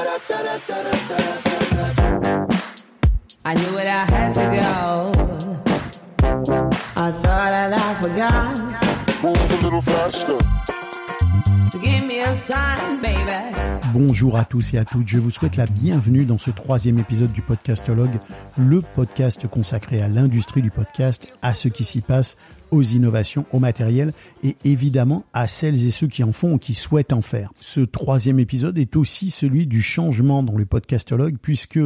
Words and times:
I 0.00 0.04
knew 3.54 3.78
it, 3.78 3.86
I 3.86 4.06
had 4.08 4.32
to 4.34 4.46
go. 4.54 5.12
I 6.96 7.10
thought 7.10 7.50
that 7.50 7.72
I 7.72 7.94
forgot. 7.94 8.56
Move 9.24 9.50
a 9.50 9.64
little 9.64 9.82
faster. 9.82 10.67
Bonjour 13.92 14.36
à 14.36 14.44
tous 14.44 14.74
et 14.74 14.78
à 14.78 14.84
toutes, 14.84 15.08
je 15.08 15.18
vous 15.18 15.30
souhaite 15.30 15.56
la 15.56 15.66
bienvenue 15.66 16.24
dans 16.24 16.38
ce 16.38 16.50
troisième 16.50 16.98
épisode 16.98 17.32
du 17.32 17.42
Podcastologue, 17.42 18.20
le 18.58 18.80
podcast 18.80 19.46
consacré 19.48 20.02
à 20.02 20.08
l'industrie 20.08 20.62
du 20.62 20.70
podcast, 20.70 21.28
à 21.42 21.54
ce 21.54 21.68
qui 21.68 21.84
s'y 21.84 22.00
passe, 22.00 22.36
aux 22.70 22.82
innovations, 22.82 23.46
au 23.52 23.58
matériel 23.58 24.12
et 24.44 24.56
évidemment 24.64 25.24
à 25.32 25.48
celles 25.48 25.86
et 25.86 25.90
ceux 25.90 26.06
qui 26.06 26.22
en 26.22 26.32
font 26.32 26.54
ou 26.54 26.58
qui 26.58 26.74
souhaitent 26.74 27.12
en 27.12 27.22
faire. 27.22 27.52
Ce 27.60 27.80
troisième 27.80 28.38
épisode 28.38 28.78
est 28.78 28.96
aussi 28.96 29.30
celui 29.30 29.66
du 29.66 29.80
changement 29.80 30.42
dans 30.42 30.56
le 30.56 30.66
Podcastologue 30.66 31.36
puisque 31.40 31.80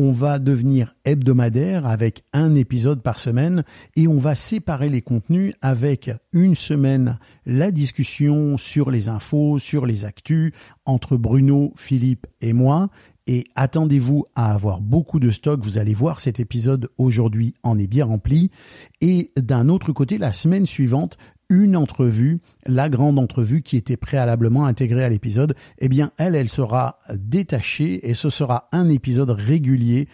on 0.00 0.12
va 0.12 0.38
devenir 0.38 0.94
hebdomadaire 1.04 1.84
avec 1.84 2.22
un 2.32 2.54
épisode 2.54 3.02
par 3.02 3.18
semaine 3.18 3.64
et 3.96 4.06
on 4.06 4.18
va 4.18 4.36
séparer 4.36 4.88
les 4.90 5.02
contenus 5.02 5.54
avec 5.60 6.12
une 6.32 6.54
semaine 6.54 7.18
la 7.46 7.72
discussion 7.72 8.56
sur 8.58 8.92
les 8.92 9.08
infos, 9.08 9.58
sur 9.58 9.86
les 9.86 10.04
actus 10.04 10.52
entre 10.86 11.16
Bruno, 11.16 11.72
Philippe 11.74 12.28
et 12.40 12.52
moi. 12.52 12.90
Et 13.26 13.48
attendez-vous 13.56 14.26
à 14.36 14.52
avoir 14.52 14.80
beaucoup 14.80 15.18
de 15.18 15.30
stock. 15.30 15.64
Vous 15.64 15.78
allez 15.78 15.94
voir, 15.94 16.20
cet 16.20 16.38
épisode 16.38 16.88
aujourd'hui 16.96 17.54
en 17.64 17.76
est 17.76 17.88
bien 17.88 18.04
rempli. 18.04 18.52
Et 19.00 19.32
d'un 19.36 19.68
autre 19.68 19.92
côté, 19.92 20.16
la 20.16 20.32
semaine 20.32 20.64
suivante, 20.64 21.18
une 21.50 21.76
entrevue, 21.76 22.40
la 22.66 22.88
grande 22.88 23.18
entrevue 23.18 23.62
qui 23.62 23.76
était 23.76 23.96
préalablement 23.96 24.66
intégrée 24.66 25.04
à 25.04 25.08
l'épisode, 25.08 25.54
eh 25.78 25.88
bien, 25.88 26.10
elle, 26.18 26.34
elle 26.34 26.48
sera 26.48 26.98
détachée 27.14 28.08
et 28.08 28.14
ce 28.14 28.28
sera 28.28 28.68
un 28.72 28.88
épisode 28.88 29.30
régulier, 29.30 30.08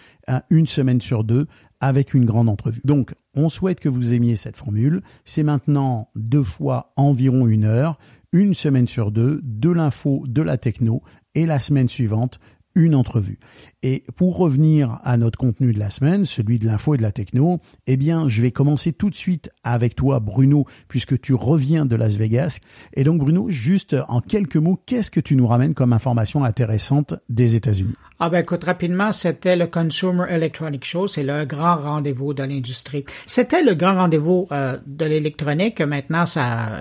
une 0.51 0.67
semaine 0.67 1.01
sur 1.01 1.25
deux, 1.25 1.47
avec 1.81 2.15
une 2.15 2.25
grande 2.25 2.49
entrevue. 2.49 2.81
Donc, 2.85 3.15
on 3.35 3.49
souhaite 3.49 3.81
que 3.81 3.89
vous 3.89 4.13
aimiez 4.13 4.37
cette 4.37 4.57
formule. 4.57 5.03
C'est 5.25 5.43
maintenant 5.43 6.09
deux 6.15 6.43
fois 6.43 6.93
environ 6.97 7.47
une 7.47 7.65
heure, 7.65 7.99
une 8.33 8.55
semaine 8.55 8.89
sur 8.89 9.11
deux, 9.11 9.41
de 9.43 9.71
l'info, 9.71 10.25
de 10.27 10.43
la 10.43 10.57
techno, 10.57 11.03
et 11.35 11.47
la 11.47 11.59
semaine 11.59 11.89
suivante, 11.89 12.39
une 12.75 12.95
entrevue. 12.95 13.39
Et 13.87 14.03
pour 14.17 14.39
revenir 14.39 14.99
à 15.05 15.19
notre 15.19 15.39
contenu 15.39 15.75
de 15.75 15.79
la 15.79 15.91
semaine, 15.91 16.25
celui 16.25 16.59
de 16.59 16.65
l'info 16.65 16.95
et 16.95 16.97
de 16.97 17.03
la 17.03 17.13
techno, 17.13 17.61
eh 17.87 17.99
bien, 17.99 18.31
je 18.31 18.41
vais 18.41 18.51
commencer 18.51 18.95
tout 18.95 19.11
de 19.11 19.15
suite 19.15 19.51
avec 19.63 19.95
toi, 19.95 20.21
Bruno, 20.21 20.65
puisque 20.89 21.21
tu 21.21 21.35
reviens 21.35 21.85
de 21.85 21.95
Las 21.95 22.17
Vegas. 22.17 22.61
Et 22.95 23.05
donc, 23.05 23.21
Bruno, 23.21 23.51
juste 23.51 23.95
en 24.09 24.23
quelques 24.23 24.57
mots, 24.57 24.81
qu'est-ce 24.87 25.11
que 25.11 25.21
tu 25.21 25.37
nous 25.37 25.47
ramènes 25.47 25.75
comme 25.75 25.93
information 25.93 26.45
intéressante 26.45 27.17
des 27.29 27.57
États-Unis? 27.57 27.95
Ah 28.21 28.31
ben 28.31 28.39
écoute, 28.39 28.65
rapidement, 28.65 29.13
c'était 29.13 29.57
le 29.57 29.67
Consumer 29.67 30.25
Electronic 30.31 30.85
Show, 30.85 31.09
c'est 31.09 31.25
le 31.25 31.45
grand 31.45 31.77
rendez-vous 31.77 32.33
de 32.33 32.45
l'industrie. 32.45 33.05
C'était 33.27 33.63
le 33.63 33.75
grand 33.75 33.97
rendez-vous 33.97 34.47
euh, 34.51 34.79
de 34.87 35.05
l'électronique. 35.05 35.81
Maintenant, 35.83 36.25
ça, 36.25 36.79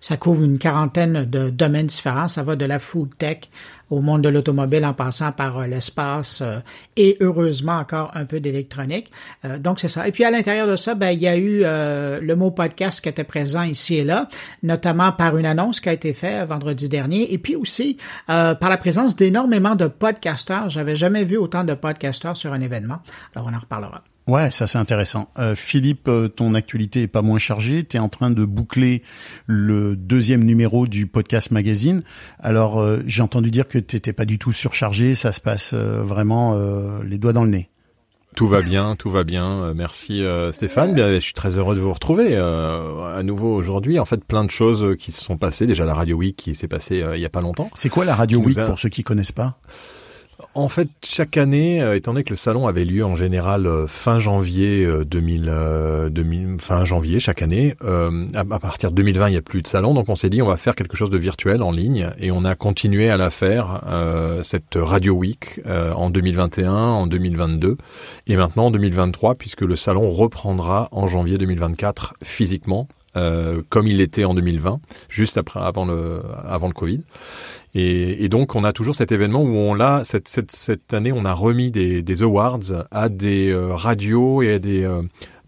ça 0.00 0.16
couvre 0.18 0.42
une 0.42 0.58
quarantaine 0.58 1.24
de 1.24 1.48
domaines 1.50 1.86
différents. 1.86 2.28
Ça 2.28 2.42
va 2.42 2.56
de 2.56 2.64
la 2.66 2.78
food 2.80 3.16
tech 3.16 3.48
au 3.90 4.00
monde 4.00 4.22
de 4.22 4.28
l'automobile 4.28 4.84
en 4.84 4.92
passant 4.92 5.32
par 5.32 5.58
euh, 5.58 5.66
l'espace 5.66 6.41
euh, 6.42 6.60
et 6.96 7.16
heureusement 7.20 7.78
encore 7.78 8.10
un 8.14 8.24
peu 8.24 8.40
d'électronique. 8.40 9.10
Euh, 9.44 9.58
donc 9.58 9.80
c'est 9.80 9.88
ça. 9.88 10.06
Et 10.06 10.12
puis 10.12 10.24
à 10.24 10.30
l'intérieur 10.30 10.66
de 10.66 10.76
ça, 10.76 10.94
ben 10.94 11.10
il 11.10 11.22
y 11.22 11.28
a 11.28 11.36
eu 11.36 11.62
le 11.62 12.34
mot 12.34 12.50
podcast 12.50 13.00
qui 13.00 13.08
était 13.08 13.24
présent 13.24 13.62
ici 13.62 13.96
et 13.96 14.04
là, 14.04 14.28
notamment 14.62 15.12
par 15.12 15.36
une 15.36 15.46
annonce 15.46 15.80
qui 15.80 15.88
a 15.88 15.92
été 15.92 16.12
faite 16.12 16.48
vendredi 16.48 16.88
dernier, 16.88 17.32
et 17.32 17.38
puis 17.38 17.56
aussi 17.56 17.96
par 18.26 18.68
la 18.68 18.76
présence 18.76 19.16
d'énormément 19.16 19.74
de 19.74 19.86
podcasteurs. 19.86 20.70
J'avais 20.70 20.96
jamais 20.96 21.24
vu 21.24 21.36
autant 21.36 21.64
de 21.64 21.74
podcasteurs 21.74 22.36
sur 22.36 22.52
un 22.52 22.60
événement. 22.60 22.98
Alors 23.34 23.48
on 23.50 23.56
en 23.56 23.60
reparlera. 23.60 24.02
Ouais, 24.28 24.52
ça 24.52 24.68
c'est 24.68 24.78
intéressant. 24.78 25.28
Euh, 25.38 25.56
Philippe, 25.56 26.06
euh, 26.06 26.28
ton 26.28 26.54
actualité 26.54 27.02
est 27.02 27.08
pas 27.08 27.22
moins 27.22 27.38
chargée. 27.38 27.84
Tu 27.84 27.96
es 27.96 28.00
en 28.00 28.08
train 28.08 28.30
de 28.30 28.44
boucler 28.44 29.02
le 29.46 29.96
deuxième 29.96 30.44
numéro 30.44 30.86
du 30.86 31.06
podcast 31.06 31.50
magazine. 31.50 32.02
Alors 32.38 32.80
euh, 32.80 33.00
j'ai 33.04 33.22
entendu 33.22 33.50
dire 33.50 33.66
que 33.66 33.78
tu 33.78 33.96
n'étais 33.96 34.12
pas 34.12 34.24
du 34.24 34.38
tout 34.38 34.52
surchargé. 34.52 35.14
Ça 35.14 35.32
se 35.32 35.40
passe 35.40 35.74
vraiment 35.74 36.56
les 37.02 37.18
doigts 37.18 37.32
dans 37.32 37.44
le 37.44 37.50
nez. 37.50 37.68
Tout 38.36 38.48
va 38.48 38.62
bien, 38.62 38.96
tout 38.96 39.10
va 39.10 39.24
bien. 39.24 39.74
Merci 39.74 40.22
Stéphane. 40.52 40.94
Bien, 40.94 41.12
je 41.14 41.20
suis 41.20 41.34
très 41.34 41.58
heureux 41.58 41.74
de 41.74 41.80
vous 41.80 41.92
retrouver 41.92 42.36
à 42.36 43.22
nouveau 43.22 43.54
aujourd'hui. 43.54 43.98
En 43.98 44.04
fait, 44.04 44.24
plein 44.24 44.44
de 44.44 44.50
choses 44.50 44.96
qui 44.98 45.12
se 45.12 45.22
sont 45.22 45.36
passées. 45.36 45.66
Déjà 45.66 45.84
la 45.84 45.94
Radio 45.94 46.16
Week 46.16 46.36
qui 46.36 46.54
s'est 46.54 46.68
passée 46.68 47.04
il 47.14 47.20
y 47.20 47.26
a 47.26 47.30
pas 47.30 47.40
longtemps. 47.40 47.70
C'est 47.74 47.88
quoi 47.88 48.04
la 48.04 48.14
Radio 48.14 48.38
Week 48.40 48.58
pour 48.64 48.78
ceux 48.78 48.88
qui 48.88 49.02
connaissent 49.02 49.32
pas? 49.32 49.58
En 50.54 50.68
fait, 50.68 50.88
chaque 51.02 51.36
année, 51.36 51.82
euh, 51.82 51.96
étant 51.96 52.12
donné 52.12 52.24
que 52.24 52.30
le 52.30 52.36
salon 52.36 52.66
avait 52.66 52.84
lieu 52.84 53.04
en 53.04 53.16
général 53.16 53.66
euh, 53.66 53.86
fin 53.86 54.18
janvier 54.18 54.86
2000, 55.04 55.46
euh, 55.48 56.10
2000 56.10 56.56
fin 56.60 56.84
janvier 56.84 57.20
chaque 57.20 57.42
année, 57.42 57.74
à, 58.34 58.58
partir 58.58 58.90
de 58.90 58.96
2020, 58.96 59.28
il 59.28 59.30
n'y 59.32 59.36
a 59.36 59.42
plus 59.42 59.62
de 59.62 59.66
salon, 59.66 59.94
donc 59.94 60.08
on 60.08 60.14
s'est 60.14 60.28
dit 60.28 60.42
on 60.42 60.46
va 60.46 60.56
faire 60.56 60.74
quelque 60.74 60.96
chose 60.96 61.10
de 61.10 61.18
virtuel 61.18 61.62
en 61.62 61.72
ligne, 61.72 62.10
et 62.18 62.30
on 62.30 62.44
a 62.44 62.54
continué 62.54 63.10
à 63.10 63.16
la 63.16 63.30
faire 63.30 63.80
cette 64.42 64.76
Radio 64.76 65.14
Week 65.14 65.60
en 65.66 66.10
2021, 66.10 66.72
en 66.72 67.06
2022, 67.06 67.76
et 68.26 68.36
maintenant 68.36 68.66
en 68.66 68.70
2023, 68.70 69.34
puisque 69.36 69.62
le 69.62 69.76
salon 69.76 70.10
reprendra 70.10 70.88
en 70.92 71.08
janvier 71.08 71.38
2024 71.38 72.14
physiquement. 72.22 72.88
comme 73.14 73.86
il 73.86 73.98
l'était 73.98 74.24
en 74.24 74.34
2020, 74.34 74.80
juste 75.08 75.38
après, 75.38 75.60
avant 75.60 75.84
le, 75.84 76.22
avant 76.44 76.68
le 76.68 76.74
Covid. 76.74 77.02
Et, 77.74 78.24
et, 78.24 78.28
donc, 78.28 78.54
on 78.54 78.64
a 78.64 78.72
toujours 78.72 78.94
cet 78.94 79.12
événement 79.12 79.42
où 79.42 79.56
on 79.56 79.72
l'a, 79.72 80.04
cette, 80.04 80.28
cette, 80.28 80.52
cette, 80.52 80.92
année, 80.92 81.10
on 81.10 81.24
a 81.24 81.32
remis 81.32 81.70
des, 81.70 82.02
des 82.02 82.22
awards 82.22 82.86
à 82.90 83.08
des 83.08 83.50
euh, 83.50 83.74
radios 83.74 84.42
et 84.42 84.54
à 84.54 84.58
des, 84.58 84.84
euh, 84.84 85.02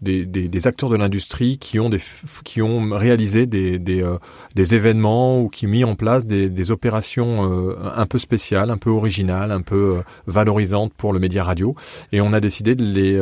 des, 0.05 0.25
des, 0.25 0.47
des, 0.47 0.67
acteurs 0.67 0.89
de 0.89 0.95
l'industrie 0.95 1.57
qui 1.57 1.79
ont 1.79 1.89
des 1.89 1.99
qui 2.45 2.61
ont 2.61 2.91
réalisé 2.91 3.45
des 3.47 3.79
des, 3.79 4.01
euh, 4.01 4.17
des 4.55 4.75
événements 4.75 5.41
ou 5.41 5.49
qui 5.49 5.65
ont 5.65 5.69
mis 5.69 5.83
en 5.83 5.95
place 5.95 6.25
des, 6.25 6.49
des 6.49 6.71
opérations 6.71 7.51
euh, 7.51 7.75
un 7.95 8.05
peu 8.05 8.19
spéciales, 8.19 8.69
un 8.69 8.77
peu 8.77 8.89
originales, 8.89 9.51
un 9.51 9.61
peu 9.61 9.97
euh, 9.97 10.01
valorisantes 10.27 10.93
pour 10.93 11.11
le 11.11 11.19
média 11.19 11.43
radio. 11.43 11.75
Et 12.11 12.21
on 12.21 12.31
a 12.31 12.39
décidé 12.39 12.75
de 12.75 12.85
les 12.85 13.15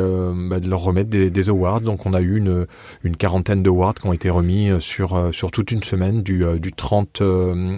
bah, 0.48 0.60
de 0.60 0.68
leur 0.68 0.80
remettre 0.80 1.10
des, 1.10 1.30
des, 1.30 1.48
awards. 1.48 1.80
Donc 1.80 2.06
on 2.06 2.14
a 2.14 2.20
eu 2.20 2.36
une 2.36 2.66
une 3.02 3.16
quarantaine 3.16 3.62
d'awards 3.62 3.94
qui 3.94 4.06
ont 4.06 4.12
été 4.12 4.30
remis 4.30 4.70
sur 4.80 5.30
sur 5.32 5.50
toute 5.50 5.72
une 5.72 5.82
semaine 5.82 6.22
du 6.22 6.44
du 6.60 6.72
30 6.72 7.22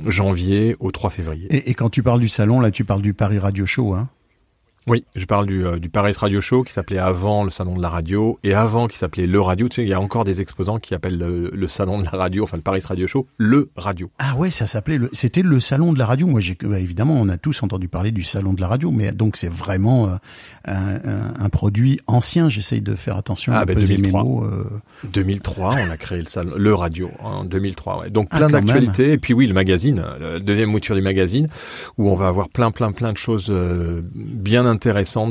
janvier 0.06 0.76
au 0.80 0.90
3 0.90 1.10
février. 1.10 1.46
Et, 1.50 1.70
et 1.70 1.74
quand 1.74 1.88
tu 1.88 2.02
parles 2.02 2.20
du 2.20 2.28
salon, 2.28 2.60
là, 2.60 2.70
tu 2.70 2.84
parles 2.84 3.02
du 3.02 3.14
Paris 3.14 3.38
Radio 3.38 3.64
Show, 3.64 3.94
hein 3.94 4.08
oui, 4.88 5.04
je 5.16 5.24
parle 5.24 5.46
du, 5.46 5.66
euh, 5.66 5.78
du 5.78 5.88
Paris 5.88 6.12
Radio 6.16 6.40
Show 6.40 6.62
qui 6.62 6.72
s'appelait 6.72 6.98
avant 6.98 7.42
le 7.42 7.50
Salon 7.50 7.74
de 7.74 7.82
la 7.82 7.88
Radio 7.88 8.38
et 8.44 8.54
avant 8.54 8.86
qui 8.86 8.96
s'appelait 8.96 9.26
le 9.26 9.40
Radio. 9.40 9.68
Tu 9.68 9.76
sais, 9.76 9.82
il 9.82 9.88
y 9.88 9.92
a 9.92 10.00
encore 10.00 10.22
des 10.22 10.40
exposants 10.40 10.78
qui 10.78 10.94
appellent 10.94 11.18
le, 11.18 11.66
Salon 11.66 11.98
de 11.98 12.04
la 12.04 12.10
Radio, 12.10 12.44
enfin 12.44 12.56
le 12.56 12.62
Paris 12.62 12.82
Radio 12.86 13.08
Show, 13.08 13.26
le 13.36 13.68
Radio. 13.76 14.12
Ah 14.20 14.36
ouais, 14.36 14.52
ça 14.52 14.68
s'appelait, 14.68 14.98
le, 14.98 15.10
c'était 15.12 15.42
le 15.42 15.58
Salon 15.58 15.92
de 15.92 15.98
la 15.98 16.06
Radio. 16.06 16.28
Moi, 16.28 16.38
j'ai, 16.38 16.56
bah, 16.62 16.78
évidemment, 16.78 17.14
on 17.14 17.28
a 17.28 17.36
tous 17.36 17.64
entendu 17.64 17.88
parler 17.88 18.12
du 18.12 18.22
Salon 18.22 18.52
de 18.52 18.60
la 18.60 18.68
Radio, 18.68 18.92
mais 18.92 19.10
donc 19.10 19.36
c'est 19.36 19.50
vraiment 19.50 20.06
euh, 20.06 20.16
un, 20.66 21.44
un, 21.44 21.48
produit 21.48 21.98
ancien. 22.06 22.48
J'essaye 22.48 22.80
de 22.80 22.94
faire 22.94 23.16
attention 23.16 23.54
ah, 23.56 23.60
à 23.60 23.64
ben, 23.64 23.74
peser 23.74 23.96
2003. 23.96 24.22
mes 24.22 24.28
mots. 24.28 24.44
Euh... 24.44 24.70
2003, 25.12 25.74
on 25.88 25.90
a 25.90 25.96
créé 25.96 26.18
le 26.18 26.28
salon, 26.28 26.52
le 26.56 26.74
Radio 26.76 27.10
en 27.18 27.44
2003. 27.44 28.02
Ouais. 28.02 28.10
Donc 28.10 28.30
plein 28.30 28.46
ah, 28.46 28.52
d'actualités 28.52 29.12
et 29.12 29.18
puis 29.18 29.34
oui, 29.34 29.48
le 29.48 29.54
magazine, 29.54 30.04
la 30.20 30.38
deuxième 30.38 30.70
mouture 30.70 30.94
du 30.94 31.02
magazine, 31.02 31.48
où 31.98 32.08
on 32.08 32.14
va 32.14 32.28
avoir 32.28 32.48
plein, 32.48 32.70
plein, 32.70 32.92
plein 32.92 33.12
de 33.12 33.18
choses 33.18 33.48
euh, 33.50 34.02
bien 34.14 34.64
intéressantes 34.64 34.75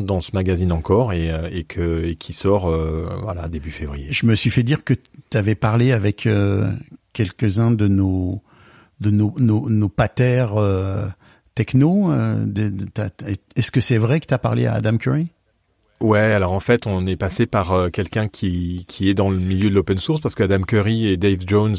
dans 0.05 0.19
ce 0.19 0.31
magazine 0.33 0.71
encore 0.71 1.13
et, 1.13 1.31
euh, 1.31 1.61
que, 1.67 2.13
qui 2.13 2.33
sort 2.33 2.69
euh, 2.69 3.09
voilà 3.21 3.47
début 3.47 3.71
février. 3.71 4.07
Je 4.09 4.25
me 4.25 4.35
suis 4.35 4.49
fait 4.49 4.63
dire 4.63 4.83
que 4.83 4.93
tu 4.93 5.37
avais 5.37 5.55
parlé 5.55 5.91
avec 5.91 6.25
euh, 6.27 6.69
quelques-uns 7.13 7.71
de 7.71 7.87
nos 7.87 8.41
de 9.01 9.11
nos 9.11 9.33
nos, 9.37 9.69
nos 9.69 9.89
patères 9.89 10.55
techno. 11.53 12.11
Est-ce 13.55 13.71
que 13.71 13.81
c'est 13.81 13.97
vrai 13.97 14.19
que 14.19 14.27
tu 14.27 14.33
as 14.33 14.39
parlé 14.39 14.65
à 14.65 14.73
Adam 14.73 14.97
Curry? 14.97 15.29
Ouais, 16.01 16.19
alors 16.19 16.51
en 16.51 16.59
fait, 16.59 16.87
on 16.87 17.07
est 17.07 17.15
passé 17.15 17.45
par 17.45 17.71
euh, 17.71 17.89
quelqu'un 17.89 18.27
qui, 18.27 18.83
qui 18.85 19.09
est 19.09 19.13
dans 19.13 19.29
le 19.29 19.37
milieu 19.37 19.69
de 19.69 19.75
l'open 19.75 19.97
source 19.97 20.19
parce 20.19 20.35
que 20.35 20.43
Adam 20.43 20.61
Curry 20.61 21.07
et 21.07 21.15
Dave 21.15 21.39
Jones 21.47 21.77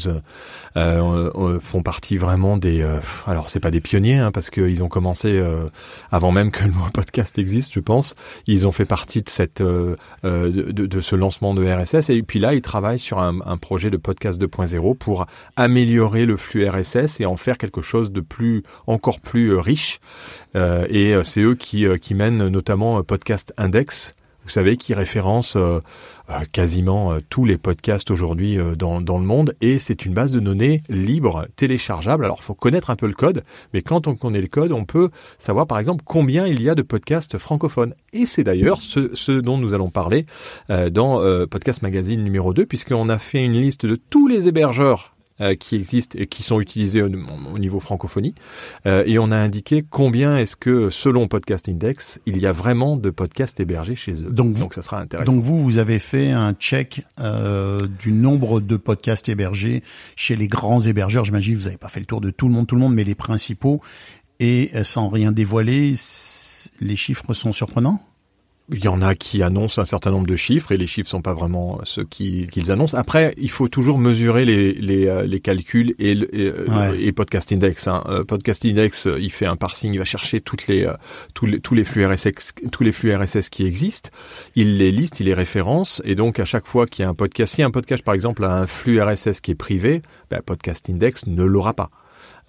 euh, 0.75 1.29
euh 1.35 1.59
font 1.61 1.83
partie 1.83 2.17
vraiment 2.17 2.57
des. 2.57 2.81
Euh, 2.81 2.99
alors 3.27 3.49
c'est 3.49 3.59
pas 3.59 3.69
des 3.69 3.79
pionniers 3.79 4.17
hein, 4.17 4.31
parce 4.31 4.49
qu'ils 4.49 4.81
ont 4.81 4.87
commencé 4.89 5.37
euh, 5.37 5.69
avant 6.11 6.31
même 6.31 6.49
que 6.49 6.63
le 6.63 6.71
podcast 6.91 7.37
existe, 7.37 7.75
je 7.75 7.79
pense. 7.79 8.15
Ils 8.47 8.65
ont 8.65 8.71
fait 8.71 8.85
partie 8.85 9.21
de 9.21 9.29
cette 9.29 9.61
de, 9.61 9.97
de, 10.23 11.01
ce 11.01 11.15
lancement 11.15 11.53
de 11.53 11.63
RSS 11.63 12.09
et 12.09 12.23
puis 12.23 12.39
là, 12.39 12.55
ils 12.55 12.63
travaillent 12.63 12.97
sur 12.97 13.19
un, 13.19 13.39
un 13.45 13.57
projet 13.57 13.91
de 13.91 13.97
podcast 13.97 14.41
2.0 14.41 14.97
pour 14.97 15.27
améliorer 15.57 16.25
le 16.25 16.37
flux 16.37 16.67
RSS 16.67 17.19
et 17.19 17.27
en 17.27 17.37
faire 17.37 17.59
quelque 17.59 17.83
chose 17.83 18.11
de 18.11 18.21
plus 18.21 18.63
encore 18.87 19.19
plus 19.19 19.55
riche. 19.55 19.99
Et 20.55 21.15
c'est 21.23 21.41
eux 21.41 21.55
qui, 21.55 21.85
qui 21.99 22.13
mènent 22.15 22.47
notamment 22.47 23.03
Podcast 23.03 23.53
Index 23.57 24.15
vous 24.47 24.53
savez, 24.53 24.77
qui 24.77 24.93
référence 24.93 25.57
euh, 25.57 25.81
euh, 26.29 26.39
quasiment 26.53 27.11
euh, 27.11 27.17
tous 27.29 27.43
les 27.43 27.57
podcasts 27.57 28.11
aujourd'hui 28.11 28.57
dans, 28.79 28.99
le 28.99 29.25
monde. 29.25 29.53
Et 29.59 29.77
c'est 29.77 30.05
une 30.05 30.13
base 30.13 30.31
de 30.31 30.39
données 30.39 30.83
libre, 30.87 31.47
téléchargeable. 31.57 32.23
Alors, 32.23 32.41
faut 32.41 32.53
connaître 32.53 32.89
un 32.89 32.95
peu 32.95 33.07
le 33.07 33.13
code, 33.13 33.43
mais 33.73 33.81
quand 33.81 34.07
on 34.07 34.15
connaît 34.15 34.39
le 34.39 34.47
code, 34.47 34.71
on 34.71 34.85
peut 34.85 35.09
savoir, 35.37 35.67
par 35.67 35.79
exemple, 35.79 36.03
combien 36.05 36.47
il 36.47 36.61
y 36.61 36.69
a 36.69 36.75
de 36.75 36.81
podcasts 36.81 37.37
francophones. 37.37 37.93
Et 38.13 38.25
c'est 38.25 38.45
d'ailleurs 38.45 38.79
ce, 38.79 39.13
ce, 39.15 39.33
dont 39.33 39.57
nous 39.57 39.73
allons 39.73 39.89
parler 39.89 40.25
dans 40.91 41.19
Podcast 41.47 41.81
Magazine 41.81 42.21
numéro 42.21 42.53
2, 42.53 42.65
puisqu'on 42.65 43.09
a 43.09 43.19
fait 43.19 43.43
une 43.43 43.53
liste 43.59 43.85
de 43.85 43.97
tous 43.97 44.27
les 44.27 44.47
hébergeurs 44.47 45.16
euh, 45.39 45.55
qui 45.55 45.75
existent 45.75 46.17
et 46.19 46.25
qui 46.25 46.41
sont 46.41 46.59
utilisés 46.59 47.03
au, 47.03 47.09
niveau 47.59 47.79
francophonie. 47.79 48.33
Euh, 48.87 49.03
et 49.05 49.19
on 49.19 49.31
a 49.31 49.37
indiqué 49.37 49.85
combien 49.87 50.37
est-ce 50.37 50.55
que, 50.55 50.89
selon 50.89 51.27
Podcast 51.27 51.69
Index, 51.69 52.19
il 52.25 52.37
y 52.37 52.47
a 52.47 52.51
vraiment 52.51 52.97
de 52.97 53.11
podcasts 53.11 53.59
hébergés 53.59 53.95
chez 53.95 54.13
eux. 54.23 54.29
Donc, 54.31 54.53
donc 54.53 54.73
ça 54.73 54.81
sera 54.81 54.99
intéressant. 54.99 55.31
Donc 55.31 55.43
vous, 55.43 55.59
vous 55.59 55.77
avez 55.77 55.99
fait 55.99 56.31
un 56.31 56.53
check 56.53 57.03
euh, 57.19 57.87
du 57.99 58.11
nombre 58.11 58.59
de 58.59 58.77
podcasts 58.77 59.29
hébergés 59.29 59.83
chez 60.15 60.35
les 60.35 60.47
grands 60.47 60.81
hébergeurs. 60.81 61.23
J'imagine 61.23 61.53
que 61.53 61.59
vous 61.59 61.65
n'avez 61.65 61.77
pas 61.77 61.89
fait 61.89 61.99
le 61.99 62.07
tour 62.07 62.19
de 62.19 62.31
tout 62.31 62.47
le 62.47 62.53
monde, 62.53 62.65
tout 62.65 62.75
le 62.75 62.81
monde, 62.81 62.95
mais 62.95 63.03
les 63.03 63.15
principaux. 63.15 63.79
Et 64.39 64.71
sans 64.83 65.09
rien 65.09 65.31
dévoiler, 65.31 65.93
les 66.79 66.95
chiffres 66.95 67.33
sont 67.33 67.53
surprenants? 67.53 68.03
Il 68.69 68.83
y 68.83 68.89
en 68.89 69.01
a 69.01 69.15
qui 69.15 69.43
annoncent 69.43 69.81
un 69.81 69.85
certain 69.85 70.11
nombre 70.11 70.27
de 70.27 70.35
chiffres 70.35 70.73
et 70.73 70.77
les 70.77 70.87
chiffres 70.87 71.09
sont 71.09 71.21
pas 71.21 71.33
vraiment 71.33 71.79
ceux 71.83 72.03
qu'ils 72.03 72.69
annoncent. 72.69 72.97
Après, 72.97 73.33
il 73.37 73.49
faut 73.49 73.69
toujours 73.69 73.97
mesurer 73.97 74.43
les, 74.43 74.73
les, 74.73 75.07
euh, 75.07 75.23
les 75.23 75.39
calculs 75.39 75.95
et, 75.99 76.11
et, 76.11 76.51
euh, 76.51 76.97
et, 76.99 77.13
Podcast 77.13 77.51
Index. 77.53 77.87
Hein. 77.87 78.03
Euh, 78.07 78.23
Podcast 78.25 78.65
Index, 78.65 79.07
il 79.19 79.31
fait 79.31 79.45
un 79.45 79.55
parsing, 79.55 79.93
il 79.93 79.99
va 79.99 80.05
chercher 80.05 80.41
toutes 80.41 80.67
les, 80.67 80.91
tous, 81.33 81.45
les, 81.45 81.61
tous 81.61 81.75
les 81.75 81.85
flux 81.85 82.05
RSS, 82.05 82.55
tous 82.71 82.83
les 82.83 82.91
flux 82.91 83.15
RSS 83.15 83.49
qui 83.49 83.65
existent. 83.65 84.09
Il 84.55 84.77
les 84.77 84.91
liste, 84.91 85.21
il 85.21 85.27
les 85.27 85.33
référence 85.33 86.01
et 86.03 86.15
donc 86.15 86.39
à 86.39 86.45
chaque 86.45 86.67
fois 86.67 86.87
qu'il 86.87 87.03
y 87.03 87.05
a 87.05 87.09
un 87.09 87.15
podcast, 87.15 87.55
si 87.55 87.63
un 87.63 87.71
podcast 87.71 88.03
par 88.03 88.15
exemple 88.15 88.43
a 88.43 88.53
un 88.53 88.67
flux 88.67 89.01
RSS 89.01 89.39
qui 89.39 89.51
est 89.51 89.55
privé, 89.55 90.01
ben, 90.29 90.41
Podcast 90.45 90.89
Index 90.89 91.25
ne 91.25 91.43
l'aura 91.45 91.73
pas. 91.73 91.89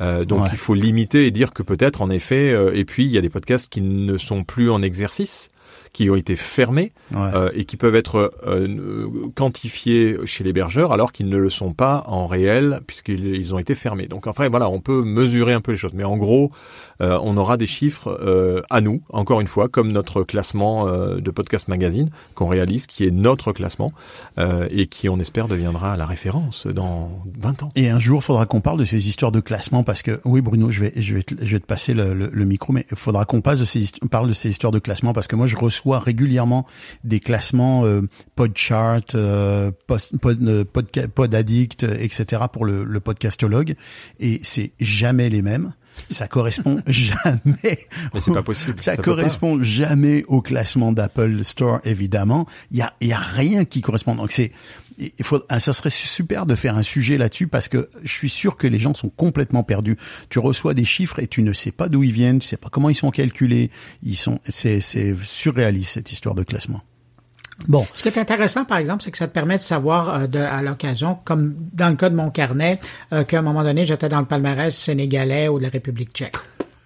Euh, 0.00 0.24
donc 0.24 0.48
il 0.50 0.58
faut 0.58 0.74
limiter 0.74 1.26
et 1.26 1.30
dire 1.30 1.52
que 1.52 1.62
peut-être 1.62 2.02
en 2.02 2.10
effet, 2.10 2.54
et 2.74 2.84
puis 2.84 3.04
il 3.04 3.10
y 3.10 3.18
a 3.18 3.20
des 3.20 3.30
podcasts 3.30 3.70
qui 3.70 3.82
ne 3.82 4.18
sont 4.18 4.42
plus 4.42 4.68
en 4.68 4.82
exercice 4.82 5.50
qui 5.92 6.10
ont 6.10 6.16
été 6.16 6.36
fermés 6.36 6.92
euh, 7.14 7.50
et 7.54 7.64
qui 7.64 7.76
peuvent 7.76 7.94
être 7.94 8.32
euh, 8.46 9.06
quantifiés 9.34 10.16
chez 10.24 10.44
l'hébergeur 10.44 10.92
alors 10.92 11.12
qu'ils 11.12 11.28
ne 11.28 11.36
le 11.36 11.50
sont 11.50 11.72
pas 11.72 12.04
en 12.06 12.26
réel 12.26 12.80
puisqu'ils 12.86 13.54
ont 13.54 13.58
été 13.58 13.74
fermés. 13.74 14.06
Donc 14.06 14.26
après 14.26 14.48
voilà, 14.48 14.68
on 14.68 14.80
peut 14.80 15.02
mesurer 15.02 15.52
un 15.52 15.60
peu 15.60 15.72
les 15.72 15.78
choses, 15.78 15.94
mais 15.94 16.04
en 16.04 16.16
gros, 16.16 16.50
euh, 17.00 17.18
on 17.22 17.36
aura 17.36 17.56
des 17.56 17.66
chiffres 17.66 18.18
euh, 18.20 18.62
à 18.70 18.80
nous, 18.80 19.02
encore 19.10 19.40
une 19.40 19.46
fois, 19.46 19.68
comme 19.68 19.92
notre 19.92 20.22
classement 20.22 20.88
euh, 20.88 21.20
de 21.20 21.30
podcast 21.30 21.68
magazine 21.68 22.10
qu'on 22.34 22.48
réalise, 22.48 22.86
qui 22.86 23.04
est 23.04 23.10
notre 23.10 23.52
classement 23.52 23.92
et 24.70 24.86
qui, 24.86 25.08
on 25.08 25.18
espère, 25.18 25.48
deviendra 25.48 25.96
la 25.96 26.06
référence 26.06 26.66
dans 26.66 27.22
20 27.38 27.62
ans. 27.64 27.72
Et 27.74 27.90
un 27.90 27.98
jour, 27.98 28.22
faudra 28.22 28.46
qu'on 28.46 28.60
parle 28.60 28.78
de 28.78 28.84
ces 28.84 29.08
histoires 29.08 29.32
de 29.32 29.40
classement 29.40 29.82
parce 29.82 30.02
que 30.02 30.20
oui, 30.24 30.40
Bruno, 30.40 30.70
je 30.70 30.80
vais, 30.80 30.92
je 30.96 31.14
vais, 31.14 31.22
te, 31.22 31.34
je 31.40 31.52
vais 31.52 31.60
te 31.60 31.66
passer 31.66 31.94
le, 31.94 32.14
le, 32.14 32.44
micro, 32.44 32.72
mais 32.72 32.86
il 32.90 32.96
faudra 32.96 33.24
qu'on 33.24 33.40
parle 33.40 33.58
de 33.58 34.32
ces 34.32 34.48
histoires 34.48 34.72
de 34.72 34.78
classement 34.78 35.12
parce 35.12 35.26
que 35.26 35.36
moi, 35.36 35.46
je 35.46 35.56
reçois 35.56 35.98
régulièrement 35.98 36.66
des 37.04 37.20
classements 37.20 37.84
euh, 37.84 38.02
Podchart, 38.36 39.00
euh, 39.14 39.70
pod, 39.86 40.00
pod, 40.20 40.64
pod, 40.64 41.06
pod, 41.14 41.34
Addict, 41.34 41.84
etc. 41.84 42.42
pour 42.52 42.64
le, 42.64 42.84
le 42.84 43.00
podcastologue 43.00 43.74
et 44.20 44.40
c'est 44.42 44.72
jamais 44.80 45.28
les 45.28 45.42
mêmes 45.42 45.72
ça 46.08 46.28
correspond 46.28 46.80
jamais. 46.86 47.86
Mais 48.14 48.20
c'est 48.20 48.32
pas 48.32 48.42
possible. 48.42 48.78
Ça, 48.80 48.96
correspond 48.96 49.62
jamais 49.62 50.24
au 50.28 50.42
classement 50.42 50.92
d'Apple 50.92 51.44
Store, 51.44 51.80
évidemment. 51.84 52.46
Il 52.70 52.78
y 52.78 52.82
a, 52.82 52.94
y 53.00 53.12
a 53.12 53.18
rien 53.18 53.64
qui 53.64 53.80
correspond. 53.80 54.14
Donc 54.14 54.32
c'est, 54.32 54.52
il 54.98 55.24
faut, 55.24 55.42
ah, 55.48 55.60
ça 55.60 55.72
serait 55.72 55.90
super 55.90 56.46
de 56.46 56.54
faire 56.54 56.76
un 56.76 56.82
sujet 56.82 57.18
là-dessus 57.18 57.46
parce 57.46 57.68
que 57.68 57.88
je 58.02 58.12
suis 58.12 58.28
sûr 58.28 58.56
que 58.56 58.66
les 58.66 58.78
gens 58.78 58.94
sont 58.94 59.10
complètement 59.10 59.62
perdus. 59.62 59.96
Tu 60.28 60.38
reçois 60.38 60.74
des 60.74 60.84
chiffres 60.84 61.20
et 61.20 61.26
tu 61.26 61.42
ne 61.42 61.52
sais 61.52 61.70
pas 61.70 61.88
d'où 61.88 62.02
ils 62.02 62.12
viennent, 62.12 62.40
tu 62.40 62.48
sais 62.48 62.56
pas 62.56 62.68
comment 62.70 62.90
ils 62.90 62.96
sont 62.96 63.10
calculés. 63.10 63.70
Ils 64.02 64.16
sont, 64.16 64.40
c'est, 64.48 64.80
c'est 64.80 65.14
surréaliste 65.24 65.92
cette 65.92 66.12
histoire 66.12 66.34
de 66.34 66.42
classement. 66.42 66.82
Bon. 67.66 67.86
Ce 67.92 68.02
qui 68.02 68.08
est 68.08 68.18
intéressant, 68.18 68.64
par 68.64 68.78
exemple, 68.78 69.02
c'est 69.02 69.10
que 69.10 69.18
ça 69.18 69.26
te 69.26 69.32
permet 69.32 69.58
de 69.58 69.62
savoir 69.62 70.14
euh, 70.14 70.26
de, 70.26 70.38
à 70.38 70.62
l'occasion, 70.62 71.18
comme 71.24 71.54
dans 71.72 71.88
le 71.88 71.96
cas 71.96 72.08
de 72.08 72.14
mon 72.14 72.30
carnet, 72.30 72.78
euh, 73.12 73.24
qu'à 73.24 73.40
un 73.40 73.42
moment 73.42 73.64
donné, 73.64 73.84
j'étais 73.84 74.08
dans 74.08 74.20
le 74.20 74.26
palmarès 74.26 74.74
sénégalais 74.74 75.48
ou 75.48 75.58
de 75.58 75.64
la 75.64 75.70
République 75.70 76.12
tchèque. 76.12 76.36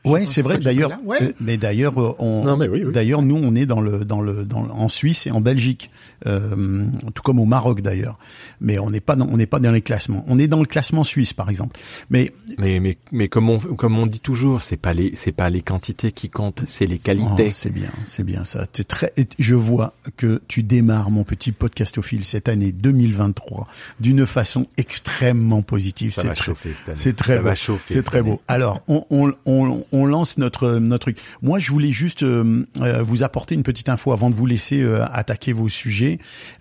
Ouais, 0.04 0.26
c'est 0.26 0.42
vrai. 0.42 0.58
D'ailleurs, 0.58 0.90
euh, 1.08 1.32
mais 1.40 1.56
d'ailleurs, 1.56 1.92
on, 2.18 2.56
d'ailleurs, 2.90 3.22
nous, 3.22 3.38
on 3.40 3.54
est 3.54 3.66
dans 3.66 3.80
le, 3.80 4.04
dans 4.04 4.20
le, 4.20 4.44
dans, 4.44 4.62
en 4.62 4.88
Suisse 4.88 5.28
et 5.28 5.30
en 5.30 5.40
Belgique, 5.40 5.90
euh, 6.26 6.84
tout 7.14 7.22
comme 7.22 7.38
au 7.38 7.44
Maroc 7.44 7.80
d'ailleurs. 7.80 8.18
Mais 8.60 8.78
on 8.78 8.90
n'est 8.90 9.00
pas, 9.00 9.16
dans, 9.16 9.26
on 9.26 9.36
n'est 9.36 9.46
pas 9.46 9.60
dans 9.60 9.72
les 9.72 9.80
classements. 9.80 10.24
On 10.28 10.38
est 10.38 10.46
dans 10.46 10.60
le 10.60 10.66
classement 10.66 11.04
suisse, 11.04 11.32
par 11.32 11.50
exemple. 11.50 11.78
Mais, 12.10 12.32
mais, 12.58 12.80
mais, 12.80 12.98
mais 13.10 13.28
comme 13.28 13.50
on, 13.50 13.58
comme 13.58 13.98
on 13.98 14.06
dit 14.06 14.20
toujours, 14.20 14.62
c'est 14.62 14.76
pas 14.76 14.92
les, 14.92 15.14
c'est 15.16 15.32
pas 15.32 15.50
les 15.50 15.62
quantités 15.62 16.12
qui 16.12 16.28
comptent, 16.28 16.64
c'est 16.66 16.86
les 16.86 16.98
qualités. 16.98 17.46
Oh, 17.46 17.50
c'est 17.50 17.72
bien, 17.72 17.90
c'est 18.04 18.24
bien 18.24 18.44
ça. 18.44 18.64
C'est 18.72 18.88
très. 18.88 19.12
Je 19.38 19.54
vois 19.54 19.94
que 20.16 20.40
tu 20.48 20.62
démarres 20.62 21.10
mon 21.10 21.24
petit 21.24 21.52
podcastophile 21.52 22.24
cette 22.24 22.48
année 22.48 22.72
2023 22.72 23.66
d'une 24.00 24.26
façon 24.26 24.66
extrêmement 24.76 25.62
positive. 25.62 26.12
Ça 26.12 26.24
va 26.24 26.34
chauffer 26.34 26.74
cette 26.76 26.88
année. 26.88 26.98
C'est 26.98 27.16
très 27.16 27.38
beau. 27.38 27.50
C'est 27.86 28.02
très 28.02 28.22
beau. 28.22 28.40
Alors, 28.48 28.82
on, 28.88 29.04
on, 29.10 29.32
on 29.46 29.84
on 29.92 30.06
lance 30.06 30.38
notre 30.38 30.72
notre 30.78 31.02
truc. 31.02 31.18
Moi, 31.42 31.58
je 31.58 31.70
voulais 31.70 31.92
juste 31.92 32.22
euh, 32.22 32.66
euh, 32.80 33.02
vous 33.02 33.22
apporter 33.22 33.54
une 33.54 33.62
petite 33.62 33.88
info 33.88 34.12
avant 34.12 34.30
de 34.30 34.34
vous 34.34 34.46
laisser 34.46 34.82
euh, 34.82 35.04
attaquer 35.12 35.52
vos 35.52 35.68
sujets. 35.68 36.11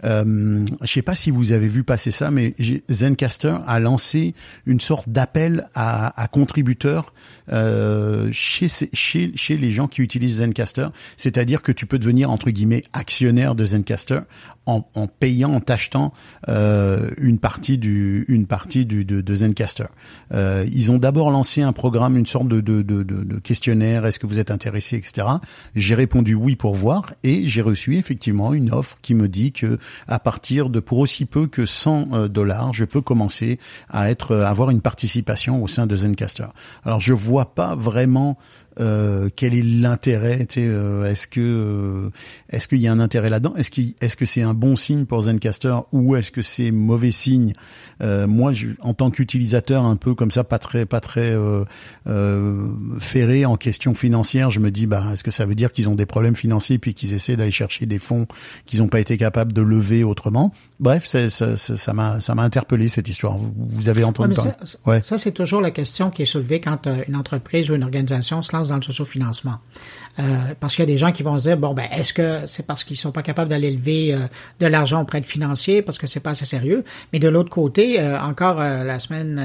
Euh, 0.03 0.65
je 0.81 0.91
sais 0.91 1.01
pas 1.01 1.15
si 1.15 1.31
vous 1.31 1.51
avez 1.51 1.67
vu 1.67 1.83
passer 1.83 2.11
ça, 2.11 2.31
mais 2.31 2.53
Zencaster 2.89 3.57
a 3.67 3.79
lancé 3.79 4.33
une 4.65 4.79
sorte 4.79 5.09
d'appel 5.09 5.67
à, 5.75 6.27
contributeurs 6.31 7.13
chez, 8.31 8.67
chez 8.93 9.31
chez 9.35 9.57
les 9.57 9.71
gens 9.71 9.87
qui 9.87 10.01
utilisent 10.01 10.37
Zencaster. 10.37 10.87
C'est-à-dire 11.17 11.61
que 11.61 11.71
tu 11.71 11.85
peux 11.85 11.99
devenir 11.99 12.31
entre 12.31 12.49
guillemets 12.49 12.83
actionnaire 12.93 13.55
de 13.55 13.65
Zencaster 13.65 14.19
en, 14.65 14.83
en 14.95 15.07
payant, 15.07 15.53
en 15.53 15.59
t'achetant 15.59 16.13
une 16.47 17.39
partie 17.39 17.77
du 17.77 18.25
une 18.27 18.45
partie 18.45 18.85
du 18.85 19.05
de, 19.05 19.21
de 19.21 19.35
Zencaster. 19.35 19.85
ils 20.33 20.91
ont 20.91 20.97
d'abord 20.97 21.31
lancé 21.31 21.61
un 21.61 21.73
programme, 21.73 22.17
une 22.17 22.25
sorte 22.25 22.47
de, 22.47 22.61
de, 22.61 22.81
de, 22.81 23.03
de 23.03 23.39
questionnaire, 23.39 24.05
est-ce 24.05 24.19
que 24.19 24.27
vous 24.27 24.39
êtes 24.39 24.51
intéressé, 24.51 24.97
etc. 24.97 25.27
J'ai 25.75 25.95
répondu 25.95 26.35
oui 26.35 26.55
pour 26.55 26.75
voir 26.75 27.13
et 27.23 27.47
j'ai 27.47 27.61
reçu 27.61 27.97
effectivement 27.97 28.53
une 28.53 28.71
offre 28.71 28.97
qui 29.01 29.13
me 29.13 29.27
dit 29.27 29.51
que 29.51 29.77
à 30.07 30.19
partir 30.19 30.69
de 30.69 30.79
pour 30.79 30.99
aussi 30.99 31.25
peu 31.25 31.47
que 31.47 31.65
100 31.65 32.09
euh, 32.13 32.27
dollars, 32.27 32.73
je 32.73 32.85
peux 32.85 33.01
commencer 33.01 33.59
à 33.89 34.09
être 34.09 34.35
à 34.35 34.49
avoir 34.49 34.69
une 34.69 34.81
participation 34.81 35.63
au 35.63 35.67
sein 35.67 35.87
de 35.87 35.95
Zencaster. 35.95 36.47
Alors 36.85 37.01
je 37.01 37.13
vois 37.13 37.53
pas 37.53 37.75
vraiment 37.75 38.37
euh, 38.79 39.29
quel 39.35 39.53
est 39.53 39.63
l'intérêt 39.63 40.47
euh, 40.57 41.09
Est-ce 41.09 41.27
que 41.27 41.41
euh, 41.41 42.09
est-ce 42.49 42.69
qu'il 42.69 42.79
y 42.79 42.87
a 42.87 42.91
un 42.91 42.99
intérêt 42.99 43.29
là-dedans? 43.29 43.53
Est-ce 43.57 43.69
qu'il 43.69 43.95
est-ce 43.99 44.15
que 44.15 44.25
c'est 44.25 44.41
un 44.41 44.53
bon 44.53 44.75
signe 44.75 45.05
pour 45.05 45.21
Zencaster 45.21 45.75
ou 45.91 46.15
est-ce 46.15 46.31
que 46.31 46.41
c'est 46.41 46.71
mauvais 46.71 47.11
signe? 47.11 47.53
Moi, 48.01 48.51
je, 48.53 48.69
en 48.79 48.95
tant 48.95 49.11
qu'utilisateur, 49.11 49.85
un 49.85 49.95
peu 49.95 50.15
comme 50.15 50.31
ça, 50.31 50.43
pas 50.43 50.57
très 50.57 50.85
pas 50.85 51.01
très 51.01 51.37
ferré 52.99 53.45
en 53.45 53.57
question 53.57 53.93
financière, 53.93 54.49
je 54.49 54.59
me 54.59 54.71
dis 54.71 54.87
bah 54.87 55.03
est-ce 55.13 55.23
que 55.23 55.31
ça 55.31 55.45
veut 55.45 55.55
dire 55.55 55.71
qu'ils 55.71 55.89
ont 55.89 55.95
des 55.95 56.05
problèmes 56.05 56.35
financiers 56.35 56.79
puis 56.79 56.93
qu'ils 56.93 57.13
essaient 57.13 57.35
d'aller 57.35 57.51
chercher 57.51 57.85
des 57.85 57.99
fonds 57.99 58.25
qu'ils 58.65 58.79
n'ont 58.79 58.87
pas 58.87 58.99
été 58.99 59.17
capables 59.17 59.53
de 59.53 59.61
lever 59.61 60.03
autrement? 60.03 60.53
Bref, 60.79 61.05
ça 61.05 61.29
ça 61.29 61.93
m'a 61.93 62.21
ça 62.21 62.35
m'a 62.35 62.43
interpellé 62.43 62.87
cette 62.87 63.07
histoire. 63.07 63.37
Vous, 63.37 63.89
avez 63.89 64.03
entendu 64.03 64.35
ça, 64.35 64.57
ouais. 64.85 65.01
ça 65.03 65.17
c'est 65.17 65.31
toujours 65.31 65.61
la 65.61 65.71
question 65.71 66.09
qui 66.09 66.23
est 66.23 66.25
soulevée 66.25 66.61
quand 66.61 66.87
une 67.07 67.15
entreprise 67.15 67.69
ou 67.69 67.75
une 67.75 67.83
organisation 67.83 68.41
se 68.41 68.55
lance 68.55 68.60
dans 68.69 68.75
le 68.75 68.81
sociofinancement. 68.81 69.59
Euh, 70.19 70.23
parce 70.59 70.75
qu'il 70.75 70.83
y 70.83 70.87
a 70.87 70.91
des 70.91 70.97
gens 70.97 71.11
qui 71.11 71.23
vont 71.23 71.37
se 71.39 71.47
dire 71.47 71.57
bon 71.57 71.73
ben 71.73 71.87
est-ce 71.91 72.13
que 72.13 72.45
c'est 72.45 72.65
parce 72.65 72.83
qu'ils 72.83 72.97
sont 72.97 73.11
pas 73.11 73.23
capables 73.23 73.49
d'aller 73.49 73.71
lever 73.71 74.13
euh, 74.13 74.19
de 74.59 74.65
l'argent 74.67 75.01
auprès 75.01 75.21
de 75.21 75.25
financiers 75.25 75.81
parce 75.81 75.97
que 75.97 76.05
c'est 76.07 76.19
pas 76.19 76.31
assez 76.31 76.45
sérieux? 76.45 76.83
Mais 77.13 77.19
de 77.19 77.29
l'autre 77.29 77.49
côté 77.49 77.99
euh, 77.99 78.19
encore 78.19 78.55
la 78.55 78.99
semaine 78.99 79.41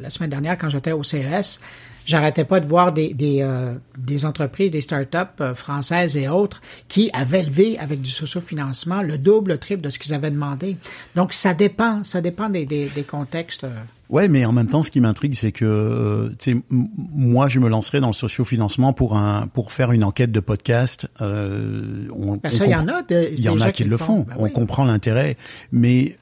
la 0.00 0.10
semaine 0.10 0.30
dernière 0.30 0.58
quand 0.58 0.68
j'étais 0.68 0.92
au 0.92 1.04
CES 1.04 1.60
j'arrêtais 2.04 2.44
pas 2.44 2.58
de 2.58 2.66
voir 2.66 2.92
des 2.92 3.14
des, 3.14 4.24
entreprises 4.24 4.72
des 4.72 4.82
startups 4.82 5.54
françaises 5.54 6.16
et 6.16 6.28
autres 6.28 6.60
qui 6.88 7.10
avaient 7.12 7.44
levé 7.44 7.78
avec 7.78 8.00
du 8.00 8.10
sociofinancement 8.10 9.02
le 9.02 9.18
double 9.18 9.52
le 9.52 9.58
triple 9.58 9.82
de 9.82 9.90
ce 9.90 10.00
qu'ils 10.00 10.14
avaient 10.14 10.32
demandé 10.32 10.76
donc 11.14 11.32
ça 11.32 11.54
dépend 11.54 12.02
ça 12.02 12.20
dépend 12.20 12.48
des, 12.48 12.66
des 12.66 13.04
contextes 13.04 13.66
Ouais, 14.08 14.28
mais 14.28 14.44
en 14.44 14.52
même 14.52 14.68
temps, 14.68 14.82
ce 14.82 14.90
qui 14.90 15.00
m'intrigue, 15.00 15.34
c'est 15.34 15.52
que, 15.52 15.64
euh, 15.64 16.28
tu 16.38 16.54
sais, 16.54 16.62
moi, 16.70 17.48
je 17.48 17.58
me 17.58 17.68
lancerai 17.68 18.00
dans 18.00 18.08
le 18.08 18.12
sociofinancement 18.12 18.92
pour 18.92 19.16
un 19.16 19.48
pour 19.48 19.72
faire 19.72 19.92
une 19.92 20.04
enquête 20.04 20.30
de 20.30 20.40
podcast. 20.40 21.08
Euh, 21.20 22.06
on, 22.12 22.36
ben 22.36 22.50
ça, 22.50 22.66
il 22.66 22.70
y 22.70 22.74
en 22.74 22.86
a. 22.88 23.02
Il 23.10 23.40
y 23.40 23.48
en 23.48 23.60
a 23.60 23.72
qui, 23.72 23.84
le 23.84 23.96
font. 23.96 24.26
Ben 24.28 24.36
on 24.38 24.48
comprend 24.48 24.84
l'intérêt, 24.84 25.36
mais 25.72 26.16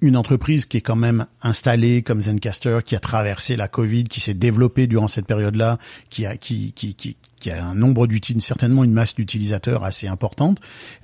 une 0.00 0.16
entreprise 0.16 0.66
qui 0.66 0.78
est 0.78 0.80
quand 0.80 0.96
même 0.96 1.26
installée 1.42 2.02
comme 2.02 2.20
Zencaster, 2.20 2.78
qui 2.84 2.96
a 2.96 3.00
traversé 3.00 3.56
la 3.56 3.68
Covid, 3.68 4.04
qui 4.04 4.20
s'est 4.20 4.34
développée 4.34 4.86
durant 4.86 5.08
cette 5.08 5.26
période-là, 5.26 5.78
qui 6.08 6.26
a 6.26 6.36
qui 6.36 6.72
qui 6.72 6.94
qui, 6.94 7.16
qui 7.38 7.50
a 7.50 7.64
un 7.64 7.74
nombre 7.74 8.06
d'utilisateurs, 8.06 8.46
certainement 8.46 8.84
une 8.84 8.92
masse 8.92 9.14
d'utilisateurs 9.14 9.84
assez 9.84 10.08
importante, 10.08 10.60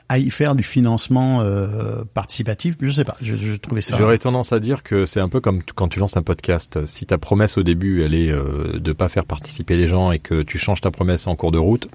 à 0.08 0.18
y 0.18 0.30
faire 0.30 0.54
du 0.54 0.62
financement 0.62 1.40
euh, 1.40 2.04
participatif. 2.14 2.76
Je 2.80 2.90
sais 2.90 3.04
pas, 3.04 3.16
je, 3.20 3.36
je 3.36 3.54
trouvais 3.54 3.80
ça. 3.80 3.96
J'aurais 3.98 4.18
tendance 4.18 4.52
à 4.52 4.60
dire 4.60 4.82
que 4.82 5.06
c'est 5.06 5.20
un 5.20 5.28
peu 5.28 5.40
comme 5.40 5.62
quand 5.62 5.88
tu 5.88 5.98
lances 5.98 6.16
un 6.16 6.22
podcast. 6.22 6.84
Si 6.86 7.06
ta 7.06 7.18
promesse 7.18 7.58
au 7.58 7.62
début, 7.62 8.02
elle 8.02 8.14
est 8.14 8.30
euh, 8.30 8.78
de 8.78 8.92
pas 8.92 9.08
faire 9.08 9.24
participer 9.24 9.76
les 9.76 9.88
gens 9.88 10.12
et 10.12 10.18
que 10.18 10.42
tu 10.42 10.58
changes 10.58 10.80
ta 10.80 10.90
promesse 10.90 11.26
en 11.26 11.36
cours 11.36 11.52
de 11.52 11.58
route, 11.58 11.88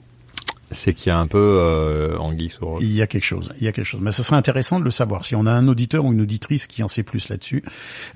c'est 0.72 0.94
qu'il 0.94 1.10
y 1.10 1.12
a 1.12 1.20
un 1.20 1.28
peu 1.28 1.60
euh, 1.62 2.18
anguille 2.18 2.50
sur. 2.50 2.78
Il 2.82 2.92
y 2.92 3.02
a 3.02 3.08
quelque 3.08 3.24
chose, 3.24 3.52
il 3.60 3.64
y 3.64 3.68
a 3.68 3.72
quelque 3.72 3.86
chose. 3.86 4.02
Mais 4.02 4.12
ce 4.12 4.24
serait 4.24 4.38
intéressant 4.38 4.80
de 4.80 4.86
le 4.86 4.92
savoir 4.92 5.26
si 5.26 5.36
on 5.36 5.46
a 5.46 5.52
un 5.52 5.68
auditeur 5.68 6.06
ou 6.06 6.14
une 6.14 6.22
auditrice 6.22 6.68
qui 6.68 6.84
en 6.84 6.88
sait 6.88 7.04
plus 7.04 7.30
là-dessus. 7.30 7.64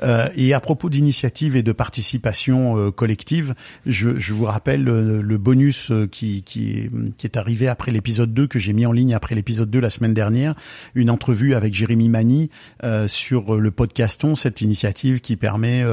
Euh, 0.03 0.27
et 0.35 0.53
à 0.53 0.59
propos 0.59 0.89
d'initiative 0.89 1.55
et 1.55 1.63
de 1.63 1.71
participation 1.71 2.77
euh, 2.77 2.91
collective, 2.91 3.53
je, 3.85 4.17
je 4.17 4.33
vous 4.33 4.45
rappelle 4.45 4.87
euh, 4.87 5.21
le 5.21 5.37
bonus 5.37 5.91
euh, 5.91 6.07
qui, 6.07 6.43
qui, 6.43 6.89
qui 7.17 7.27
est 7.27 7.37
arrivé 7.37 7.67
après 7.67 7.91
l'épisode 7.91 8.33
2 8.33 8.47
que 8.47 8.59
j'ai 8.59 8.73
mis 8.73 8.85
en 8.85 8.91
ligne 8.91 9.13
après 9.13 9.35
l'épisode 9.35 9.69
2 9.69 9.79
la 9.79 9.89
semaine 9.89 10.13
dernière, 10.13 10.55
une 10.93 11.09
entrevue 11.09 11.55
avec 11.55 11.73
Jérémy 11.73 12.09
Mani 12.09 12.49
euh, 12.83 13.07
sur 13.07 13.55
le 13.55 13.71
podcaston, 13.71 14.35
cette 14.35 14.61
initiative 14.61 15.21
qui 15.21 15.35
permet 15.35 15.83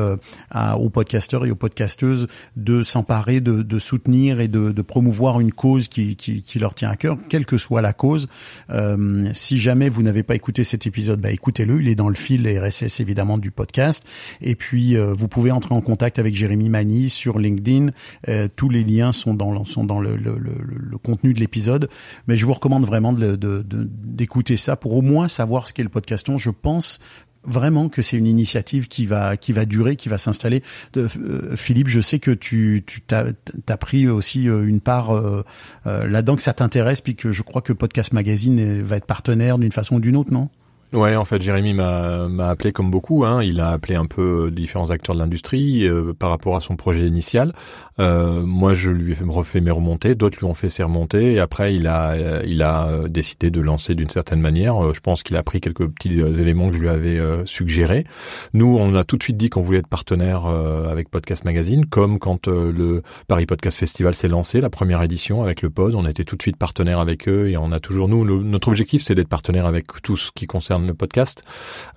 à, 0.50 0.78
aux 0.78 0.88
podcasteurs 0.88 1.44
et 1.46 1.50
aux 1.50 1.56
podcasteuses 1.56 2.26
de 2.56 2.82
s'emparer, 2.82 3.40
de, 3.40 3.62
de 3.62 3.78
soutenir 3.78 4.40
et 4.40 4.48
de, 4.48 4.70
de 4.70 4.82
promouvoir 4.82 5.40
une 5.40 5.52
cause 5.52 5.88
qui, 5.88 6.16
qui, 6.16 6.42
qui 6.52 6.58
leur 6.58 6.74
tient 6.74 6.90
à 6.90 6.96
cœur, 6.96 7.16
quelle 7.30 7.46
que 7.46 7.56
soit 7.56 7.80
la 7.80 7.92
cause. 7.94 8.28
Euh, 8.70 9.30
si 9.32 9.58
jamais 9.58 9.88
vous 9.88 10.02
n'avez 10.02 10.22
pas 10.22 10.34
écouté 10.34 10.64
cet 10.64 10.86
épisode, 10.86 11.20
bah 11.20 11.30
écoutez-le, 11.30 11.80
il 11.80 11.88
est 11.88 11.94
dans 11.94 12.10
le 12.10 12.14
fil 12.14 12.46
RSS 12.46 13.00
évidemment 13.00 13.38
du 13.38 13.50
podcast. 13.50 14.04
Et 14.42 14.54
puis 14.54 14.96
euh, 14.96 15.14
vous 15.14 15.28
pouvez 15.28 15.50
entrer 15.50 15.74
en 15.74 15.80
contact 15.80 16.18
avec 16.18 16.34
Jérémy 16.34 16.68
Mani 16.68 17.08
sur 17.08 17.38
LinkedIn. 17.38 17.88
Euh, 18.28 18.48
tous 18.54 18.68
les 18.68 18.84
liens 18.84 19.12
sont 19.12 19.32
dans 19.34 19.64
sont 19.64 19.84
dans 19.84 20.00
le, 20.00 20.14
le, 20.16 20.36
le, 20.38 20.98
contenu 20.98 21.32
de 21.32 21.40
l'épisode. 21.40 21.88
Mais 22.28 22.36
je 22.36 22.44
vous 22.44 22.52
recommande 22.52 22.84
vraiment 22.84 23.12
de- 23.14 23.34
de- 23.36 23.62
de- 23.62 23.88
d'écouter 24.04 24.56
ça 24.58 24.76
pour 24.76 24.92
au 24.94 25.02
moins 25.02 25.28
savoir 25.28 25.66
ce 25.66 25.72
qu'est 25.72 25.82
le 25.82 25.88
podcaston. 25.88 26.36
Je 26.38 26.50
pense 26.50 27.00
vraiment 27.44 27.88
que 27.88 28.02
c'est 28.02 28.16
une 28.16 28.26
initiative 28.26 28.88
qui 28.88 29.06
va 29.06 29.36
qui 29.36 29.52
va 29.52 29.64
durer, 29.64 29.96
qui 29.96 30.08
va 30.08 30.18
s'installer. 30.18 30.62
Euh, 30.96 31.08
Philippe, 31.56 31.88
je 31.88 32.00
sais 32.00 32.18
que 32.18 32.30
tu 32.30 32.84
tu 32.86 33.00
t'as 33.00 33.26
as 33.68 33.76
pris 33.76 34.08
aussi 34.08 34.48
euh, 34.48 34.66
une 34.66 34.80
part 34.80 35.12
euh, 35.12 35.42
là-dedans 35.84 36.36
que 36.36 36.42
ça 36.42 36.52
t'intéresse, 36.52 37.00
puis 37.00 37.16
que 37.16 37.32
je 37.32 37.42
crois 37.42 37.62
que 37.62 37.72
Podcast 37.72 38.12
Magazine 38.12 38.82
va 38.82 38.96
être 38.96 39.06
partenaire 39.06 39.58
d'une 39.58 39.72
façon 39.72 39.96
ou 39.96 40.00
d'une 40.00 40.16
autre, 40.16 40.32
non? 40.32 40.48
Ouais, 40.92 41.16
en 41.16 41.24
fait, 41.24 41.40
Jérémy 41.40 41.72
m'a 41.72 42.48
appelé 42.48 42.70
comme 42.72 42.90
beaucoup. 42.90 43.24
Hein. 43.24 43.42
Il 43.42 43.60
a 43.60 43.70
appelé 43.70 43.94
un 43.94 44.04
peu 44.04 44.50
différents 44.50 44.90
acteurs 44.90 45.14
de 45.14 45.20
l'industrie 45.20 45.88
euh, 45.88 46.12
par 46.12 46.28
rapport 46.28 46.54
à 46.54 46.60
son 46.60 46.76
projet 46.76 47.06
initial. 47.06 47.54
Euh, 47.98 48.42
moi, 48.42 48.74
je 48.74 48.90
lui 48.90 49.12
ai 49.12 49.14
fait, 49.14 49.24
refait 49.26 49.62
mes 49.62 49.70
remontées. 49.70 50.14
D'autres 50.14 50.38
lui 50.38 50.44
ont 50.44 50.52
fait 50.52 50.68
ses 50.68 50.82
remontées. 50.82 51.32
Et 51.32 51.40
après, 51.40 51.74
il 51.74 51.86
a 51.86 52.10
euh, 52.10 52.42
il 52.44 52.62
a 52.62 52.88
euh, 52.88 53.08
décidé 53.08 53.50
de 53.50 53.60
lancer 53.62 53.94
d'une 53.94 54.10
certaine 54.10 54.40
manière. 54.40 54.84
Euh, 54.84 54.92
je 54.94 55.00
pense 55.00 55.22
qu'il 55.22 55.36
a 55.36 55.42
pris 55.42 55.62
quelques 55.62 55.86
petits 55.88 56.20
euh, 56.20 56.34
éléments 56.34 56.68
que 56.68 56.76
je 56.76 56.80
lui 56.80 56.90
avais 56.90 57.18
euh, 57.18 57.46
suggérés. 57.46 58.04
Nous, 58.52 58.76
on 58.78 58.94
a 58.94 59.04
tout 59.04 59.16
de 59.16 59.22
suite 59.22 59.38
dit 59.38 59.48
qu'on 59.48 59.62
voulait 59.62 59.78
être 59.78 59.88
partenaire 59.88 60.44
euh, 60.46 60.90
avec 60.90 61.08
Podcast 61.10 61.44
Magazine, 61.46 61.86
comme 61.86 62.18
quand 62.18 62.48
euh, 62.48 62.70
le 62.70 63.02
Paris 63.28 63.46
Podcast 63.46 63.78
Festival 63.78 64.14
s'est 64.14 64.28
lancé, 64.28 64.60
la 64.60 64.70
première 64.70 65.02
édition 65.02 65.42
avec 65.42 65.62
le 65.62 65.70
Pod. 65.70 65.94
On 65.94 66.06
été 66.06 66.24
tout 66.26 66.36
de 66.36 66.42
suite 66.42 66.58
partenaire 66.58 66.98
avec 66.98 67.28
eux 67.28 67.48
et 67.48 67.56
on 67.56 67.72
a 67.72 67.80
toujours 67.80 68.08
nous 68.08 68.24
notre 68.42 68.68
objectif, 68.68 69.02
c'est 69.04 69.14
d'être 69.14 69.28
partenaire 69.28 69.64
avec 69.64 69.86
tout 70.02 70.16
ce 70.16 70.30
qui 70.34 70.46
concerne 70.46 70.81
le 70.86 70.94
podcast 70.94 71.44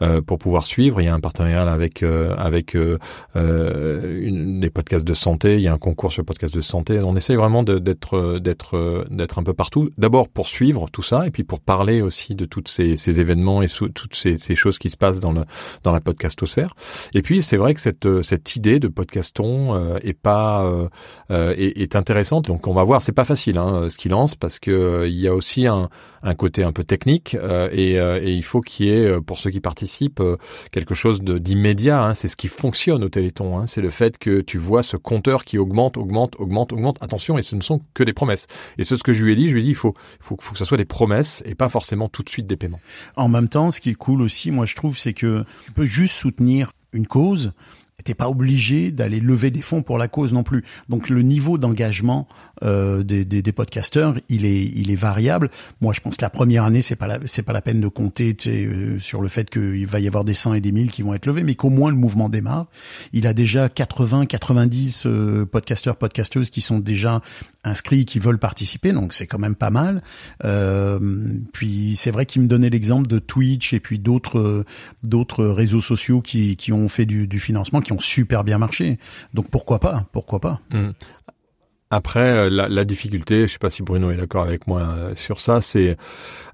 euh, 0.02 0.22
pour 0.22 0.38
pouvoir 0.38 0.66
suivre. 0.66 1.02
Il 1.02 1.06
y 1.06 1.08
a 1.08 1.14
un 1.14 1.20
partenariat 1.20 1.64
avec 1.72 2.04
euh, 2.04 2.36
avec 2.38 2.76
euh, 2.76 2.98
une, 3.36 4.60
des 4.60 4.70
podcasts 4.70 5.06
de 5.06 5.14
santé. 5.14 5.56
Il 5.56 5.62
y 5.62 5.68
a 5.68 5.74
un 5.74 5.78
concours 5.78 6.12
sur 6.12 6.22
le 6.22 6.26
podcast 6.26 6.54
de 6.54 6.62
santé. 6.62 7.00
On 7.00 7.16
essaye 7.16 7.36
vraiment 7.36 7.64
d'être 7.64 8.40
d'être 8.40 9.06
d'être 9.10 9.40
un 9.40 9.44
peu 9.44 9.54
partout. 9.54 9.90
D'abord 9.98 10.28
pour 10.30 10.48
suivre 10.48 10.88
tout 10.92 11.02
ça 11.02 11.28
et 11.28 11.32
puis 11.32 11.44
pour 11.44 11.60
parler 11.60 12.02
aussi 12.02 12.36
de 12.36 12.46
toutes 12.46 12.68
ces, 12.68 12.98
ces 12.98 13.20
événements 13.20 13.62
et 13.62 13.68
sous- 13.68 13.90
toutes 13.90 14.16
ces, 14.16 14.38
ces 14.38 14.56
choses 14.56 14.78
qui 14.78 14.90
se 14.90 14.98
passent 14.98 15.20
dans 15.20 15.32
le 15.32 15.44
dans 15.84 15.92
la 15.92 16.02
podcastosphère. 16.02 16.76
Et 17.14 17.22
puis 17.22 17.42
c'est 17.44 17.58
vrai 17.58 17.74
que 17.74 17.82
cette 17.82 18.08
cette 18.24 18.56
idée 18.56 18.80
de 18.80 18.88
podcaston 18.88 19.96
est 20.02 20.14
pas 20.20 20.70
est, 21.30 21.82
est 21.82 21.96
intéressante. 21.96 22.46
Donc 22.46 22.68
on 22.68 22.74
va 22.74 22.84
voir. 22.84 23.02
C'est 23.02 23.12
pas 23.12 23.26
facile 23.26 23.58
hein, 23.58 23.90
ce 23.90 23.98
qu'il 23.98 24.12
lance 24.12 24.36
parce 24.36 24.60
que 24.60 25.06
il 25.08 25.20
y 25.20 25.28
a 25.28 25.34
aussi 25.36 25.68
un 25.68 25.90
un 26.26 26.34
côté 26.34 26.64
un 26.64 26.72
peu 26.72 26.84
technique 26.84 27.36
euh, 27.36 27.70
et, 27.72 28.00
euh, 28.00 28.20
et 28.22 28.34
il 28.34 28.44
faut 28.44 28.62
qu'il 28.62 28.88
y 28.88 28.90
ait 28.90 29.06
euh, 29.06 29.22
pour 29.22 29.40
ceux 29.40 29.52
qui 29.52 29.62
participent 29.62 30.20
euh, 30.20 30.38
quelque 30.72 30.96
chose 30.96 31.22
d'immédiat. 31.22 32.04
Hein. 32.04 32.14
C'est 32.16 32.28
ce 32.28 32.36
qui 32.36 32.48
fonctionne 32.48 33.04
au 33.04 33.10
Téléthon. 33.10 33.60
Hein. 33.60 33.68
C'est 33.68 33.82
le 33.82 33.92
fait 33.92 34.18
que 34.18 34.42
tu 34.42 34.58
vois 34.58 34.82
ce 34.82 34.98
compteur 34.98 35.46
qui 35.46 35.60
augmente, 35.60 35.98
augmente, 35.98 36.36
augmente, 36.40 36.74
augmente. 36.74 36.98
Attention, 37.02 37.38
et 37.38 37.44
ce 37.44 37.56
ne 37.56 37.62
sont 37.62 37.82
que 37.94 38.04
des 38.04 38.14
promesses. 38.14 38.48
Et 38.80 38.84
c'est 38.84 38.98
ce 38.98 39.04
que 39.04 39.14
je 39.14 39.24
lui 39.24 39.34
ai 39.34 39.36
dit. 39.36 39.50
Je 39.50 39.54
lui 39.54 39.62
ai 39.62 39.64
dit, 39.64 39.70
il 39.70 39.76
faut, 39.76 39.94
faut, 40.20 40.36
faut 40.42 40.54
que 40.54 40.60
ce 40.60 40.66
soit 40.66 40.78
des 40.78 40.86
promesses 40.86 41.44
et 41.46 41.54
pas 41.54 41.70
forcément 41.70 42.10
tout 42.10 42.24
de 42.24 42.30
suite 42.30 42.48
des 42.48 42.58
paiements. 42.58 42.82
En 43.16 43.30
même 43.30 43.48
temps, 43.48 43.70
ce 43.70 43.80
qui 43.80 43.92
est 43.92 43.96
cool 43.96 44.24
aussi, 44.24 44.50
moi 44.50 44.66
je 44.66 44.76
trouve, 44.76 44.98
c'est 44.98 45.14
que 45.14 45.44
tu 45.66 45.72
peux 45.74 45.86
juste 45.86 46.16
soutenir 46.16 46.72
une 46.92 47.06
cause. 47.06 47.54
T'es 48.06 48.14
pas 48.14 48.30
obligé 48.30 48.92
d'aller 48.92 49.20
lever 49.20 49.52
des 49.52 49.62
fonds 49.62 49.82
pour 49.82 49.98
la 49.98 50.08
cause 50.08 50.32
non 50.32 50.44
plus. 50.44 50.64
Donc 50.88 51.10
le 51.10 51.22
niveau 51.22 51.58
d'engagement 51.58 52.28
euh, 52.64 53.04
des, 53.04 53.26
des, 53.26 53.42
des 53.42 53.52
podcasteurs, 53.52 54.16
il 54.30 54.46
est 54.46 54.64
il 54.64 54.92
est 54.92 54.96
variable. 54.96 55.50
Moi, 55.82 55.92
je 55.94 56.00
pense 56.00 56.16
que 56.16 56.22
la 56.22 56.30
première 56.30 56.64
année, 56.64 56.82
c'est 56.82 56.96
pas 56.96 57.08
la 57.08 57.20
c'est 57.26 57.44
pas 57.44 57.54
la 57.54 57.62
peine 57.62 57.82
de 57.82 57.88
compter 57.90 58.38
euh, 58.48 59.00
sur 59.00 59.22
le 59.22 59.28
fait 59.28 59.50
qu'il 59.50 59.86
va 59.86 60.00
y 60.00 60.08
avoir 60.08 60.24
des 60.24 60.34
100 60.34 60.54
et 60.54 60.62
des 60.62 60.72
1000 60.72 60.92
qui 60.92 61.02
vont 61.02 61.14
être 61.14 61.26
levés, 61.26 61.44
mais 61.44 61.56
qu'au 61.56 61.70
moins 61.70 61.90
le 61.90 61.98
mouvement 61.98 62.30
démarre. 62.30 62.68
Il 63.14 63.28
a 63.28 63.34
déjà 63.34 63.70
80, 63.70 64.26
90 64.26 65.06
euh, 65.06 65.46
podcasteurs, 65.46 65.96
podcasteuses 65.96 66.50
qui 66.50 66.62
sont 66.62 66.80
déjà 66.80 67.22
inscrits, 67.64 68.06
qui 68.06 68.20
veulent 68.20 68.40
participer, 68.40 68.92
donc 68.92 69.14
c'est 69.14 69.28
quand 69.28 69.40
même 69.40 69.56
pas 69.56 69.70
mal. 69.70 70.04
Euh, 70.44 71.00
puis 71.54 71.96
c'est 71.96 72.12
vrai 72.12 72.26
qu'il 72.26 72.42
me 72.44 72.48
donnait 72.48 72.70
l'exemple 72.70 73.08
de 73.08 73.20
Twitch 73.20 73.74
et 73.74 73.80
puis 73.80 74.00
d'autres 74.00 74.40
euh, 74.40 74.66
d'autres 75.04 75.46
réseaux 75.46 75.82
sociaux 75.82 76.22
qui 76.22 76.56
qui 76.56 76.72
ont 76.72 76.90
fait 76.90 77.06
du, 77.06 77.28
du 77.28 77.40
financement, 77.40 77.82
super 78.02 78.44
bien 78.44 78.58
marché. 78.58 79.00
Donc 79.34 79.50
pourquoi 79.50 79.80
pas, 79.80 80.06
pourquoi 80.12 80.40
pas. 80.40 80.62
Après, 81.98 82.20
euh, 82.20 82.50
la, 82.50 82.68
la 82.68 82.84
difficulté, 82.84 83.48
je 83.48 83.54
sais 83.54 83.58
pas 83.60 83.70
si 83.70 83.82
Bruno 83.82 84.12
est 84.12 84.18
d'accord 84.18 84.44
avec 84.44 84.68
moi 84.68 84.82
euh, 84.82 85.14
sur 85.16 85.40
ça, 85.40 85.62
c'est 85.62 85.96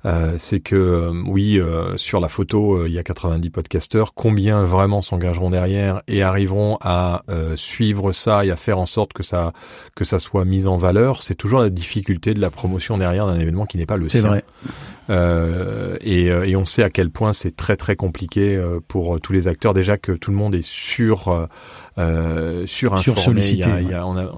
euh, 0.06 0.36
c'est 0.38 0.60
que 0.60 0.76
euh, 0.76 1.12
oui, 1.28 1.60
euh, 1.60 1.98
sur 1.98 2.20
la 2.20 2.28
photo, 2.30 2.86
il 2.86 2.94
y 2.94 3.00
a 3.00 3.04
90 3.04 3.50
podcasteurs. 3.50 4.14
Combien 4.14 4.64
vraiment 4.64 5.02
s'engageront 5.02 5.50
derrière 5.50 6.02
et 6.08 6.22
arriveront 6.22 6.78
à 6.82 7.24
euh, 7.30 7.56
suivre 7.56 8.12
ça 8.12 8.46
et 8.46 8.52
à 8.52 8.56
faire 8.56 8.78
en 8.78 8.86
sorte 8.86 9.14
que 9.14 9.24
ça 9.24 9.54
que 9.96 10.04
ça 10.04 10.20
soit 10.20 10.46
mis 10.46 10.68
en 10.68 10.78
valeur? 10.78 11.24
C'est 11.24 11.36
toujours 11.36 11.62
la 11.62 11.70
difficulté 11.72 12.34
de 12.36 12.40
la 12.42 12.52
promotion 12.52 12.98
derrière 13.00 13.26
d'un 13.26 13.40
événement 13.40 13.66
qui 13.66 13.78
n'est 13.78 13.86
pas 13.88 13.98
le 13.98 14.08
C'est 14.10 14.20
sien. 14.20 14.30
vrai. 14.30 14.44
Euh, 15.10 15.98
et, 16.02 16.26
et 16.28 16.56
on 16.56 16.66
sait 16.66 16.84
à 16.84 16.90
quel 16.92 17.10
point 17.10 17.34
c'est 17.34 17.56
très 17.56 17.76
très 17.78 17.96
compliqué 17.96 18.64
pour 18.88 19.20
tous 19.20 19.34
les 19.34 19.48
acteurs. 19.48 19.74
Déjà 19.74 19.98
que 19.98 20.12
tout 20.12 20.30
le 20.32 20.38
monde 20.38 20.54
est 20.56 20.62
sur 20.66 21.48
sur 22.66 22.98
Sursollicité, 23.00 23.70
Il 23.70 23.74
y 23.74 23.78
a, 23.78 23.82
il 23.82 23.90
y 23.90 23.94
a- 23.94 24.06
on 24.06 24.16
a 24.18 24.32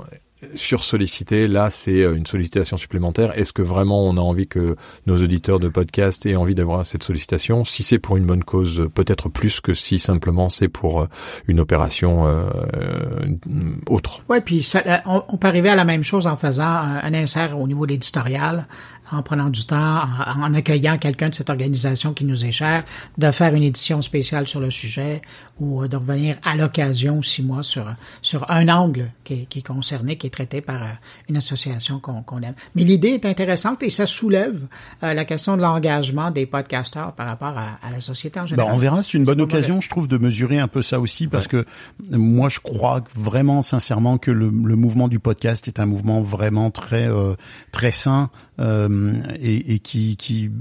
sur 0.56 0.84
sollicité. 0.84 1.48
Là, 1.48 1.70
c'est 1.70 2.02
euh, 2.04 2.16
une 2.16 2.26
sollicitation 2.26 2.78
supplémentaire. 2.78 3.38
Est-ce 3.38 3.54
que 3.54 3.62
vraiment 3.62 4.06
on 4.06 4.18
a 4.18 4.22
envie 4.22 4.48
que 4.48 4.76
nos 5.06 5.18
auditeurs 5.18 5.60
de 5.60 5.70
podcast 5.70 6.26
aient 6.26 6.36
envie 6.36 6.56
d'avoir 6.56 6.86
cette 6.86 7.04
sollicitation? 7.04 7.66
Si 7.66 7.84
c'est 7.84 8.00
pour 8.00 8.18
une 8.18 8.26
bonne 8.26 8.44
cause, 8.44 8.90
peut-être 8.94 9.30
plus 9.30 9.62
que 9.62 9.74
si 9.74 10.00
simplement 10.00 10.50
c'est 10.50 10.68
pour 10.68 11.02
euh, 11.02 11.08
une 11.48 11.60
opération 11.60 12.28
euh, 12.28 12.50
euh, 12.76 13.74
autre. 13.88 14.22
Oui, 14.30 14.40
puis 14.42 14.64
ça- 14.64 15.04
on, 15.06 15.38
peut 15.38 15.48
arriver 15.48 15.70
à 15.70 15.76
la 15.76 15.86
même 15.86 16.04
chose 16.04 16.28
en 16.28 16.38
faisant 16.38 16.64
un, 16.64 17.14
insert 17.14 17.60
au 17.60 17.68
niveau 17.68 17.86
de 17.86 17.92
l'éditorial, 17.92 18.68
en 19.12 19.22
prenant 19.22 19.50
du 19.50 19.66
temps, 19.66 20.02
en 20.38 20.54
accueillant 20.54 20.98
quelqu'un 20.98 21.30
de 21.30 21.36
cette 21.36 21.50
organisation 21.50 22.14
qui 22.14 22.26
nous 22.26 22.46
est 22.46 22.52
chère, 22.52 22.84
de 23.18 23.32
faire 23.32 23.54
une 23.54 23.64
édition 23.64 24.02
spéciale 24.02 24.48
sur 24.48 24.60
le 24.60 24.72
sujet 24.72 25.22
ou 25.64 25.84
euh, 25.84 25.88
de 25.88 25.96
revenir 25.96 26.36
à 26.44 26.56
l'occasion 26.56 27.22
six 27.22 27.44
mois 27.44 27.64
sur 27.64 27.86
sur 28.22 28.50
un 28.52 28.68
angle 28.68 29.08
qui 29.24 29.34
est, 29.34 29.46
qui 29.46 29.60
est 29.60 29.68
concerné, 29.68 30.18
qui 30.18 30.28
est 30.28 30.30
traité 30.30 30.62
par 30.62 30.84
euh, 30.84 30.88
une 31.30 31.38
association 31.38 32.00
qu'on 32.00 32.42
aime. 32.42 32.54
Mais 32.76 32.84
l'idée 32.84 33.10
est 33.10 33.26
intéressante 33.26 33.82
et 33.84 33.90
ça 33.90 34.06
soulève 34.06 34.60
euh, 35.04 35.14
la 35.14 35.26
question 35.26 35.56
de 35.58 35.62
l'engagement 35.62 36.32
des 36.32 36.46
podcasteurs 36.46 37.14
par 37.14 37.28
rapport 37.28 37.58
à, 37.58 37.80
à 37.82 37.92
la 37.92 38.02
société 38.02 38.40
en 38.40 38.46
général. 38.46 38.74
on 38.74 38.78
verra, 38.78 39.02
c'est 39.02 39.18
une 39.18 39.24
bonne 39.24 39.42
occasion, 39.42 39.82
je 39.82 39.90
trouve, 39.90 40.08
de 40.08 40.18
mesurer 40.18 40.60
un 40.60 40.68
peu 40.68 40.82
ça 40.82 41.00
aussi, 41.00 41.28
parce 41.28 41.48
que 41.48 41.66
moi, 42.12 42.50
je 42.50 42.60
crois 42.60 43.04
vraiment 43.16 43.62
sincèrement 43.62 44.18
que 44.18 44.32
le, 44.32 44.46
le 44.50 44.76
mouvement 44.76 45.08
du 45.08 45.20
podcast 45.20 45.68
est 45.68 45.80
un 45.80 45.86
mouvement 45.86 46.22
vraiment 46.22 46.72
très 46.72 47.08
euh, 47.08 47.36
très 47.72 47.92
sain 47.92 48.30
euh, 48.60 49.14
et, 49.40 49.74
et 49.74 49.80
qui, 49.80 50.16
qui 50.18 50.52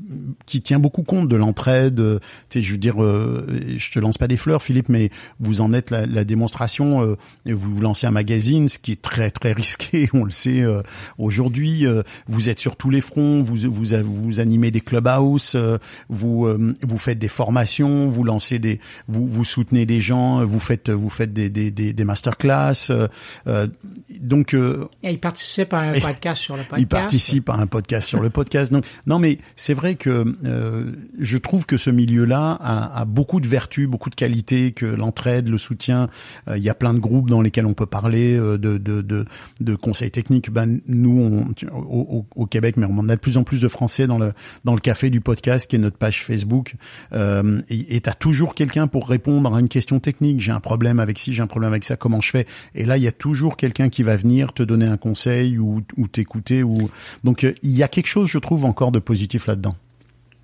qui 0.47 0.62
tient 0.62 0.78
beaucoup 0.78 1.02
compte 1.02 1.28
de 1.28 1.37
l'entraide. 1.37 1.97
Tu 2.49 2.59
sais, 2.59 2.62
je 2.62 2.73
veux 2.73 2.78
dire, 2.78 3.02
euh, 3.02 3.47
je 3.76 3.90
te 3.90 3.99
lance 3.99 4.18
pas 4.18 4.28
des 4.28 4.37
fleurs, 4.37 4.62
Philippe, 4.62 4.88
mais 4.92 5.11
vous 5.40 5.61
en 5.61 5.72
êtes 5.72 5.90
la, 5.90 6.06
la 6.06 6.25
démonstration. 6.25 7.02
euh, 7.02 7.16
vous 7.46 7.80
lancez 7.80 8.06
un 8.06 8.12
magazine, 8.12 8.68
ce 8.68 8.78
qui 8.78 8.92
est 8.92 9.02
très 9.02 9.30
très 9.30 9.52
risqué, 9.52 10.08
on 10.14 10.25
le 10.25 10.30
sait 10.30 10.61
euh, 10.61 10.82
aujourd'hui. 11.18 11.87
Euh, 11.87 12.02
vous 12.28 12.49
êtes 12.49 12.61
sur 12.61 12.76
tous 12.76 12.90
les 12.90 13.00
fronts, 13.00 13.42
vous 13.42 13.56
vous 13.56 14.02
vous 14.04 14.40
animez 14.40 14.70
des 14.70 14.80
clubhouse, 14.80 15.56
vous 16.08 16.46
vous 16.82 16.99
faites 16.99 17.18
des 17.18 17.28
formations, 17.28 18.08
vous 18.08 18.25
lancez 18.25 18.58
des, 18.58 18.78
vous 19.08 19.26
vous 19.26 19.44
soutenez 19.44 19.87
des 19.87 20.00
gens, 20.00 20.44
vous 20.44 20.61
faites 20.61 20.90
vous 20.90 21.08
faites 21.08 21.32
des 21.32 21.49
des 21.50 21.70
des, 21.70 21.92
des 21.92 22.04
masterclass. 22.04 22.92
donc 24.20 24.54
et 24.54 25.11
il 25.11 25.18
participe 25.18 25.72
à 25.72 25.80
un 25.80 26.00
podcast 26.00 26.42
sur 26.42 26.56
le 26.56 26.62
podcast. 26.62 26.80
Il 26.82 26.87
participe 26.87 27.49
à 27.49 27.54
un 27.54 27.66
podcast 27.66 28.08
sur 28.08 28.22
le 28.22 28.30
podcast. 28.30 28.72
Donc 28.72 28.84
non, 29.06 29.18
mais 29.18 29.38
c'est 29.56 29.75
vrai 29.75 29.94
que 29.94 30.25
je 31.18 31.38
trouve 31.38 31.64
que 31.66 31.76
ce 31.76 31.90
milieu-là 31.90 32.58
a, 32.61 33.00
a, 33.00 33.04
beaucoup 33.04 33.40
de 33.40 33.49
vertus, 33.49 33.88
beaucoup 33.88 34.11
de 34.11 34.14
qualités, 34.14 34.72
que 34.73 34.87
l'entraide, 34.87 35.49
le 35.49 35.59
soutien. 35.59 36.09
Il 36.49 36.62
y 36.62 36.69
a 36.69 36.75
plein 36.75 36.95
de 36.95 36.99
groupes 36.99 37.31
dans 37.31 37.41
lesquels 37.41 37.67
on 37.67 37.75
peut 37.75 37.87
parler 37.87 38.37
de, 38.37 38.79
de, 38.79 39.75
conseils 39.75 40.11
techniques. 40.11 40.50
Ben, 40.50 40.81
nous, 40.87 41.45
au, 41.73 42.47
Québec, 42.47 42.76
mais 42.76 42.87
on 42.88 43.09
a 43.09 43.17
de 43.17 43.21
plus 43.21 43.38
en 43.38 43.45
plus 43.45 43.61
de 43.61 43.69
Français 43.69 44.07
dans 44.07 44.19
le, 44.19 44.33
dans 44.64 44.75
le 44.75 44.81
café 44.81 45.11
du 45.11 45.21
podcast, 45.21 45.69
qui 45.69 45.76
est 45.76 45.79
notre 45.79 45.97
page 45.97 46.25
Facebook. 46.25 46.75
Euh, 47.12 47.61
et 47.69 48.00
tu 48.00 48.09
as 48.09 48.14
toujours 48.14 48.55
quelqu'un 48.55 48.87
pour 48.87 49.09
répondre 49.09 49.55
à 49.55 49.61
une 49.61 49.69
question 49.69 50.00
technique. 50.00 50.41
J'ai 50.41 50.52
un 50.52 50.61
problème 50.61 51.00
avec 51.00 51.19
ci, 51.19 51.33
j'ai 51.33 51.43
un 51.43 51.47
problème 51.47 51.73
avec 51.73 51.85
ça, 51.85 51.97
comment 51.97 52.21
je 52.21 52.31
fais? 52.31 52.47
Et 52.75 52.85
là, 52.85 52.97
il 52.97 53.02
y 53.02 53.09
a 53.09 53.12
toujours 53.12 53.57
quelqu'un 53.57 53.88
qui 53.88 54.02
va 54.02 54.17
venir 54.17 54.52
te 54.52 54.62
donner 54.62 54.87
un 54.87 54.97
conseil 54.97 55.59
ou, 55.59 55.83
ou 55.97 56.09
t'écouter. 56.09 56.62
Ou... 56.62 56.91
Donc, 57.25 57.45
euh, 57.45 57.55
il 57.62 57.73
y 57.73 57.83
a 57.83 57.88
quelque 57.88 58.09
chose, 58.09 58.29
je 58.29 58.38
trouve, 58.38 58.64
encore 58.64 58.93
de 58.93 58.99
positif 58.99 59.47
là-dedans. 59.47 59.75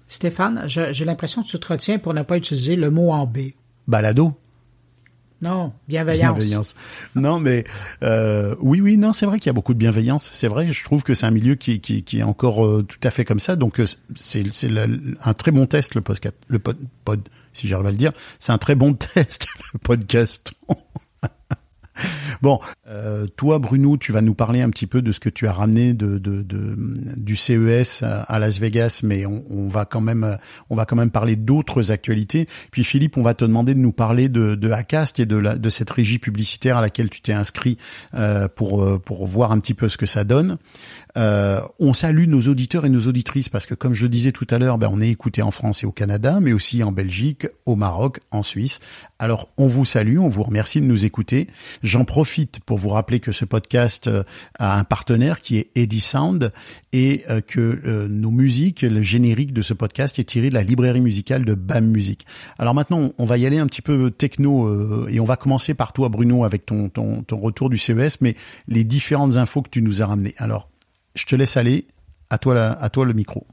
Stéphane, 0.08 0.64
j'ai 0.66 1.04
l'impression 1.04 1.42
que 1.42 1.48
tu 1.48 1.58
te 1.58 1.66
retiens 1.66 1.98
pour 1.98 2.14
ne 2.14 2.22
pas 2.22 2.38
utiliser 2.38 2.76
le 2.76 2.90
mot 2.90 3.10
en 3.10 3.26
B. 3.26 3.38
Balado. 3.88 4.38
Non, 5.40 5.72
bienveillance. 5.86 6.34
bienveillance. 6.34 6.74
Non, 7.14 7.38
mais 7.38 7.64
euh, 8.02 8.56
oui, 8.60 8.80
oui, 8.80 8.96
non, 8.96 9.12
c'est 9.12 9.24
vrai 9.24 9.38
qu'il 9.38 9.46
y 9.46 9.50
a 9.50 9.52
beaucoup 9.52 9.72
de 9.72 9.78
bienveillance. 9.78 10.30
C'est 10.32 10.48
vrai, 10.48 10.72
je 10.72 10.84
trouve 10.84 11.04
que 11.04 11.14
c'est 11.14 11.26
un 11.26 11.30
milieu 11.30 11.54
qui, 11.54 11.80
qui, 11.80 12.02
qui 12.02 12.18
est 12.18 12.24
encore 12.24 12.66
euh, 12.66 12.82
tout 12.82 12.98
à 13.04 13.10
fait 13.10 13.24
comme 13.24 13.38
ça. 13.38 13.54
Donc 13.54 13.78
euh, 13.78 13.86
c'est 14.16 14.52
c'est 14.52 14.70
un 15.22 15.34
très 15.34 15.52
bon 15.52 15.66
test 15.66 15.94
le 15.94 16.00
podcast, 16.00 16.36
le 16.48 16.58
pod, 16.58 16.76
pod 17.04 17.28
si 17.52 17.68
j'arrive 17.68 17.86
à 17.86 17.90
le 17.92 17.96
dire. 17.96 18.12
C'est 18.40 18.52
un 18.52 18.58
très 18.58 18.74
bon 18.74 18.94
test 19.14 19.46
le 19.72 19.78
podcast. 19.78 20.52
Bon, 22.42 22.60
euh, 22.88 23.26
toi, 23.36 23.58
Bruno, 23.58 23.96
tu 23.96 24.12
vas 24.12 24.20
nous 24.20 24.34
parler 24.34 24.62
un 24.62 24.70
petit 24.70 24.86
peu 24.86 25.02
de 25.02 25.10
ce 25.10 25.18
que 25.18 25.28
tu 25.28 25.48
as 25.48 25.52
ramené 25.52 25.92
de, 25.92 26.18
de, 26.18 26.42
de 26.42 26.76
du 27.16 27.34
CES 27.34 28.04
à 28.04 28.38
Las 28.38 28.60
Vegas, 28.60 29.00
mais 29.02 29.26
on, 29.26 29.42
on, 29.50 29.68
va 29.68 29.84
quand 29.84 30.00
même, 30.00 30.38
on 30.70 30.76
va 30.76 30.84
quand 30.84 30.94
même 30.94 31.10
parler 31.10 31.34
d'autres 31.34 31.90
actualités. 31.90 32.46
Puis 32.70 32.84
Philippe, 32.84 33.16
on 33.16 33.22
va 33.22 33.34
te 33.34 33.44
demander 33.44 33.74
de 33.74 33.80
nous 33.80 33.92
parler 33.92 34.28
de, 34.28 34.54
de 34.54 34.70
Acast 34.70 35.18
et 35.18 35.26
de, 35.26 35.36
la, 35.36 35.56
de 35.56 35.68
cette 35.68 35.90
régie 35.90 36.18
publicitaire 36.18 36.76
à 36.76 36.80
laquelle 36.80 37.10
tu 37.10 37.20
t'es 37.20 37.32
inscrit 37.32 37.76
euh, 38.14 38.48
pour 38.48 38.82
euh, 38.82 38.98
pour 38.98 39.26
voir 39.26 39.52
un 39.52 39.58
petit 39.58 39.74
peu 39.74 39.88
ce 39.88 39.96
que 39.96 40.06
ça 40.06 40.24
donne. 40.24 40.58
Euh, 41.16 41.60
on 41.80 41.92
salue 41.92 42.28
nos 42.28 42.42
auditeurs 42.42 42.86
et 42.86 42.88
nos 42.88 43.06
auditrices 43.08 43.48
parce 43.48 43.66
que, 43.66 43.74
comme 43.74 43.94
je 43.94 44.02
le 44.02 44.08
disais 44.08 44.32
tout 44.32 44.46
à 44.50 44.58
l'heure, 44.58 44.78
ben, 44.78 44.88
on 44.90 45.00
est 45.00 45.08
écouté 45.08 45.42
en 45.42 45.50
France 45.50 45.82
et 45.82 45.86
au 45.86 45.92
Canada, 45.92 46.38
mais 46.40 46.52
aussi 46.52 46.82
en 46.82 46.92
Belgique, 46.92 47.48
au 47.66 47.74
Maroc, 47.74 48.20
en 48.30 48.42
Suisse. 48.42 48.80
Alors, 49.18 49.48
on 49.56 49.66
vous 49.66 49.84
salue, 49.84 50.18
on 50.18 50.28
vous 50.28 50.44
remercie 50.44 50.80
de 50.80 50.86
nous 50.86 51.04
écouter. 51.04 51.48
J'en 51.82 52.04
profite 52.04 52.60
pour 52.60 52.78
vous 52.78 52.90
rappeler 52.90 53.18
que 53.18 53.32
ce 53.32 53.44
podcast 53.44 54.06
euh, 54.06 54.22
a 54.58 54.78
un 54.78 54.84
partenaire 54.84 55.40
qui 55.40 55.56
est 55.58 55.70
Eddie 55.74 56.00
Sound 56.00 56.52
et 56.92 57.24
euh, 57.28 57.40
que 57.40 58.06
nos 58.08 58.30
musiques, 58.30 58.82
le 58.82 59.02
générique 59.02 59.52
de 59.52 59.62
ce 59.62 59.74
podcast 59.74 60.18
est 60.18 60.24
tiré 60.24 60.50
de 60.50 60.54
la 60.54 60.62
librairie 60.62 61.00
musicale 61.00 61.44
de 61.44 61.54
BAM 61.54 61.86
Music. 61.86 62.26
Alors 62.58 62.74
maintenant, 62.74 63.12
on 63.18 63.24
va 63.24 63.38
y 63.38 63.46
aller 63.46 63.58
un 63.58 63.66
petit 63.66 63.82
peu 63.82 64.10
techno 64.10 65.08
et 65.08 65.20
on 65.20 65.24
va 65.24 65.36
commencer 65.36 65.74
par 65.74 65.92
toi, 65.92 66.08
Bruno, 66.08 66.44
avec 66.44 66.64
ton 66.66 66.90
retour 67.32 67.70
du 67.70 67.78
CES, 67.78 68.20
mais 68.20 68.36
les 68.68 68.84
différentes 68.84 69.36
infos 69.36 69.62
que 69.62 69.70
tu 69.70 69.82
nous 69.82 70.02
as 70.02 70.06
ramenées. 70.06 70.34
Alors, 70.38 70.68
je 71.14 71.26
te 71.26 71.36
laisse 71.36 71.56
aller. 71.56 71.86
À 72.30 72.38
toi, 72.38 72.56
à 72.60 72.90
toi 72.90 73.06
le 73.06 73.14
micro. 73.14 73.46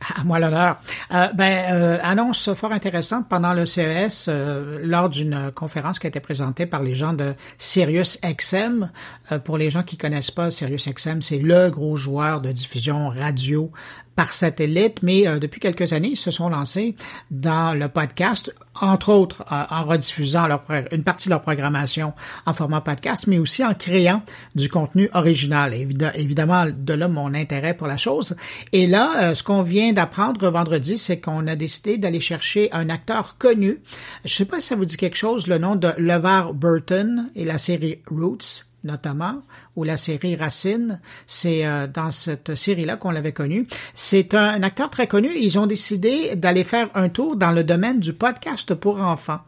À 0.00 0.24
moi 0.24 0.38
l'honneur. 0.38 0.76
Euh, 1.14 1.28
ben, 1.32 1.72
euh, 1.72 1.98
annonce 2.02 2.52
fort 2.52 2.72
intéressante 2.72 3.28
pendant 3.30 3.54
le 3.54 3.64
CES 3.64 4.26
euh, 4.28 4.80
lors 4.82 5.08
d'une 5.08 5.50
conférence 5.54 5.98
qui 5.98 6.06
a 6.06 6.08
été 6.08 6.20
présentée 6.20 6.66
par 6.66 6.82
les 6.82 6.94
gens 6.94 7.14
de 7.14 7.32
Sirius 7.56 8.20
XM. 8.22 8.90
Euh, 9.32 9.38
pour 9.38 9.56
les 9.56 9.70
gens 9.70 9.82
qui 9.82 9.96
connaissent 9.96 10.30
pas 10.30 10.50
Sirius 10.50 10.88
XM, 10.88 11.22
c'est 11.22 11.38
le 11.38 11.70
gros 11.70 11.96
joueur 11.96 12.42
de 12.42 12.52
diffusion 12.52 13.08
radio 13.08 13.72
par 14.16 14.32
satellite, 14.32 15.02
mais 15.02 15.28
euh, 15.28 15.38
depuis 15.38 15.60
quelques 15.60 15.92
années, 15.92 16.08
ils 16.12 16.16
se 16.16 16.30
sont 16.30 16.48
lancés 16.48 16.96
dans 17.30 17.78
le 17.78 17.88
podcast, 17.88 18.52
entre 18.80 19.10
autres 19.10 19.44
en 19.50 19.84
rediffusant 19.84 20.48
une 20.92 21.02
partie 21.02 21.28
de 21.28 21.30
leur 21.30 21.42
programmation 21.42 22.12
en 22.44 22.52
format 22.52 22.80
podcast, 22.80 23.26
mais 23.26 23.38
aussi 23.38 23.64
en 23.64 23.74
créant 23.74 24.22
du 24.54 24.68
contenu 24.68 25.08
original. 25.14 25.74
évidemment, 26.14 26.66
de 26.66 26.94
là 26.94 27.08
mon 27.08 27.32
intérêt 27.34 27.74
pour 27.74 27.86
la 27.86 27.96
chose. 27.96 28.36
Et 28.72 28.86
là, 28.86 29.12
euh, 29.22 29.34
ce 29.34 29.42
qu'on 29.42 29.62
vient 29.62 29.92
d'apprendre 29.92 30.48
vendredi, 30.50 30.98
c'est 30.98 31.20
qu'on 31.20 31.46
a 31.46 31.56
décidé 31.56 31.98
d'aller 31.98 32.20
chercher 32.20 32.70
un 32.72 32.88
acteur 32.88 33.36
connu. 33.38 33.80
Je 34.24 34.32
sais 34.32 34.44
pas 34.44 34.60
si 34.60 34.68
ça 34.68 34.76
vous 34.76 34.84
dit 34.84 34.96
quelque 34.96 35.16
chose, 35.16 35.46
le 35.46 35.58
nom 35.58 35.76
de 35.76 35.92
LeVar 35.98 36.54
Burton 36.54 37.30
et 37.34 37.44
la 37.44 37.58
série 37.58 38.00
Roots 38.10 38.66
notamment, 38.84 39.40
ou 39.74 39.84
la 39.84 39.96
série 39.96 40.36
Racine. 40.36 41.00
C'est 41.26 41.66
euh, 41.66 41.86
dans 41.86 42.10
cette 42.10 42.54
série-là 42.54 42.96
qu'on 42.96 43.10
l'avait 43.10 43.32
connu. 43.32 43.66
C'est 43.94 44.34
un, 44.34 44.62
acteur 44.62 44.90
très 44.90 45.06
connu. 45.06 45.30
Ils 45.38 45.58
ont 45.58 45.66
décidé 45.66 46.36
d'aller 46.36 46.64
faire 46.64 46.88
un 46.94 47.08
tour 47.08 47.36
dans 47.36 47.52
le 47.52 47.64
domaine 47.64 48.00
du 48.00 48.12
podcast 48.12 48.74
pour 48.74 49.02
enfants. 49.02 49.40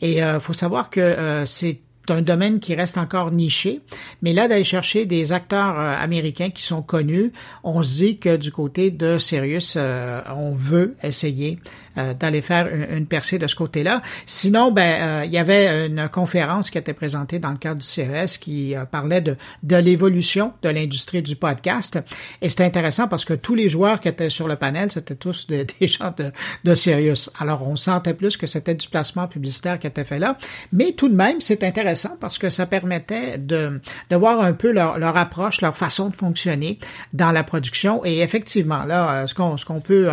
Et 0.00 0.18
il 0.18 0.22
euh, 0.22 0.40
faut 0.40 0.52
savoir 0.52 0.90
que 0.90 1.00
euh, 1.00 1.44
c'est 1.44 1.80
un 2.10 2.22
domaine 2.22 2.58
qui 2.58 2.74
reste 2.74 2.96
encore 2.96 3.32
niché. 3.32 3.82
Mais 4.22 4.32
là, 4.32 4.48
d'aller 4.48 4.64
chercher 4.64 5.04
des 5.04 5.32
acteurs 5.32 5.78
américains 5.78 6.48
qui 6.48 6.62
sont 6.62 6.80
connus, 6.80 7.32
on 7.64 7.82
se 7.82 7.96
dit 7.96 8.18
que 8.18 8.36
du 8.36 8.50
côté 8.50 8.90
de 8.90 9.18
Sirius, 9.18 9.76
on 9.76 10.54
veut 10.54 10.96
essayer 11.02 11.58
euh, 11.96 12.14
d'aller 12.14 12.42
faire 12.42 12.68
une, 12.90 13.06
percée 13.06 13.38
de 13.38 13.46
ce 13.46 13.54
côté-là. 13.54 14.02
Sinon, 14.26 14.70
ben 14.70 14.82
euh, 14.82 15.24
il 15.24 15.32
y 15.32 15.38
avait 15.38 15.86
une 15.86 16.08
conférence 16.08 16.70
qui 16.70 16.78
était 16.78 16.92
présentée 16.92 17.38
dans 17.38 17.50
le 17.50 17.56
cadre 17.56 17.80
du 17.80 17.86
CES 17.86 18.36
qui 18.36 18.76
euh, 18.76 18.84
parlait 18.84 19.20
de, 19.20 19.36
de 19.62 19.76
l'évolution 19.76 20.52
de 20.62 20.68
l'industrie 20.68 21.22
du 21.22 21.36
podcast. 21.36 21.98
Et 22.42 22.50
c'était 22.50 22.64
intéressant 22.64 23.08
parce 23.08 23.24
que 23.24 23.34
tous 23.34 23.54
les 23.54 23.68
joueurs 23.68 24.00
qui 24.00 24.08
étaient 24.08 24.30
sur 24.30 24.48
le 24.48 24.56
panel, 24.56 24.92
c'était 24.92 25.14
tous 25.14 25.46
des 25.48 25.66
gens 25.86 26.12
de, 26.16 26.30
de 26.64 26.74
Sirius. 26.74 27.30
Alors, 27.38 27.66
on 27.66 27.76
sentait 27.76 28.14
plus 28.14 28.36
que 28.36 28.46
c'était 28.46 28.74
du 28.74 28.88
placement 28.88 29.26
publicitaire 29.26 29.78
qui 29.78 29.86
était 29.86 30.04
fait 30.04 30.18
là. 30.18 30.36
Mais 30.72 30.92
tout 30.92 31.08
de 31.08 31.14
même, 31.14 31.40
c'est 31.40 31.64
intéressant 31.64 32.16
parce 32.20 32.38
que 32.38 32.50
ça 32.50 32.66
permettait 32.66 33.38
de, 33.38 33.80
de 34.10 34.16
voir 34.16 34.40
un 34.40 34.52
peu 34.52 34.70
leur, 34.72 34.98
leur 34.98 35.16
approche, 35.16 35.62
leur 35.62 35.76
façon 35.76 36.10
de 36.10 36.14
fonctionner 36.14 36.78
dans 37.12 37.32
la 37.32 37.44
production. 37.44 38.04
Et 38.04 38.20
effectivement, 38.20 38.84
là, 38.84 39.26
ce 39.26 39.34
qu'on 39.34 39.56
ce 39.56 39.64
qu'on 39.64 39.80
peut 39.80 40.08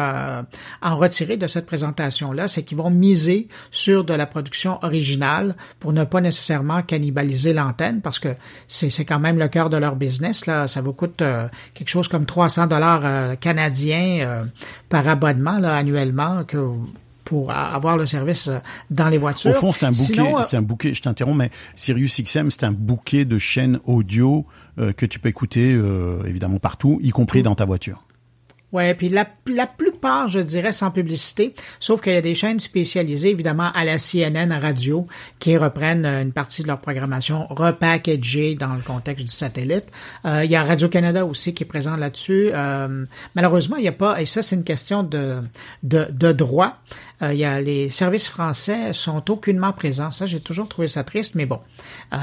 en 0.81 0.97
retirer 0.97 1.38
de 1.38 1.47
cette 1.47 1.65
présentation-là, 1.75 2.47
c'est 2.47 2.63
qu'ils 2.63 2.77
vont 2.77 2.89
miser 2.89 3.49
sur 3.69 4.05
de 4.05 4.13
la 4.13 4.25
production 4.25 4.79
originale 4.81 5.55
pour 5.79 5.91
ne 5.91 6.05
pas 6.05 6.21
nécessairement 6.21 6.81
cannibaliser 6.83 7.51
l'antenne 7.51 7.99
parce 8.01 8.17
que 8.17 8.29
c'est 8.69 9.03
quand 9.03 9.19
même 9.19 9.38
le 9.38 9.49
cœur 9.49 9.69
de 9.69 9.75
leur 9.75 9.97
business. 9.97 10.45
Là, 10.45 10.69
ça 10.69 10.79
vous 10.79 10.93
coûte 10.93 11.21
euh, 11.21 11.49
quelque 11.73 11.89
chose 11.89 12.07
comme 12.07 12.25
300 12.25 12.67
dollars 12.67 13.01
euh, 13.03 13.35
canadiens 13.35 14.19
euh, 14.21 14.43
par 14.88 15.05
abonnement 15.05 15.59
là, 15.59 15.75
annuellement 15.75 16.45
que 16.45 16.57
pour 17.25 17.51
avoir 17.51 17.97
le 17.97 18.05
service 18.05 18.49
dans 18.89 19.09
les 19.09 19.17
voitures. 19.17 19.51
Au 19.51 19.53
fond, 19.55 19.71
c'est 19.73 19.85
un 19.85 19.91
bouquet, 19.91 20.43
c'est 20.47 20.57
un 20.57 20.61
bouquet, 20.61 20.93
je 20.93 21.01
t'interromps, 21.01 21.35
mais 21.35 21.49
Sirius 21.73 22.21
XM, 22.21 22.51
c'est 22.51 22.63
un 22.63 22.71
bouquet 22.71 23.25
de 23.25 23.39
chaînes 23.39 23.79
audio 23.85 24.45
que 24.77 25.07
tu 25.07 25.17
peux 25.17 25.29
écouter 25.29 25.71
évidemment 26.27 26.59
partout, 26.59 26.99
y 27.01 27.09
compris 27.09 27.41
dans 27.41 27.55
ta 27.55 27.65
voiture. 27.65 28.04
Ouais, 28.71 28.93
puis 28.93 29.10
la, 29.10 29.25
la 29.47 29.67
plupart, 29.67 30.28
je 30.28 30.39
dirais, 30.39 30.73
sans 30.73 30.91
publicité, 30.91 31.54
sauf 31.80 32.01
qu'il 32.01 32.13
y 32.13 32.17
a 32.17 32.21
des 32.21 32.36
chaînes 32.36 32.60
spécialisées, 32.60 33.30
évidemment, 33.30 33.71
à 33.73 33.86
la 33.86 33.97
CNN 33.97 34.51
radio, 34.51 35.08
qui 35.39 35.56
reprennent 35.56 36.06
euh, 36.06 36.21
une 36.21 36.34
partie 36.34 36.62
de 36.63 36.67
leur 36.67 36.82
programmation 36.82 37.47
repackagée 37.49 38.56
dans 38.56 38.73
le 38.73 38.82
contexte 38.82 39.25
du 39.25 39.32
satellite. 39.32 39.86
Euh, 40.25 40.43
il 40.43 40.51
y 40.51 40.56
a 40.56 40.63
Radio-Canada 40.63 41.25
aussi 41.25 41.54
qui 41.54 41.63
est 41.63 41.67
présent 41.67 41.95
là-dessus. 41.95 42.49
Euh, 42.54 43.06
malheureusement, 43.36 43.78
il 43.78 43.84
n'y 43.84 43.88
a 43.88 43.93
pas, 43.93 44.21
et 44.21 44.25
ça, 44.25 44.41
c'est 44.41 44.56
une 44.56 44.65
question 44.65 45.04
de, 45.04 45.38
de, 45.84 46.08
de 46.12 46.32
droit. 46.32 46.78
Euh, 47.21 47.34
il 47.34 47.39
y 47.39 47.45
a 47.45 47.62
les 47.62 47.89
services 47.89 48.28
français 48.28 48.93
sont 48.93 49.32
aucunement 49.32 49.71
présents. 49.71 50.12
Ça, 50.12 50.25
j'ai 50.25 50.39
toujours 50.39 50.67
trouvé 50.67 50.88
ça 50.88 51.04
triste, 51.04 51.36
mais 51.36 51.45
bon. 51.45 51.60
Euh, 52.13 52.17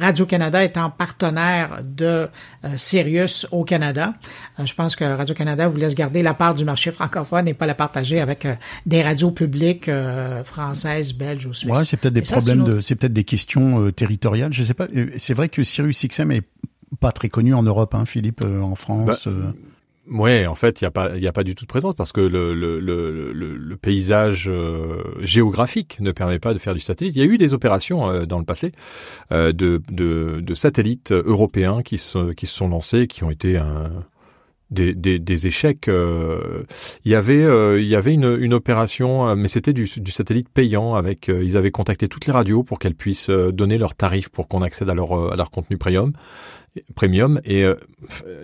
Radio-Canada 0.00 0.64
étant 0.64 0.90
partenaire 0.90 1.82
de 1.84 2.04
euh, 2.04 2.28
Sirius 2.76 3.46
au 3.50 3.64
Canada, 3.64 4.14
je 4.62 4.74
pense 4.74 4.96
que 4.96 5.04
Radio-Canada 5.04 5.68
vous 5.68 5.76
laisse 5.76 5.94
garder 5.94 6.22
la 6.22 6.34
part 6.34 6.54
du 6.54 6.64
marché 6.64 6.92
francophone 6.92 7.48
et 7.48 7.54
pas 7.54 7.66
la 7.66 7.74
partager 7.74 8.20
avec 8.20 8.46
des 8.86 9.02
radios 9.02 9.30
publiques 9.30 9.90
françaises, 10.44 11.12
belges 11.12 11.46
ou 11.46 11.52
suisses. 11.52 11.70
Ouais, 11.70 11.84
c'est 11.84 11.96
peut-être 11.96 12.14
des 12.14 12.22
problèmes 12.22 12.64
de, 12.64 12.80
c'est 12.80 12.94
peut-être 12.94 13.12
des 13.12 13.24
questions 13.24 13.90
territoriales. 13.90 14.52
Je 14.52 14.62
sais 14.62 14.74
pas. 14.74 14.86
C'est 15.18 15.34
vrai 15.34 15.48
que 15.48 15.62
Sirius 15.62 16.06
XM 16.06 16.32
est 16.32 16.42
pas 17.00 17.12
très 17.12 17.28
connu 17.28 17.54
en 17.54 17.62
Europe, 17.62 17.94
hein, 17.94 18.06
Philippe, 18.06 18.42
en 18.42 18.74
France. 18.74 19.26
Bah, 19.26 19.52
Ouais, 20.08 20.46
en 20.46 20.54
fait, 20.54 20.80
il 20.80 20.84
y 20.84 20.86
a 20.86 20.90
pas, 20.92 21.16
il 21.16 21.22
y 21.22 21.26
a 21.26 21.32
pas 21.32 21.42
du 21.42 21.54
tout 21.56 21.64
de 21.64 21.68
présence 21.68 21.94
parce 21.96 22.12
que 22.12 22.20
le 22.20 22.54
le 22.54 22.78
le, 22.78 23.76
paysage 23.76 24.48
euh, 24.48 25.02
géographique 25.20 25.98
ne 26.00 26.12
permet 26.12 26.38
pas 26.38 26.54
de 26.54 26.58
faire 26.58 26.74
du 26.74 26.80
satellite. 26.80 27.14
Il 27.16 27.18
y 27.18 27.22
a 27.22 27.26
eu 27.26 27.36
des 27.36 27.54
opérations 27.54 28.08
euh, 28.08 28.24
dans 28.24 28.38
le 28.38 28.44
passé 28.44 28.72
euh, 29.32 29.52
de, 29.52 29.82
de, 29.90 30.40
de 30.40 30.54
satellites 30.54 31.12
européens 31.12 31.82
qui 31.82 31.98
se 31.98 32.32
qui 32.32 32.46
se 32.46 32.54
sont 32.54 32.68
lancés, 32.68 33.06
qui 33.08 33.24
ont 33.24 33.30
été 33.30 33.60
des, 34.70 34.94
des 34.94 35.46
échecs. 35.46 35.88
il 35.88 37.10
y 37.10 37.14
avait, 37.14 37.80
il 37.80 37.86
y 37.86 37.96
avait 37.96 38.14
une, 38.14 38.36
une 38.40 38.54
opération, 38.54 39.34
mais 39.34 39.48
c'était 39.48 39.72
du, 39.72 39.90
du 39.96 40.10
satellite 40.10 40.48
payant. 40.48 40.94
Avec, 40.94 41.28
ils 41.28 41.56
avaient 41.56 41.70
contacté 41.72 42.08
toutes 42.08 42.26
les 42.26 42.32
radios 42.32 42.62
pour 42.62 42.78
qu'elles 42.78 42.94
puissent 42.94 43.30
donner 43.30 43.76
leurs 43.78 43.94
tarifs 43.94 44.28
pour 44.28 44.48
qu'on 44.48 44.62
accède 44.62 44.88
à 44.88 44.94
leur, 44.94 45.32
à 45.32 45.36
leur 45.36 45.50
contenu 45.50 45.78
premium 45.78 46.12
premium 46.94 47.40
et 47.44 47.64
euh, 47.64 47.74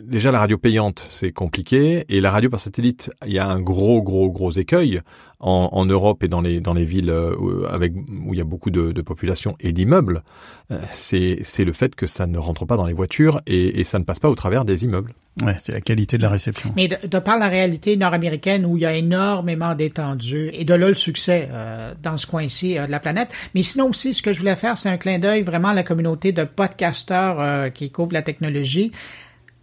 déjà 0.03 0.31
la 0.31 0.39
radio 0.39 0.59
payante 0.59 1.07
c'est 1.11 1.33
compliqué. 1.33 2.05
Et 2.09 2.21
la 2.21 2.31
radio 2.31 2.51
par 2.51 2.61
satellite 2.61 3.11
il 3.27 3.33
y 3.33 3.39
a 3.39 3.49
un 3.49 3.61
gros 3.61 4.03
gros 4.03 4.31
gros 4.31 4.51
écueil 4.51 5.01
en, 5.43 5.69
en 5.73 5.85
Europe 5.85 6.25
et 6.25 6.29
dans 6.29 6.41
les 6.41 6.61
dans 6.61 6.75
les 6.75 6.85
villes 6.85 7.11
euh, 7.11 7.67
avec 7.71 7.93
où 7.95 8.33
il 8.33 8.39
y 8.39 8.41
a 8.41 8.45
beaucoup 8.45 8.71
de, 8.71 8.93
de 8.93 9.03
population 9.03 9.57
et 9.61 9.73
d'immeubles 9.73 10.23
euh, 10.71 10.79
c'est 10.95 11.39
c'est 11.43 11.65
le 11.65 11.73
fait 11.73 11.95
que 11.95 12.07
ça 12.07 12.27
ne 12.27 12.39
rentre 12.39 12.65
pas 12.65 12.77
dans 12.77 12.87
les 12.87 12.95
voitures 12.95 13.41
et, 13.47 13.81
et 13.81 13.85
ça 13.85 13.99
ne 13.99 14.05
passe 14.05 14.21
pas 14.21 14.31
au 14.31 14.35
travers 14.35 14.65
des 14.65 14.85
immeubles 14.85 15.15
Ouais, 15.41 15.57
c'est 15.59 15.73
la 15.73 15.81
qualité 15.81 16.19
de 16.19 16.23
la 16.23 16.29
réception. 16.29 16.73
Mais 16.77 16.89
de, 16.89 17.07
de 17.07 17.19
par 17.19 17.39
la 17.39 17.49
réalité 17.49 17.97
nord-américaine 17.97 18.67
où 18.67 18.77
il 18.77 18.83
y 18.83 18.87
a 18.87 18.95
énormément 18.95 19.75
d'étendues 19.75 20.51
et 20.53 20.65
de 20.65 20.75
là 20.75 20.89
le 20.89 20.95
succès 20.95 21.49
euh, 21.51 21.95
dans 22.03 22.19
ce 22.19 22.27
coin-ci 22.27 22.79
euh, 22.79 22.87
de 22.87 22.91
la 22.91 23.01
planète. 23.01 23.31
Mais 23.55 23.63
sinon 23.63 23.89
aussi, 23.89 24.13
ce 24.13 24.21
que 24.21 24.35
je 24.35 24.41
voulais 24.41 24.57
faire, 24.57 24.77
c'est 24.77 24.91
un 24.91 24.99
clin 24.99 25.19
d'œil 25.19 25.43
vraiment 25.43 25.69
à 25.69 25.75
la 25.75 25.85
communauté 25.85 26.33
de 26.33 26.45
podcasteurs 26.45 27.41
euh, 27.41 27.71
qui 27.71 27.91
couvrent 27.91 28.13
la 28.13 28.21
technologie. 28.21 28.93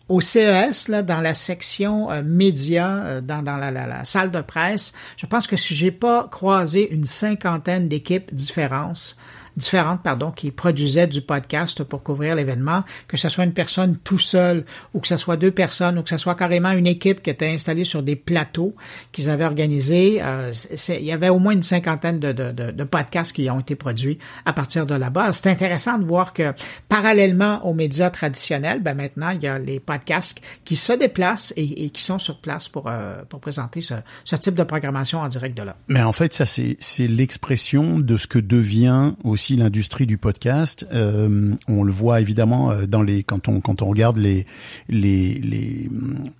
Au 0.09 0.21
CES, 0.21 0.87
là, 0.87 1.03
dans 1.03 1.21
la 1.21 1.33
section 1.33 2.11
euh, 2.11 2.23
médias, 2.23 3.21
dans, 3.21 3.43
dans 3.43 3.57
la, 3.57 3.71
la, 3.71 3.87
la, 3.87 4.05
salle 4.05 4.31
de 4.31 4.41
presse, 4.41 4.91
je 5.17 5.25
pense 5.25 5.47
que 5.47 5.55
si 5.55 5.75
j'ai 5.75 5.91
pas 5.91 6.27
croisé 6.29 6.91
une 6.91 7.05
cinquantaine 7.05 7.87
d'équipes 7.87 8.33
différentes, 8.33 9.15
différentes, 9.57 10.01
pardon, 10.03 10.31
qui 10.31 10.51
produisaient 10.51 11.07
du 11.07 11.21
podcast 11.21 11.83
pour 11.83 12.03
couvrir 12.03 12.35
l'événement, 12.35 12.83
que 13.07 13.17
ce 13.17 13.29
soit 13.29 13.43
une 13.43 13.53
personne 13.53 13.97
tout 14.03 14.19
seul 14.19 14.65
ou 14.93 14.99
que 14.99 15.07
ce 15.07 15.17
soit 15.17 15.37
deux 15.37 15.51
personnes 15.51 15.97
ou 15.97 16.03
que 16.03 16.09
ce 16.09 16.17
soit 16.17 16.35
carrément 16.35 16.71
une 16.71 16.87
équipe 16.87 17.21
qui 17.21 17.29
était 17.29 17.49
installée 17.49 17.83
sur 17.83 18.03
des 18.03 18.15
plateaux 18.15 18.75
qu'ils 19.11 19.29
avaient 19.29 19.45
organisés. 19.45 20.19
Euh, 20.21 20.51
il 20.89 21.05
y 21.05 21.11
avait 21.11 21.29
au 21.29 21.39
moins 21.39 21.53
une 21.53 21.63
cinquantaine 21.63 22.19
de, 22.19 22.31
de, 22.31 22.83
podcasts 22.83 23.33
qui 23.33 23.49
ont 23.49 23.59
été 23.59 23.75
produits 23.75 24.17
à 24.45 24.53
partir 24.53 24.85
de 24.85 24.95
là-bas. 24.95 25.33
C'est 25.33 25.49
intéressant 25.49 25.99
de 25.99 26.05
voir 26.05 26.33
que 26.33 26.53
parallèlement 26.87 27.65
aux 27.65 27.73
médias 27.73 28.09
traditionnels, 28.09 28.81
ben 28.81 28.95
maintenant, 28.95 29.29
il 29.29 29.43
y 29.43 29.47
a 29.47 29.59
les 29.59 29.79
podcasts 29.79 30.41
qui 30.65 30.75
se 30.75 30.93
déplacent 30.93 31.53
et, 31.55 31.85
et 31.85 31.89
qui 31.91 32.01
sont 32.01 32.19
sur 32.19 32.39
place 32.39 32.67
pour, 32.67 32.87
euh, 32.87 33.17
pour 33.29 33.39
présenter 33.39 33.81
ce, 33.81 33.93
ce 34.23 34.35
type 34.35 34.55
de 34.55 34.63
programmation 34.63 35.19
en 35.19 35.27
direct 35.27 35.57
de 35.57 35.63
là. 35.63 35.75
Mais 35.87 36.01
en 36.01 36.11
fait, 36.11 36.33
ça, 36.33 36.45
c'est 36.45 37.07
l'expression 37.07 37.99
de 37.99 38.17
ce 38.17 38.27
que 38.27 38.39
devient 38.39 39.13
aussi 39.23 39.48
l'industrie 39.55 40.05
du 40.05 40.17
podcast. 40.17 40.85
Euh, 40.93 41.55
on 41.67 41.83
le 41.83 41.91
voit 41.91 42.21
évidemment 42.21 42.71
euh, 42.71 42.85
dans 42.85 43.01
les 43.01 43.23
quand 43.23 43.47
on 43.47 43.61
quand 43.61 43.81
on 43.81 43.85
regarde 43.85 44.17
les 44.17 44.45
les 44.87 45.35
les 45.35 45.89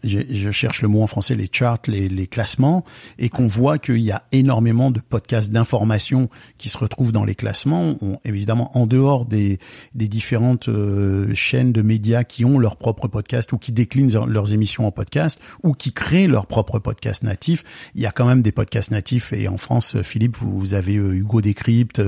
je, 0.04 0.52
cherche 0.52 0.82
le 0.82 0.88
mot 0.88 1.02
en 1.02 1.08
français 1.08 1.36
les 1.36 1.50
charts 1.52 1.80
les 1.88 2.10
les 2.10 2.28
classements 2.28 2.84
et 3.18 3.30
qu'on 3.30 3.48
voit 3.48 3.78
qu'il 3.78 4.00
y 4.00 4.12
a 4.12 4.24
énormément 4.32 4.92
de 4.92 5.00
podcasts 5.00 5.52
d'information 5.52 6.30
qui 6.58 6.70
se 6.70 6.78
retrouvent 6.78 7.12
dans 7.12 7.24
les 7.24 7.36
classements. 7.36 7.96
On, 8.02 8.20
évidemment 8.26 8.78
en 8.78 8.88
dehors 8.88 9.26
des 9.26 9.60
des 9.96 10.08
différentes 10.08 10.70
euh, 10.70 11.34
chaînes 11.36 11.72
de 11.72 11.82
médias 11.82 12.24
qui 12.24 12.46
ont 12.46 12.60
leur 12.60 12.76
propre 12.76 13.08
podcast 13.08 13.54
ou 13.54 13.58
qui 13.58 13.72
déclinent 13.72 14.12
leurs, 14.28 14.54
émissions 14.54 14.88
en 14.88 14.92
podcast 14.92 15.40
ou 15.64 15.74
qui 15.74 15.94
créent 15.94 16.28
leur 16.28 16.48
propre 16.48 16.80
podcast 16.80 17.24
natif, 17.24 17.64
il 17.94 18.02
y 18.02 18.06
a 18.06 18.12
quand 18.12 18.26
même 18.26 18.42
des 18.42 18.52
podcasts 18.52 18.92
natifs 18.92 19.32
et 19.34 19.48
en 19.48 19.58
France 19.58 20.02
Philippe 20.02 20.38
vous, 20.38 20.60
vous 20.60 20.74
avez 20.74 20.94
Hugo 20.94 21.42
Décrypte 21.42 22.02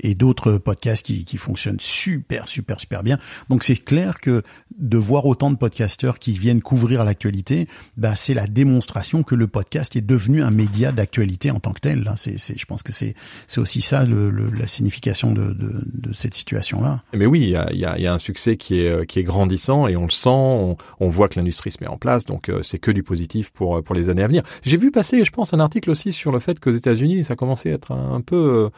et 0.00 0.14
d'autres 0.14 0.37
podcasts 0.40 1.04
qui, 1.04 1.24
qui 1.24 1.36
fonctionnent 1.36 1.80
super, 1.80 2.48
super, 2.48 2.80
super 2.80 3.02
bien. 3.02 3.18
Donc 3.48 3.64
c'est 3.64 3.76
clair 3.76 4.20
que 4.20 4.42
de 4.78 4.96
voir 4.96 5.26
autant 5.26 5.50
de 5.50 5.56
podcasteurs 5.56 6.18
qui 6.18 6.32
viennent 6.32 6.62
couvrir 6.62 7.04
l'actualité, 7.04 7.68
bah, 7.96 8.14
c'est 8.14 8.34
la 8.34 8.46
démonstration 8.46 9.22
que 9.22 9.34
le 9.34 9.46
podcast 9.46 9.96
est 9.96 10.00
devenu 10.00 10.42
un 10.42 10.50
média 10.50 10.92
d'actualité 10.92 11.50
en 11.50 11.60
tant 11.60 11.72
que 11.72 11.80
tel. 11.80 12.10
C'est, 12.16 12.38
c'est, 12.38 12.58
je 12.58 12.66
pense 12.66 12.82
que 12.82 12.92
c'est, 12.92 13.14
c'est 13.46 13.60
aussi 13.60 13.80
ça 13.80 14.04
le, 14.04 14.30
le, 14.30 14.50
la 14.50 14.66
signification 14.66 15.32
de, 15.32 15.52
de, 15.52 15.72
de 15.94 16.12
cette 16.12 16.34
situation-là. 16.34 17.02
Mais 17.14 17.26
oui, 17.26 17.42
il 17.42 17.48
y 17.50 17.56
a, 17.56 17.72
y, 17.72 17.84
a, 17.84 17.98
y 17.98 18.06
a, 18.06 18.12
un 18.12 18.18
succès 18.18 18.56
qui 18.56 18.80
est, 18.80 19.06
qui 19.06 19.18
est 19.18 19.24
grandissant 19.24 19.88
et 19.88 19.96
on 19.96 20.04
le 20.04 20.10
sent, 20.10 20.28
on, 20.28 20.76
on 21.00 21.08
voit 21.08 21.28
que 21.28 21.38
l'industrie 21.38 21.70
se 21.70 21.78
met 21.80 21.88
en 21.88 21.96
place, 21.96 22.24
donc 22.24 22.48
euh, 22.48 22.62
c'est 22.62 22.78
que 22.78 22.90
du 22.90 23.02
positif 23.02 23.50
pour, 23.50 23.82
pour 23.82 23.94
les 23.94 24.08
années 24.08 24.22
à 24.22 24.26
venir. 24.26 24.42
J'ai 24.62 24.76
vu 24.76 24.90
passer, 24.90 25.24
je 25.24 25.30
pense, 25.30 25.52
un 25.54 25.60
article 25.60 25.90
aussi 25.90 26.12
sur 26.12 26.32
le 26.32 26.40
fait 26.40 26.60
qu'aux 26.60 26.70
États-Unis, 26.70 27.24
ça 27.24 27.36
commençait 27.36 27.70
à 27.70 27.74
être 27.74 27.92
un, 27.92 28.20
peu 28.20 28.36
euh, 28.36 28.68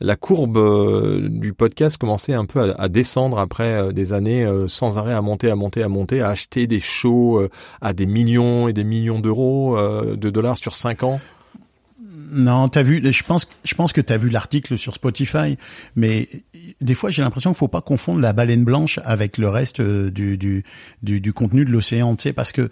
la 0.00 0.16
courbe 0.16 0.58
euh, 1.04 1.28
du 1.28 1.52
podcast 1.52 1.96
commençait 1.98 2.34
un 2.34 2.46
peu 2.46 2.74
à, 2.76 2.88
descendre 2.88 3.38
après 3.38 3.68
euh, 3.68 3.92
des 3.92 4.12
années 4.12 4.44
euh, 4.44 4.68
sans 4.68 4.98
arrêt 4.98 5.14
à 5.14 5.20
monter, 5.20 5.50
à 5.50 5.56
monter, 5.56 5.82
à 5.82 5.88
monter, 5.88 6.20
à 6.20 6.28
acheter 6.28 6.66
des 6.66 6.80
shows 6.80 7.48
à 7.80 7.92
des 7.92 8.06
millions 8.06 8.68
et 8.68 8.72
des 8.72 8.84
millions 8.84 9.20
d'euros, 9.20 9.78
de 9.78 10.30
dollars 10.30 10.58
sur 10.58 10.74
cinq 10.74 11.02
ans. 11.02 11.20
Non, 12.30 12.68
t'as 12.68 12.82
vu. 12.82 13.00
Je 13.12 13.22
pense, 13.22 13.48
je 13.64 13.74
pense 13.74 13.92
que 13.92 14.00
t'as 14.00 14.16
vu 14.16 14.28
l'article 14.28 14.76
sur 14.78 14.94
Spotify, 14.94 15.56
mais 15.94 16.28
des 16.80 16.94
fois 16.94 17.10
j'ai 17.10 17.22
l'impression 17.22 17.50
qu'il 17.50 17.58
faut 17.58 17.68
pas 17.68 17.80
confondre 17.80 18.20
la 18.20 18.32
baleine 18.32 18.64
blanche 18.64 18.98
avec 19.04 19.38
le 19.38 19.48
reste 19.48 19.80
du 19.80 20.36
du 20.36 20.64
du, 21.02 21.20
du 21.20 21.32
contenu 21.32 21.64
de 21.64 21.70
l'océan, 21.70 22.16
tu 22.16 22.24
sais, 22.24 22.32
parce 22.32 22.52
que 22.52 22.70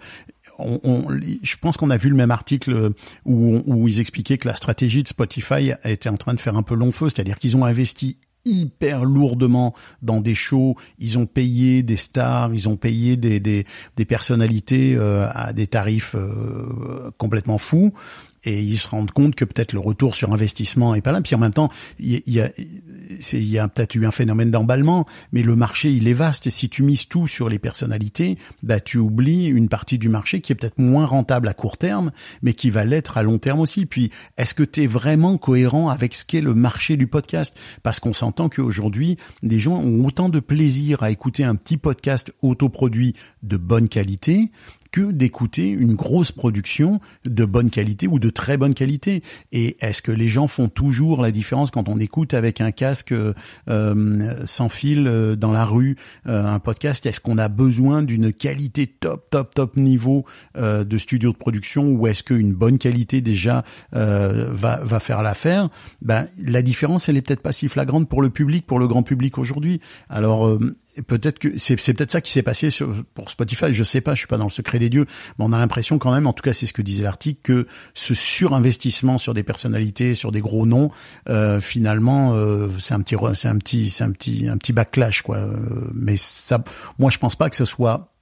je 0.59 1.55
pense 1.57 1.77
qu'on 1.77 1.89
a 1.89 1.97
vu 1.97 2.09
le 2.09 2.15
même 2.15 2.31
article 2.31 2.91
où, 3.25 3.87
ils 3.87 3.99
expliquaient 3.99 4.37
que 4.37 4.47
la 4.47 4.55
stratégie 4.55 5.03
de 5.03 5.07
Spotify 5.07 5.71
était 5.83 6.09
en 6.09 6.17
train 6.17 6.33
de 6.33 6.39
faire 6.39 6.55
un 6.57 6.63
peu 6.63 6.75
long 6.75 6.91
feu, 6.91 7.09
c'est-à-dire 7.09 7.39
qu'ils 7.39 7.57
ont 7.57 7.65
investi 7.65 8.17
hyper 8.45 9.05
lourdement 9.05 9.73
dans 10.01 10.19
des 10.19 10.35
shows. 10.35 10.75
Ils 10.99 11.17
ont 11.17 11.25
payé 11.25 11.83
des 11.83 11.97
stars, 11.97 12.53
ils 12.53 12.67
ont 12.67 12.75
payé 12.75 13.15
des, 13.17 13.39
des, 13.39 13.65
des 13.95 14.05
personnalités 14.05 14.95
euh, 14.95 15.27
à 15.33 15.53
des 15.53 15.67
tarifs 15.67 16.15
euh, 16.15 17.11
complètement 17.17 17.57
fous 17.57 17.93
et 18.43 18.61
ils 18.61 18.77
se 18.77 18.89
rendent 18.89 19.11
compte 19.11 19.35
que 19.35 19.45
peut-être 19.45 19.73
le 19.73 19.79
retour 19.79 20.15
sur 20.15 20.33
investissement 20.33 20.95
est 20.95 21.01
pas 21.01 21.11
là. 21.11 21.21
Puis 21.21 21.35
en 21.35 21.39
même 21.39 21.53
temps, 21.53 21.69
il 21.99 22.21
y 22.27 22.39
a, 22.39 23.63
a 23.63 23.67
peut-être 23.67 23.95
eu 23.95 24.05
un 24.05 24.11
phénomène 24.11 24.51
d'emballement, 24.51 25.05
mais 25.31 25.43
le 25.43 25.55
marché 25.55 25.91
il 25.91 26.07
est 26.07 26.13
vaste. 26.13 26.47
Et 26.47 26.49
si 26.49 26.69
tu 26.69 26.83
mises 26.83 27.07
tout 27.07 27.27
sur 27.27 27.49
les 27.49 27.59
personnalités, 27.59 28.37
bah 28.61 28.79
tu 28.79 28.97
oublies 28.97 29.47
une 29.47 29.69
partie 29.69 29.97
du 29.97 30.09
marché 30.09 30.41
qui 30.41 30.51
est 30.51 30.55
peut-être 30.55 30.79
moins 30.79 31.05
rentable 31.05 31.47
à 31.47 31.53
court 31.53 31.77
terme, 31.77 32.11
mais 32.41 32.53
qui 32.53 32.69
va 32.69 32.85
l'être 32.85 33.17
à 33.17 33.23
long 33.23 33.37
terme 33.37 33.59
aussi. 33.59 33.85
Puis 33.85 34.11
est-ce 34.37 34.53
que 34.53 34.63
tu 34.63 34.83
es 34.83 34.87
vraiment 34.87 35.37
cohérent 35.37 35.89
avec 35.89 36.15
ce 36.15 36.25
qu'est 36.25 36.41
le 36.41 36.53
marché 36.53 36.97
du 36.97 37.07
podcast? 37.07 37.55
Parce 37.81 37.99
qu'on 37.99 38.13
s'entend 38.13 38.49
qu'aujourd'hui, 38.49 39.17
des 39.41 39.59
gens 39.59 39.77
ont 39.77 40.05
autant 40.05 40.29
de 40.29 40.39
plaisir 40.39 41.03
à 41.03 41.11
écouter 41.11 41.43
un 41.43 41.55
petit 41.55 41.77
podcast 41.77 42.31
autoproduit 42.41 43.13
de 43.41 43.57
bonne 43.57 43.87
qualité 43.87 44.51
que 44.93 45.11
d'écouter 45.11 45.69
une 45.69 45.95
grosse 45.95 46.31
production 46.31 47.01
de 47.25 47.45
bonne 47.45 47.71
qualité 47.71 48.07
ou 48.07 48.19
de 48.19 48.29
très 48.29 48.57
bonne 48.57 48.75
qualité. 48.75 49.23
Et 49.51 49.75
est-ce 49.83 50.03
que 50.03 50.11
les 50.11 50.27
gens 50.27 50.47
font 50.47 50.69
toujours 50.69 51.23
la 51.23 51.31
différence 51.31 51.71
quand 51.71 51.89
on 51.89 51.99
écoute 51.99 52.35
avec 52.35 52.61
un 52.61 52.69
casque 52.69 53.11
euh, 53.11 54.45
sans 54.45 54.69
fil 54.69 55.07
euh, 55.07 55.35
dans 55.35 55.51
la 55.51 55.65
rue 55.65 55.97
euh, 56.27 56.45
un 56.45 56.59
podcast? 56.59 57.07
Est-ce 57.07 57.19
qu'on 57.19 57.39
a 57.39 57.49
besoin 57.49 58.03
d'une 58.03 58.31
qualité 58.31 58.85
top, 58.85 59.31
top, 59.31 59.55
top 59.55 59.77
niveau 59.77 60.25
euh, 60.57 60.83
de 60.83 60.97
studio 60.99 61.31
de 61.31 61.37
production 61.37 61.87
ou 61.87 62.05
est-ce 62.05 62.23
qu'une 62.23 62.53
bonne 62.53 62.77
qualité 62.77 63.21
déjà 63.21 63.63
euh, 63.95 64.47
va, 64.51 64.79
va 64.83 64.99
faire 64.99 65.23
l'affaire? 65.23 65.69
Ben 66.03 66.27
la 66.37 66.61
différence, 66.61 67.09
elle 67.09 67.17
est 67.17 67.25
peut-être 67.25 67.41
pas 67.41 67.51
si 67.51 67.67
flagrante 67.67 68.07
pour 68.07 68.21
le 68.21 68.29
public, 68.29 68.67
pour 68.67 68.77
le 68.77 68.87
grand 68.87 69.01
public 69.01 69.39
aujourd'hui. 69.39 69.81
Alors 70.07 70.45
euh, 70.45 70.59
peut-être 71.01 71.39
que 71.39 71.57
c'est, 71.57 71.79
c'est 71.79 71.93
peut-être 71.93 72.11
ça 72.11 72.21
qui 72.21 72.31
s'est 72.31 72.43
passé 72.43 72.69
sur, 72.69 73.03
pour 73.13 73.29
Spotify. 73.29 73.73
Je 73.73 73.83
sais 73.83 74.01
pas, 74.01 74.13
je 74.13 74.19
suis 74.19 74.27
pas 74.27 74.37
dans 74.37 74.45
le 74.45 74.51
secret 74.51 74.79
des 74.79 74.89
dieux, 74.89 75.05
mais 75.37 75.45
on 75.45 75.53
a 75.53 75.57
l'impression 75.57 75.97
quand 75.97 76.13
même, 76.13 76.27
en 76.27 76.33
tout 76.33 76.43
cas 76.43 76.53
c'est 76.53 76.65
ce 76.65 76.73
que 76.73 76.81
disait 76.81 77.03
l'article, 77.03 77.39
que 77.41 77.67
ce 77.93 78.13
surinvestissement 78.13 79.17
sur 79.17 79.33
des 79.33 79.43
personnalités, 79.43 80.13
sur 80.13 80.31
des 80.31 80.41
gros 80.41 80.65
noms, 80.65 80.91
euh, 81.29 81.59
finalement, 81.59 82.33
euh, 82.33 82.69
c'est 82.79 82.93
un 82.93 83.01
petit, 83.01 83.15
c'est 83.35 83.47
un 83.47 83.57
petit, 83.57 83.89
c'est 83.89 84.03
un 84.03 84.11
petit, 84.11 84.47
un 84.47 84.57
petit 84.57 84.73
backlash 84.73 85.21
quoi. 85.21 85.37
Euh, 85.37 85.89
mais 85.93 86.17
ça, 86.17 86.63
moi 86.99 87.09
je 87.09 87.17
pense 87.17 87.35
pas 87.35 87.49
que 87.49 87.55
ce 87.55 87.65
soit 87.65 88.13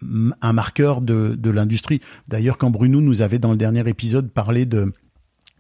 un 0.42 0.54
marqueur 0.54 1.02
de, 1.02 1.36
de 1.38 1.50
l'industrie. 1.50 2.02
D'ailleurs, 2.28 2.58
quand 2.58 2.72
Bruno 2.72 3.02
nous 3.02 3.22
avait 3.22 3.40
dans 3.40 3.52
le 3.52 3.58
dernier 3.58 3.88
épisode 3.88 4.32
parlé 4.32 4.66
de 4.66 4.92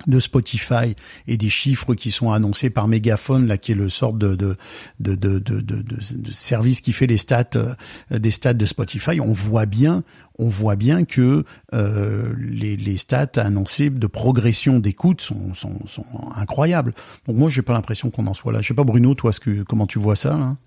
de 0.08 0.20
Spotify 0.20 0.96
et 1.28 1.38
des 1.38 1.50
chiffres 1.50 1.96
qui 1.96 2.12
sont 2.12 2.32
annoncés 2.32 2.70
par 2.70 2.88
Megaphone 2.88 3.48
là 3.48 3.58
qui 3.58 3.72
est 3.72 3.76
le 3.76 3.90
sort 3.90 4.14
de 4.14 4.36
de 4.36 4.58
de 5.00 5.16
de 5.16 5.40
de, 5.40 6.32
service 6.32 6.82
qui 6.82 6.92
fait 6.92 7.08
les 7.08 7.18
stats 7.18 7.46
euh, 7.56 7.76
des 8.12 8.32
stats 8.32 8.54
de 8.54 8.66
Spotify. 8.66 9.20
On 9.20 9.34
voit 9.34 9.66
bien 9.66 10.04
on 10.40 10.50
voit 10.50 10.76
bien 10.76 11.04
que 11.04 11.44
euh, 11.74 12.34
les, 12.38 12.76
les 12.76 12.98
stats 12.98 13.30
annoncées 13.36 13.90
de 13.90 14.08
progression 14.08 14.80
d'écoute 14.80 15.22
sont, 15.22 15.54
sont, 15.54 15.86
sont 15.88 16.06
incroyables. 16.36 16.94
Donc 17.28 17.38
moi 17.38 17.50
j'ai 17.50 17.62
pas 17.62 17.74
l'impression 17.74 18.10
qu'on 18.10 18.28
en 18.28 18.34
soit 18.34 18.52
là. 18.52 18.62
Je 18.62 18.70
sais 18.70 18.74
pas 18.74 18.84
Bruno 18.84 19.14
toi 19.14 19.32
ce 19.34 19.40
que 19.40 19.64
comment 19.64 19.86
tu 19.86 20.00
vois 20.00 20.16
ça 20.16 20.38
là? 20.38 20.58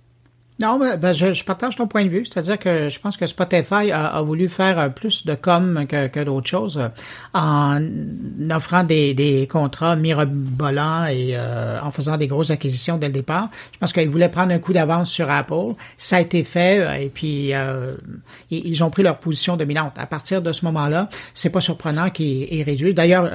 Non, 0.61 0.79
ben, 0.79 0.97
ben, 0.97 1.13
je, 1.13 1.35
je, 1.35 1.43
partage 1.43 1.75
ton 1.75 1.89
point 1.89 2.05
de 2.05 2.09
vue. 2.09 2.25
C'est-à-dire 2.25 2.61
que 2.61 2.89
je 2.89 3.01
pense 3.01 3.17
que 3.17 3.27
Spotify 3.27 3.91
a, 3.91 4.07
a 4.07 4.23
voulu 4.23 4.49
faire 4.49 4.79
euh, 4.79 4.89
plus 4.89 5.27
de 5.27 5.35
com 5.35 5.85
que, 5.89 6.07
que 6.07 6.21
d'autres 6.21 6.49
choses 6.49 6.79
euh, 6.79 6.89
en 7.33 7.83
offrant 8.51 8.85
des, 8.85 9.15
des 9.15 9.49
contrats 9.49 9.97
mirobolants 9.97 11.07
et 11.07 11.33
euh, 11.35 11.81
en 11.83 11.91
faisant 11.91 12.17
des 12.19 12.29
grosses 12.29 12.53
acquisitions 12.53 12.99
dès 12.99 13.09
le 13.09 13.13
départ. 13.13 13.49
Je 13.73 13.79
pense 13.79 13.93
qu'ils 13.93 14.09
voulaient 14.09 14.29
prendre 14.29 14.53
un 14.53 14.61
coup 14.61 14.73
d'avance 14.73 15.11
sur 15.11 15.29
Apple. 15.29 15.75
Ça 15.99 16.19
a 16.19 16.21
été 16.21 16.45
fait 16.45 17.03
et 17.05 17.09
puis 17.09 17.53
euh, 17.53 17.97
ils 18.49 18.85
ont 18.85 18.91
pris 18.91 19.03
leur 19.03 19.19
position 19.19 19.57
dominante. 19.57 19.95
À 19.99 20.07
partir 20.07 20.41
de 20.41 20.53
ce 20.53 20.65
moment-là, 20.67 21.09
c'est 21.35 21.51
pas 21.51 21.61
surprenant 21.61 22.11
qu'ils 22.11 22.63
réduit. 22.63 22.95
D'ailleurs, 22.95 23.29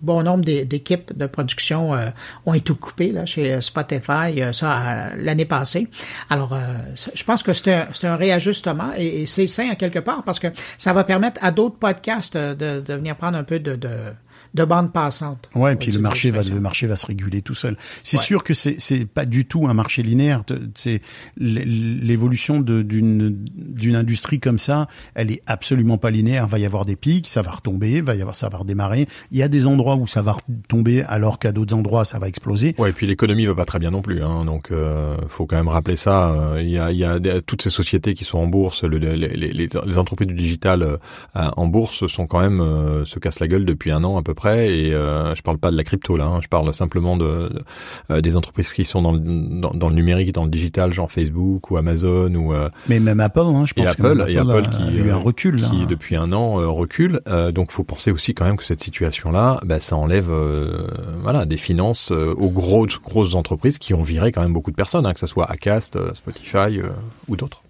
bon 0.00 0.22
nombre 0.22 0.44
d'équipes 0.44 1.16
de 1.18 1.26
production 1.26 1.92
ont 2.46 2.54
été 2.54 2.72
coupées 2.72 3.10
là, 3.10 3.26
chez 3.26 3.60
Spotify, 3.60 4.40
ça 4.52 5.10
l'année 5.16 5.44
passée. 5.44 5.88
Alors 6.30 6.52
euh, 6.52 6.61
je 7.14 7.24
pense 7.24 7.42
que 7.42 7.52
c'est 7.52 7.72
un, 8.04 8.16
réajustement 8.16 8.92
et, 8.96 9.26
c'est 9.26 9.46
sain 9.46 9.70
à 9.70 9.74
quelque 9.74 9.98
part 9.98 10.22
parce 10.24 10.38
que 10.40 10.48
ça 10.78 10.92
va 10.92 11.04
permettre 11.04 11.38
à 11.42 11.50
d'autres 11.50 11.76
podcasts 11.76 12.36
de, 12.36 12.80
de 12.80 12.94
venir 12.94 13.16
prendre 13.16 13.38
un 13.38 13.44
peu 13.44 13.58
de 13.58 13.78
de 14.54 14.64
bande 14.64 14.92
passante. 14.92 15.48
Ouais, 15.54 15.74
et 15.74 15.76
puis 15.76 15.92
le 15.92 15.98
marché 15.98 16.30
va 16.30 16.42
le 16.42 16.60
marché 16.60 16.86
va 16.86 16.96
se 16.96 17.06
réguler 17.06 17.42
tout 17.42 17.54
seul. 17.54 17.76
C'est 18.02 18.18
ouais. 18.18 18.22
sûr 18.22 18.44
que 18.44 18.54
c'est 18.54 18.76
c'est 18.78 19.06
pas 19.06 19.24
du 19.24 19.44
tout 19.46 19.66
un 19.66 19.74
marché 19.74 20.02
linéaire. 20.02 20.42
C'est 20.74 21.00
l'évolution 21.36 22.60
d'une 22.60 23.44
d'une 23.46 23.96
industrie 23.96 24.40
comme 24.40 24.58
ça, 24.58 24.88
elle 25.14 25.30
est 25.30 25.42
absolument 25.46 25.98
pas 25.98 26.10
linéaire. 26.10 26.44
Il 26.48 26.50
va 26.50 26.58
y 26.58 26.66
avoir 26.66 26.84
des 26.84 26.96
pics, 26.96 27.26
ça 27.26 27.42
va 27.42 27.52
retomber, 27.52 28.00
va 28.00 28.14
y 28.14 28.20
avoir 28.20 28.36
ça 28.36 28.48
va 28.48 28.58
redémarrer. 28.58 29.06
Il 29.30 29.38
y 29.38 29.42
a 29.42 29.48
des 29.48 29.66
endroits 29.66 29.96
où 29.96 30.06
ça 30.06 30.22
va 30.22 30.32
retomber 30.32 31.02
alors 31.02 31.38
qu'à 31.38 31.52
d'autres 31.52 31.74
endroits 31.74 32.04
ça 32.04 32.18
va 32.18 32.28
exploser. 32.28 32.74
Ouais, 32.78 32.90
et 32.90 32.92
puis 32.92 33.06
l'économie 33.06 33.46
va 33.46 33.54
pas 33.54 33.64
très 33.64 33.78
bien 33.78 33.90
non 33.90 34.02
plus. 34.02 34.22
Hein, 34.22 34.44
donc 34.44 34.70
euh, 34.70 35.16
faut 35.28 35.46
quand 35.46 35.56
même 35.56 35.68
rappeler 35.68 35.96
ça. 35.96 36.34
Il 36.58 36.68
y 36.68 36.78
a 36.78 36.90
il 36.90 36.98
y 36.98 37.04
a 37.04 37.18
toutes 37.40 37.62
ces 37.62 37.70
sociétés 37.70 38.14
qui 38.14 38.24
sont 38.24 38.38
en 38.38 38.46
bourse, 38.46 38.84
le, 38.84 38.98
les, 38.98 39.16
les, 39.16 39.52
les, 39.52 39.98
entreprises 39.98 40.28
du 40.28 40.34
digital 40.34 40.82
euh, 40.82 40.96
en 41.34 41.66
bourse 41.66 42.06
sont 42.06 42.26
quand 42.26 42.40
même 42.40 42.60
euh, 42.60 43.04
se 43.04 43.18
cassent 43.18 43.40
la 43.40 43.48
gueule 43.48 43.64
depuis 43.64 43.90
un 43.90 44.04
an 44.04 44.16
à 44.16 44.22
peu 44.22 44.34
près 44.34 44.41
et 44.50 44.92
euh, 44.92 45.34
je 45.34 45.42
parle 45.42 45.58
pas 45.58 45.70
de 45.70 45.76
la 45.76 45.84
crypto 45.84 46.16
là, 46.16 46.26
hein, 46.26 46.40
je 46.42 46.48
parle 46.48 46.72
simplement 46.74 47.16
de, 47.16 47.48
de 47.48 47.64
euh, 48.10 48.20
des 48.20 48.36
entreprises 48.36 48.72
qui 48.72 48.84
sont 48.84 49.02
dans 49.02 49.12
le, 49.12 49.20
dans, 49.20 49.70
dans, 49.70 49.88
le 49.88 49.94
numérique, 49.94 50.32
dans 50.32 50.44
le 50.44 50.50
digital, 50.50 50.92
genre 50.92 51.10
Facebook 51.10 51.70
ou 51.70 51.76
Amazon 51.76 52.34
ou. 52.34 52.52
Euh, 52.52 52.68
Mais 52.88 53.00
même 53.00 53.20
Apple, 53.20 53.40
hein, 53.40 53.64
je 53.66 53.74
pense. 53.74 53.86
Et 53.86 53.88
Apple, 53.88 54.24
et 54.28 54.36
Apple, 54.36 54.68
qui 54.70 55.00
a 55.00 55.04
eu 55.04 55.10
un 55.10 55.16
recul, 55.16 55.56
là. 55.56 55.68
qui 55.68 55.86
depuis 55.86 56.16
un 56.16 56.32
an 56.32 56.54
recule. 56.72 57.20
donc, 57.54 57.70
faut 57.72 57.84
penser 57.84 58.10
aussi 58.10 58.34
quand 58.34 58.44
même 58.44 58.56
que 58.56 58.64
cette 58.64 58.82
situation-là, 58.82 59.60
bah, 59.64 59.80
ça 59.80 59.96
enlève, 59.96 60.32
voilà, 61.20 61.46
des 61.46 61.56
finances 61.56 62.10
aux 62.10 62.50
grosses 62.50 63.00
grosses 63.00 63.34
entreprises 63.34 63.78
qui 63.78 63.94
ont 63.94 64.02
viré 64.02 64.32
quand 64.32 64.42
même 64.42 64.52
beaucoup 64.52 64.70
de 64.70 64.76
personnes, 64.76 65.06
hein, 65.06 65.14
que 65.14 65.20
ce 65.20 65.26
soit 65.26 65.50
Acast, 65.50 65.98
Spotify 66.14 66.80
ou 67.28 67.36
d'autres. 67.36 67.62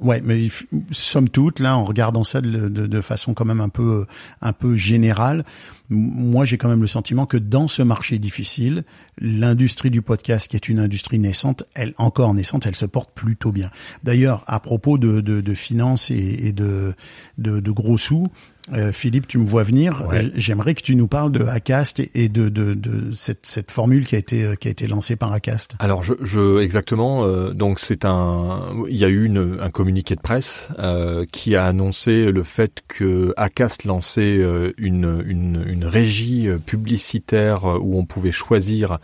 Ouais, 0.00 0.20
mais 0.22 0.46
somme 0.92 1.28
toute, 1.28 1.58
là, 1.58 1.76
en 1.76 1.84
regardant 1.84 2.22
ça 2.22 2.40
de, 2.40 3.00
façon 3.00 3.34
quand 3.34 3.44
même 3.44 3.60
un 3.60 3.68
peu, 3.68 4.06
un 4.40 4.52
peu 4.52 4.76
générale, 4.76 5.44
moi, 5.90 6.44
j'ai 6.44 6.56
quand 6.56 6.68
même 6.68 6.82
le 6.82 6.86
sentiment 6.86 7.26
que 7.26 7.36
dans 7.36 7.66
ce 7.66 7.82
marché 7.82 8.18
difficile, 8.18 8.84
l'industrie 9.18 9.90
du 9.90 10.02
podcast, 10.02 10.48
qui 10.48 10.56
est 10.56 10.68
une 10.68 10.78
industrie 10.78 11.18
naissante, 11.18 11.64
elle 11.74 11.94
encore 11.96 12.32
naissante, 12.34 12.66
elle 12.66 12.76
se 12.76 12.86
porte 12.86 13.10
plutôt 13.12 13.50
bien. 13.50 13.70
D'ailleurs, 14.04 14.44
à 14.46 14.60
propos 14.60 14.98
de, 14.98 15.20
de, 15.20 15.40
de 15.40 15.54
finances 15.54 16.10
et, 16.10 16.52
de, 16.52 16.94
de 17.38 17.70
gros 17.70 17.98
sous, 17.98 18.28
euh, 18.72 18.92
Philippe, 18.92 19.26
tu 19.26 19.38
me 19.38 19.46
vois 19.46 19.62
venir. 19.62 20.04
Ouais. 20.08 20.30
J'aimerais 20.34 20.74
que 20.74 20.82
tu 20.82 20.94
nous 20.94 21.08
parles 21.08 21.32
de 21.32 21.44
Acast 21.44 22.00
et 22.14 22.28
de, 22.28 22.48
de, 22.48 22.74
de 22.74 23.12
cette, 23.12 23.46
cette, 23.46 23.70
formule 23.70 24.06
qui 24.06 24.14
a 24.14 24.18
été 24.18 24.54
qui 24.60 24.68
a 24.68 24.70
été 24.70 24.86
lancée 24.86 25.16
par 25.16 25.32
Acast. 25.32 25.76
Alors, 25.78 26.02
je, 26.02 26.14
je 26.22 26.60
exactement. 26.60 27.24
Euh, 27.24 27.52
donc, 27.52 27.80
c'est 27.80 28.04
un. 28.04 28.60
Il 28.88 28.96
y 28.96 29.04
a 29.04 29.08
eu 29.08 29.24
une, 29.24 29.58
un 29.60 29.70
communiqué 29.70 30.14
de 30.16 30.20
presse 30.20 30.68
euh, 30.78 31.24
qui 31.30 31.56
a 31.56 31.64
annoncé 31.64 32.30
le 32.30 32.42
fait 32.42 32.82
que 32.88 33.32
Acast 33.36 33.84
lançait 33.84 34.38
euh, 34.38 34.72
une, 34.76 35.22
une, 35.26 35.64
une 35.66 35.84
régie 35.84 36.48
publicitaire 36.66 37.64
où 37.64 37.98
on 37.98 38.04
pouvait 38.04 38.32
choisir 38.32 38.98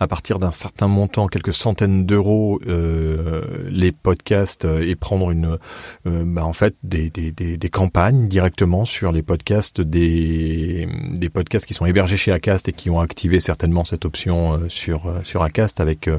à 0.00 0.06
partir 0.06 0.38
d'un 0.38 0.52
certain 0.52 0.88
montant, 0.88 1.26
quelques 1.26 1.52
centaines 1.52 2.06
d'euros, 2.06 2.60
les 2.66 3.92
podcasts 3.92 4.64
et 4.64 4.94
prendre 4.94 5.30
une, 5.30 5.58
bah, 6.04 6.44
en 6.44 6.52
fait, 6.52 6.74
des, 6.82 7.10
des, 7.10 7.32
des, 7.32 7.56
des 7.56 7.68
campagnes 7.70 8.28
directement 8.28 8.84
sur 8.84 9.07
les 9.12 9.22
podcasts 9.22 9.80
des, 9.80 10.88
podcasts 11.32 11.66
qui 11.66 11.74
sont 11.74 11.86
hébergés 11.86 12.16
chez 12.16 12.32
Acast 12.32 12.68
et 12.68 12.72
qui 12.72 12.90
ont 12.90 13.00
activé 13.00 13.40
certainement 13.40 13.84
cette 13.84 14.04
option 14.04 14.54
euh, 14.54 14.68
sur, 14.68 15.06
euh, 15.06 15.20
sur 15.24 15.42
Acast 15.42 15.80
avec 15.80 16.08
euh, 16.08 16.18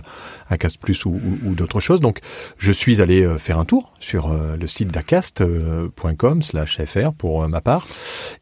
Acast 0.50 0.78
Plus 0.78 1.06
ou, 1.06 1.20
d'autres 1.56 1.80
choses. 1.80 2.00
Donc, 2.00 2.20
je 2.58 2.72
suis 2.72 3.02
allé 3.02 3.28
faire 3.38 3.60
un 3.60 3.66
tour 3.66 3.94
sur 4.00 4.30
le 4.30 4.68
site 4.68 4.92
d'acast.com 4.92 6.42
slash 6.42 6.80
fr 6.86 7.12
pour 7.12 7.48
ma 7.48 7.62
part. 7.62 7.88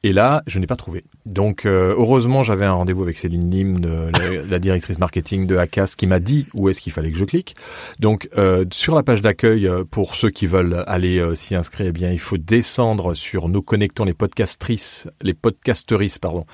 Et 0.04 0.14
là, 0.14 0.44
je 0.46 0.60
n'ai 0.60 0.68
pas 0.68 0.76
trouvé. 0.76 1.04
Donc, 1.26 1.66
heureusement, 1.66 2.44
j'avais 2.44 2.66
un 2.66 2.74
rendez-vous 2.74 3.04
avec 3.04 3.18
Céline 3.18 3.50
Lim, 3.50 4.12
la, 4.50 4.60
directrice 4.60 5.00
marketing 5.00 5.48
de 5.48 5.58
Acast, 5.58 5.96
qui 5.96 6.08
m'a 6.08 6.20
dit 6.20 6.48
où 6.54 6.70
est-ce 6.70 6.80
qu'il 6.80 6.94
fallait 6.94 7.12
que 7.12 7.18
je 7.18 7.26
clique. 7.26 7.56
Donc, 8.00 8.30
sur 8.72 8.96
la 8.96 9.04
page 9.04 9.22
d'accueil, 9.22 9.70
pour 9.90 10.16
ceux 10.16 10.30
qui 10.30 10.48
veulent 10.48 10.84
aller 10.88 11.24
s'y 11.36 11.56
inscrire, 11.56 11.88
eh 11.88 11.92
bien, 11.92 12.12
il 12.12 12.20
faut 12.20 12.38
descendre 12.38 13.14
sur 13.14 13.50
Nous 13.50 13.62
connectons 13.62 14.06
les 14.06 14.14
podcasts 14.14 14.37
les 15.22 15.34
podcasteristes, 15.34 16.20
pardon, 16.20 16.46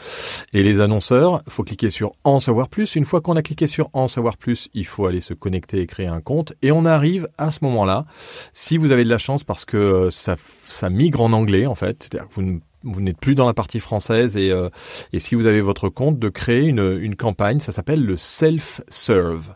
et 0.54 0.64
les 0.64 0.80
annonceurs. 0.80 1.42
Il 1.46 1.52
faut 1.52 1.64
cliquer 1.64 1.90
sur 1.90 2.14
En 2.24 2.40
savoir 2.40 2.68
plus. 2.68 2.96
Une 2.96 3.06
fois 3.06 3.22
qu'on 3.22 3.36
a 3.36 3.42
cliqué 3.42 3.68
sur 3.68 3.90
En 3.94 4.08
savoir 4.08 4.38
plus, 4.38 4.70
il 4.74 4.86
faut 4.86 5.06
aller 5.06 5.22
se 5.22 5.34
connecter 5.34 5.82
et 5.82 5.88
créer 5.88 6.08
un 6.08 6.22
compte. 6.22 6.54
Et 6.62 6.72
on 6.72 6.86
arrive 6.86 7.28
à 7.38 7.52
ce 7.52 7.60
moment-là, 7.64 8.06
si 8.54 8.78
vous 8.78 8.92
avez 8.92 9.04
de 9.04 9.10
la 9.10 9.18
chance, 9.18 9.44
parce 9.44 9.66
que 9.66 9.78
euh, 9.78 10.10
ça, 10.12 10.90
migre 10.90 11.22
en 11.22 11.34
anglais, 11.34 11.66
en 11.66 11.76
fait. 11.76 12.16
Vous 12.86 13.00
n'êtes 13.00 13.20
plus 13.20 13.36
dans 13.36 13.46
la 13.46 13.54
partie 13.54 13.80
française 13.80 14.36
et, 14.36 14.52
euh, 14.52 14.68
et 15.14 15.20
si 15.20 15.36
vous 15.36 15.46
avez 15.46 15.62
votre 15.62 15.88
compte, 15.88 16.20
de 16.20 16.28
créer 16.28 16.64
une, 16.64 17.00
une 17.02 17.16
campagne, 17.16 17.62
ça 17.62 17.72
s'appelle 17.72 18.04
le 18.04 18.18
self-serve. 18.18 19.56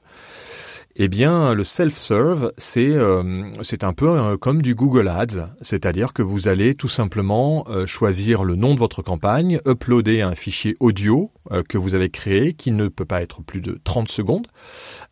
Eh 0.99 1.09
bien, 1.09 1.53
le 1.53 1.63
self-serve, 1.63 2.53
c'est 2.57 2.89
euh, 2.89 3.43
un 3.81 3.93
peu 3.93 4.09
euh, 4.09 4.35
comme 4.35 4.63
du 4.63 4.73
Google 4.73 5.07
Ads, 5.07 5.51
c'est-à-dire 5.61 6.11
que 6.11 6.23
vous 6.23 6.47
allez 6.47 6.73
tout 6.73 6.87
simplement 6.87 7.67
euh, 7.69 7.85
choisir 7.85 8.43
le 8.43 8.55
nom 8.55 8.73
de 8.73 8.79
votre 8.79 9.03
campagne, 9.03 9.59
uploader 9.67 10.21
un 10.21 10.33
fichier 10.33 10.75
audio 10.79 11.31
euh, 11.51 11.61
que 11.61 11.77
vous 11.77 11.93
avez 11.93 12.09
créé 12.09 12.53
qui 12.53 12.71
ne 12.71 12.87
peut 12.87 13.05
pas 13.05 13.21
être 13.21 13.43
plus 13.43 13.61
de 13.61 13.79
30 13.83 14.07
secondes, 14.07 14.47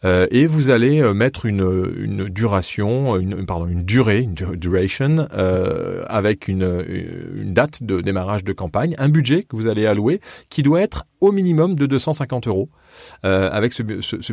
euh, 0.05 0.27
et 0.31 0.47
vous 0.47 0.69
allez 0.69 1.01
mettre 1.13 1.45
une, 1.45 2.29
duration, 2.29 3.17
une, 3.17 3.45
pardon, 3.45 3.67
une 3.67 3.83
durée, 3.83 4.21
une 4.21 4.33
duration, 4.33 5.27
avec 6.07 6.47
une, 6.47 7.53
date 7.53 7.83
de 7.83 8.01
démarrage 8.01 8.43
de 8.43 8.53
campagne, 8.53 8.95
un 8.97 9.09
budget 9.09 9.43
que 9.43 9.55
vous 9.55 9.67
allez 9.67 9.85
allouer 9.85 10.21
qui 10.49 10.63
doit 10.63 10.81
être 10.81 11.05
au 11.21 11.31
minimum 11.31 11.75
de 11.75 11.85
250 11.85 12.47
euros 12.47 12.69
euh, 13.23 13.49
avec 13.51 13.73
ce, 13.73 13.83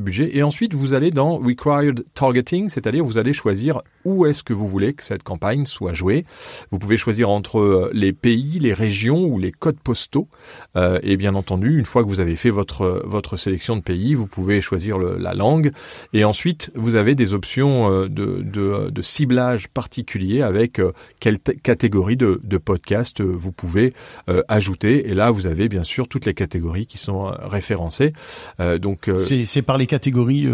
budget. 0.01 0.37
Et 0.37 0.43
ensuite, 0.43 0.75
vous 0.75 0.95
allez 0.95 1.11
dans 1.11 1.37
Required 1.37 2.05
Targeting, 2.15 2.69
c'est-à-dire 2.69 3.05
vous 3.05 3.19
allez 3.19 3.33
choisir 3.33 3.81
où 4.05 4.27
est-ce 4.27 4.43
que 4.43 4.53
vous 4.53 4.69
voulez 4.69 4.93
que 4.95 5.05
cette 5.05 5.23
campagne 5.23 5.67
soit 5.67 5.95
jouée. 5.95 6.25
Vous 6.71 6.79
pouvez 6.79 6.97
choisir 6.97 7.31
entre 7.31 7.59
euh, 7.59 7.91
les 7.93 8.13
pays, 8.13 8.59
les 8.59 8.75
régions 8.75 9.25
ou 9.25 9.39
les 9.39 9.53
codes 9.53 9.81
postaux. 9.81 10.29
Euh, 10.77 10.99
et 11.03 11.17
bien 11.17 11.35
entendu, 11.35 11.79
une 11.79 11.87
fois 11.87 12.03
que 12.03 12.09
vous 12.09 12.21
avez 12.21 12.37
fait 12.37 12.51
votre, 12.51 13.37
sélection 13.37 13.77
de 13.77 13.83
pays, 13.83 14.15
vous 14.15 14.27
pouvez 14.27 14.61
choisir 14.61 14.99
la 14.99 15.35
langue. 15.35 15.62
Et 16.12 16.25
ensuite, 16.25 16.70
vous 16.75 16.94
avez 16.94 17.14
des 17.14 17.35
options 17.35 17.90
euh, 17.90 18.09
de, 18.09 18.42
de, 18.42 18.90
de 18.90 19.03
ciblage 19.03 19.68
particulier 19.68 20.42
avec 20.42 20.79
euh, 20.79 20.92
quelle 21.20 21.38
catégorie 21.38 22.16
de, 22.16 22.40
de 22.42 22.59
podcast 22.59 23.20
vous 23.20 23.53
pouvez 23.53 23.92
ajouter. 24.48 25.09
Et 25.09 25.14
là, 25.14 25.31
vous 25.31 25.46
avez 25.46 25.68
bien 25.68 25.85
sûr 25.85 26.09
toutes 26.09 26.27
les 26.27 26.35
catégories 26.35 26.87
qui 26.87 26.98
sont 26.98 27.33
référencées. 27.42 28.12
donc 28.81 29.11
c'est 29.18 29.62
par 29.62 29.79
les 29.79 29.87
catégories 29.87 30.48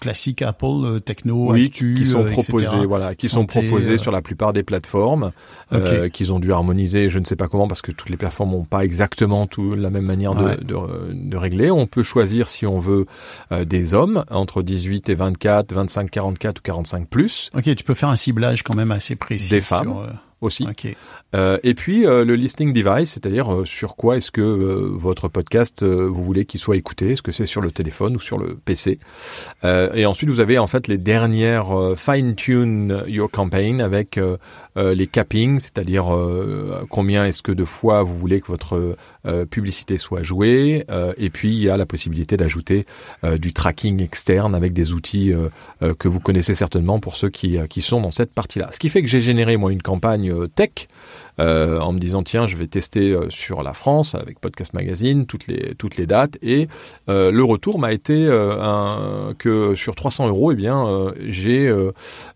classiques 0.00 0.42
Apple, 0.42 1.00
techno, 1.04 1.52
oui, 1.52 1.66
actu, 1.66 1.94
qui 1.96 2.06
sont 2.06 2.24
proposées 2.24 2.86
voilà, 2.86 3.14
qui 3.14 3.28
Santé, 3.28 3.60
sont 3.60 3.60
proposés 3.60 3.92
euh... 3.92 3.98
sur 3.98 4.12
la 4.12 4.22
plupart 4.22 4.52
des 4.52 4.62
plateformes, 4.62 5.32
okay. 5.72 5.82
euh, 5.82 6.08
qu'ils 6.08 6.32
ont 6.32 6.38
dû 6.38 6.52
harmoniser, 6.52 7.08
je 7.08 7.18
ne 7.18 7.24
sais 7.24 7.36
pas 7.36 7.48
comment, 7.48 7.68
parce 7.68 7.82
que 7.82 7.92
toutes 7.92 8.10
les 8.10 8.16
plateformes 8.16 8.50
n'ont 8.52 8.64
pas 8.64 8.84
exactement 8.84 9.46
tout 9.46 9.74
la 9.74 9.90
même 9.90 10.04
manière 10.04 10.34
de, 10.34 10.44
ouais. 10.44 10.56
de, 10.56 11.12
de, 11.12 11.36
régler. 11.36 11.70
On 11.70 11.86
peut 11.86 12.02
choisir 12.02 12.48
si 12.48 12.66
on 12.66 12.78
veut 12.78 13.06
euh, 13.52 13.64
des 13.64 13.94
hommes 13.94 14.24
entre 14.36 14.62
18 14.62 15.08
et 15.08 15.14
24, 15.14 15.72
25, 15.72 16.10
44 16.10 16.58
ou 16.58 16.62
45 16.62 17.08
plus. 17.08 17.50
Ok, 17.54 17.74
tu 17.74 17.84
peux 17.84 17.94
faire 17.94 18.08
un 18.08 18.16
ciblage 18.16 18.62
quand 18.62 18.74
même 18.74 18.92
assez 18.92 19.16
précis. 19.16 19.50
Des 19.50 19.60
femmes. 19.60 19.92
Sur, 19.92 20.00
euh, 20.00 20.10
aussi. 20.40 20.66
Euh, 21.34 21.58
et 21.62 21.74
puis 21.74 22.06
euh, 22.06 22.24
le 22.24 22.36
listening 22.36 22.72
device, 22.72 23.12
c'est-à-dire 23.12 23.52
euh, 23.52 23.64
sur 23.64 23.96
quoi 23.96 24.16
est-ce 24.16 24.30
que 24.30 24.40
votre 24.40 25.28
podcast 25.28 25.82
vous 25.82 26.22
voulez 26.22 26.44
qu'il 26.44 26.60
soit 26.60 26.76
écouté? 26.76 27.12
Est-ce 27.12 27.22
que 27.22 27.32
c'est 27.32 27.46
sur 27.46 27.60
le 27.60 27.70
téléphone 27.70 28.16
ou 28.16 28.20
sur 28.20 28.38
le 28.38 28.56
PC 28.56 28.98
Et 29.64 30.06
ensuite 30.06 30.30
vous 30.30 30.40
avez 30.40 30.58
en 30.58 30.66
fait 30.66 30.88
les 30.88 30.98
dernières 30.98 31.94
fine 31.96 32.34
tune 32.34 33.02
your 33.06 33.30
campaign 33.30 33.80
avec 33.80 34.20
euh, 34.76 34.94
les 34.94 35.06
cappings, 35.06 35.58
c'est-à-dire 35.58 36.14
euh, 36.14 36.84
combien 36.90 37.26
est-ce 37.26 37.42
que 37.42 37.52
de 37.52 37.64
fois 37.64 38.02
vous 38.02 38.16
voulez 38.16 38.40
que 38.40 38.48
votre 38.48 38.96
euh, 39.26 39.46
publicité 39.46 39.98
soit 39.98 40.22
jouée. 40.22 40.84
Et 41.16 41.30
puis 41.30 41.50
il 41.50 41.62
y 41.62 41.68
a 41.68 41.76
la 41.76 41.86
possibilité 41.86 42.36
d'ajouter 42.36 42.86
du 43.38 43.52
tracking 43.52 44.02
externe 44.02 44.54
avec 44.54 44.72
des 44.72 44.92
outils 44.92 45.32
que 45.80 46.08
vous 46.08 46.20
connaissez 46.20 46.54
certainement 46.54 47.00
pour 47.00 47.16
ceux 47.16 47.28
qui, 47.28 47.58
qui 47.68 47.82
sont 47.82 48.00
dans 48.00 48.10
cette 48.10 48.32
partie-là. 48.32 48.70
Ce 48.72 48.78
qui 48.78 48.88
fait 48.88 49.02
que 49.02 49.08
j'ai 49.08 49.20
généré 49.20 49.56
moi 49.56 49.72
une 49.72 49.82
campagne 49.82 50.32
tech 50.48 50.88
euh, 51.40 51.78
en 51.80 51.92
me 51.92 51.98
disant 51.98 52.22
tiens 52.22 52.46
je 52.46 52.56
vais 52.56 52.66
tester 52.66 53.12
euh, 53.12 53.30
sur 53.30 53.62
la 53.62 53.72
France 53.72 54.14
avec 54.14 54.40
Podcast 54.40 54.72
Magazine 54.74 55.26
toutes 55.26 55.46
les 55.46 55.74
toutes 55.74 55.96
les 55.96 56.06
dates 56.06 56.38
et 56.42 56.68
euh, 57.08 57.30
le 57.30 57.44
retour 57.44 57.78
m'a 57.78 57.92
été 57.92 58.26
que 59.38 59.74
sur 59.74 59.94
300 59.94 60.28
euros 60.28 60.52
eh 60.52 60.54
bien 60.54 61.12
j'ai 61.26 61.66
euh, 61.68 61.92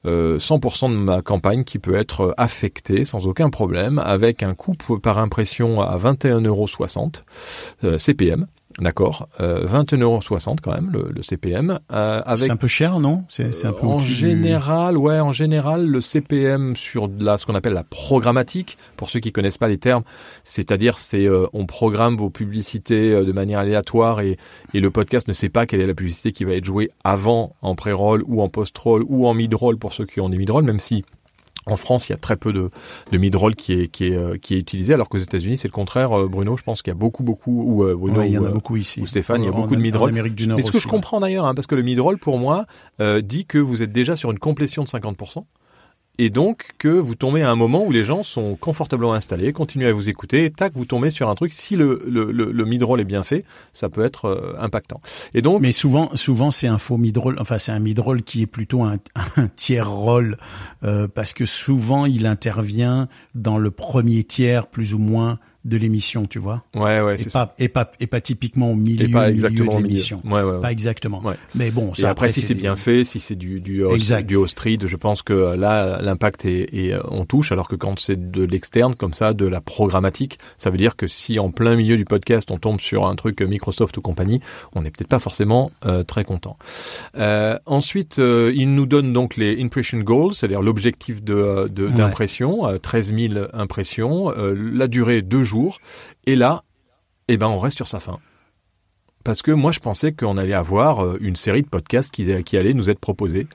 euh, 0.07 0.39
100% 0.39 0.91
de 0.91 0.97
ma 0.97 1.23
campagne 1.23 1.65
qui 1.65 1.79
peut 1.79 1.95
être 1.95 2.35
affectée 2.37 3.05
sans 3.05 3.27
aucun 3.27 3.51
problème 3.51 3.99
avec 3.99 4.43
un 4.43 4.55
coût 4.55 4.75
par 5.03 5.19
impression 5.19 5.81
à 5.81 5.97
21,60 5.99 6.47
euros 6.47 7.99
CPM. 7.99 8.47
D'accord, 8.79 9.29
euh, 9.41 9.67
21,60 9.67 10.01
euros 10.03 10.21
quand 10.63 10.73
même 10.73 10.91
le, 10.93 11.09
le 11.15 11.23
CPM. 11.23 11.81
euh, 11.93 12.23
avec 12.25 12.45
C'est 12.47 12.51
un 12.53 12.57
peu 12.57 12.69
cher, 12.69 13.01
non? 13.01 13.25
C'est 13.29 13.67
un 13.67 13.73
peu 13.73 13.85
en 13.87 13.99
du- 13.99 14.07
général, 14.07 14.97
ouais, 14.97 15.19
en 15.21 15.33
général, 15.33 15.87
le 15.87 16.01
CPM 16.01 16.77
sur 16.77 17.09
de 17.09 17.25
la, 17.25 17.37
ce 17.37 17.47
qu'on 17.47 17.55
appelle 17.57 17.73
la 17.75 17.83
programmatique, 17.83 18.79
pour 18.97 19.11
ceux 19.11 19.21
qui 19.21 19.33
connaissent 19.33 19.59
pas 19.59 19.69
les 19.69 19.79
termes, 19.79 20.05
c'est-à-dire 20.45 20.99
c'est 20.99 21.27
euh, 21.27 21.47
on 21.53 21.67
programme 21.67 22.17
vos 22.17 22.31
publicités 22.31 23.13
euh, 23.13 23.25
de 23.25 23.33
manière 23.33 23.59
aléatoire 23.59 24.21
et, 24.21 24.39
et 24.73 24.81
le 24.81 24.91
podcast 24.91 25.27
ne 25.29 25.33
sait 25.35 25.49
pas 25.49 25.67
quelle 25.67 25.81
est 25.81 25.87
la 25.87 25.95
publicité 25.95 26.33
qui 26.33 26.45
va 26.45 26.53
être 26.55 26.65
jouée 26.65 26.91
avant 27.05 27.57
en 27.63 27.75
pré-roll 27.75 28.23
ou 28.27 28.41
en 28.41 28.49
post-roll 28.49 29.05
ou 29.09 29.27
en 29.27 29.35
mid-roll 29.35 29.79
pour 29.79 29.93
ceux 29.93 30.07
qui 30.07 30.21
ont 30.21 30.29
des 30.29 30.39
mid-roll, 30.39 30.65
même 30.65 30.81
si 30.81 31.05
en 31.67 31.77
France, 31.77 32.09
il 32.09 32.13
y 32.13 32.15
a 32.15 32.19
très 32.19 32.37
peu 32.37 32.53
de, 32.53 32.71
de 33.13 33.19
mid-roll 33.19 33.55
qui 33.55 33.75
est, 33.75 33.89
qui, 33.89 34.07
est, 34.07 34.17
euh, 34.17 34.37
qui 34.39 34.55
est 34.55 34.59
utilisé, 34.59 34.95
alors 34.95 35.09
qu'aux 35.09 35.19
États-Unis, 35.19 35.59
c'est 35.59 35.69
le 35.69 35.73
contraire. 35.73 36.19
Euh, 36.19 36.27
Bruno, 36.27 36.57
je 36.57 36.63
pense 36.63 36.81
qu'il 36.83 36.91
y 36.91 36.97
a 36.97 36.99
beaucoup, 36.99 37.23
beaucoup, 37.23 37.63
ou 37.65 37.85
euh, 37.85 37.95
Bruno, 37.95 38.19
Ouais, 38.19 38.29
il 38.29 38.33
y 38.35 38.39
en 38.39 38.45
a 38.45 38.51
beaucoup 38.51 38.77
ici. 38.77 39.01
ou 39.03 39.07
Stéphane, 39.07 39.43
il 39.43 39.47
y 39.47 39.49
a 39.49 39.53
En- 39.53 39.61
beaucoup 39.61 39.77
de 39.77 39.81
mid-roll. 39.81 40.09
Amérique 40.09 40.35
du 40.35 40.47
Nord 40.47 40.57
Mais 40.59 40.65
ce 40.65 40.73
que 40.73 40.79
je 40.81 40.89
comprends 40.89 41.21
d'ailleurs, 41.21 41.45
hein, 41.45 41.55
parce 41.55 41.67
que 41.67 41.75
le 41.75 41.83
mid-roll, 41.83 42.19
pour 42.19 42.39
moi, 42.39 42.65
euh, 43.01 43.21
dit 43.21 43.45
que 43.45 43.59
vous 43.59 43.83
êtes 43.83 43.93
déjà 43.93 44.17
sur 44.17 44.31
une 44.31 44.39
complétion 44.39 44.83
de 44.85 44.89
50%. 44.89 45.45
Et 46.19 46.29
donc 46.29 46.71
que 46.79 46.89
vous 46.89 47.15
tombez 47.15 47.43
à 47.43 47.51
un 47.51 47.57
moment 47.57 47.85
où 47.85 47.91
les 47.91 48.05
gens 48.05 48.23
sont 48.23 48.55
confortablement 48.57 49.15
installés, 49.15 49.53
continuent 49.53 49.87
à 49.87 49.93
vous 49.93 50.09
écouter, 50.09 50.45
et 50.45 50.51
tac, 50.51 50.73
vous 50.75 50.85
tombez 50.85 51.11
sur 51.11 51.31
un 51.31 51.35
truc. 51.35 51.53
Si 51.53 51.77
le, 51.77 52.03
le, 52.07 52.31
le, 52.31 52.53
le 52.53 52.65
mid-roll 52.65 53.01
est 53.01 53.05
bien 53.05 53.23
fait, 53.23 53.45
ça 53.73 53.89
peut 53.89 54.05
être 54.05 54.27
euh, 54.27 54.55
impactant. 54.59 55.01
Et 55.33 55.41
donc, 55.41 55.61
Mais 55.63 55.73
souvent, 55.73 56.11
souvent 56.17 56.51
c'est 56.51 56.67
un 56.67 56.79
faux 56.79 56.99
mid-roll. 56.99 57.37
Enfin, 57.41 57.59
c'est 57.59 57.73
un 57.73 57.79
mid-roll 57.79 58.23
qui 58.23 58.43
est 58.43 58.47
plutôt 58.47 58.83
un, 58.83 58.97
un 59.37 59.49
tiers 59.49 59.91
roll 59.91 60.37
euh, 60.85 61.09
parce 61.09 61.33
que 61.33 61.47
souvent 61.47 62.07
il 62.07 62.27
intervient 62.27 63.09
dans 63.35 63.59
le 63.59 63.71
premier 63.71 64.25
tiers 64.25 64.67
plus 64.67 64.95
ou 64.95 64.99
moins 64.99 65.39
de 65.65 65.77
l'émission, 65.77 66.27
tu 66.27 66.39
vois. 66.39 66.65
ouais, 66.75 67.01
ouais, 67.01 67.17
Et 67.17 67.29
ça. 67.29 67.47
pas, 67.47 67.55
et 67.59 67.69
pas 67.69 67.91
et 68.01 68.07
pas 68.07 68.21
typiquement 68.21 68.71
au 68.73 68.75
milieu, 68.75 69.09
Et 69.09 69.13
pas 69.13 69.31
milieu 69.31 69.49
de 69.51 69.77
l'émission. 69.83 70.23
Ouais, 70.25 70.43
ouais, 70.43 70.53
ouais. 70.53 70.61
Pas 70.61 70.73
exactement. 70.73 71.21
Ouais. 71.23 71.35
Mais 71.55 71.71
bon, 71.71 71.93
Et 71.97 72.01
ça 72.01 72.11
après, 72.11 72.31
si 72.31 72.41
c'est 72.41 72.55
des- 72.55 72.61
bien 72.63 72.77
fait, 72.77 73.05
si 73.05 73.21
c'est 73.21 73.35
du 73.37 73.61
du 73.61 73.83
host, 73.83 73.95
Exact. 73.97 74.27
du 74.27 74.37
host 74.37 74.59
read, 74.59 74.87
je 74.87 74.97
pense 74.97 75.23
que 75.23 75.33
euh, 75.35 75.57
là 75.57 76.01
l'impact 76.01 76.45
est, 76.47 76.75
est 76.75 76.93
euh, 76.95 77.01
on 77.09 77.27
touche. 77.27 77.53
Alors 77.53 77.69
que 77.69 77.77
quand 77.77 77.99
c'est 77.99 78.31
de 78.31 78.43
l'externe 78.45 78.95
comme 78.95 79.13
ça, 79.15 79.35
de 79.35 79.47
la 79.47 79.61
programmatique, 79.61 80.39
ça 80.57 80.71
veut 80.71 80.79
dire 80.79 80.97
que 80.97 81.07
si 81.07 81.39
en 81.39 81.51
plein 81.51 81.77
milieu 81.77 81.97
du 81.99 82.05
podcast 82.07 82.51
on 82.51 82.59
tombe 82.59 82.81
sur 82.81 83.07
un 83.07 83.15
truc 83.15 83.43
Microsoft 83.43 83.97
ou 83.99 84.01
compagnie, 84.01 84.41
on 84.75 84.83
n'est 84.83 84.91
peut-être 84.91 85.09
pas 85.09 85.19
forcément 85.19 85.71
euh, 85.85 86.03
très 86.05 86.25
content. 86.25 86.57
Euh, 87.19 87.59
ensuite, 87.67 88.19
euh, 88.19 88.53
il 88.57 88.75
nous 88.75 88.87
donne 88.87 89.13
donc 89.13 89.37
les 89.37 89.61
impression 89.63 89.99
goals, 89.99 90.35
c'est-à-dire 90.35 90.63
l'objectif 90.63 91.23
de 91.23 91.35
euh, 91.35 91.67
Ouais. 91.79 91.91
d'impression, 91.97 92.67
euh, 92.67 92.79
13 92.79 93.13
000 93.15 93.35
impressions, 93.53 94.31
euh, 94.37 94.55
la 94.57 94.87
durée 94.89 95.21
deux 95.23 95.43
jours. 95.43 95.50
Et 96.27 96.37
là, 96.37 96.65
eh 97.29 97.37
ben 97.37 97.49
on 97.49 97.61
reste 97.61 97.77
sur 97.77 97.89
sa 97.89 98.01
fin. 98.01 98.19
Parce 99.25 99.43
que 99.43 99.51
moi, 99.51 99.71
je 99.71 99.81
pensais 99.81 100.13
qu'on 100.13 100.39
allait 100.39 100.55
avoir 100.55 101.05
euh, 101.05 101.19
une 101.21 101.37
série 101.37 101.63
de 101.63 101.69
podcasts 101.69 102.11
qui, 102.11 102.43
qui 102.43 102.57
allaient 102.57 102.73
nous 102.73 102.89
être 102.89 102.99
proposés. 102.99 103.47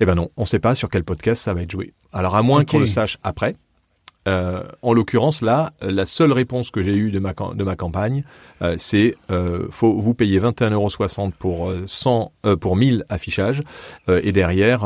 Eh 0.00 0.06
ben 0.06 0.14
non, 0.14 0.30
on 0.36 0.42
ne 0.42 0.46
sait 0.46 0.58
pas 0.58 0.74
sur 0.74 0.88
quel 0.88 1.04
podcast 1.04 1.42
ça 1.42 1.52
va 1.52 1.62
être 1.62 1.70
joué. 1.70 1.92
Alors, 2.12 2.36
à 2.36 2.42
moins 2.42 2.64
qu'on 2.64 2.78
le 2.78 2.86
sache 2.86 3.18
après. 3.22 3.54
Euh, 4.28 4.62
en 4.82 4.92
l'occurrence, 4.92 5.40
là, 5.40 5.70
la 5.80 6.04
seule 6.04 6.32
réponse 6.32 6.70
que 6.70 6.82
j'ai 6.82 6.94
eue 6.94 7.10
de 7.10 7.18
ma, 7.18 7.32
de 7.32 7.64
ma 7.64 7.74
campagne, 7.74 8.22
euh, 8.60 8.74
c'est 8.78 9.14
euh, 9.30 9.66
faut 9.70 9.94
vous 9.98 10.12
payer 10.12 10.38
21,60€ 10.40 11.32
pour 11.38 11.70
euh, 11.70 11.84
100 11.86 12.30
euh, 12.44 12.54
pour 12.56 12.76
1000 12.76 13.04
affichages 13.08 13.62
et 14.08 14.32
derrière, 14.32 14.84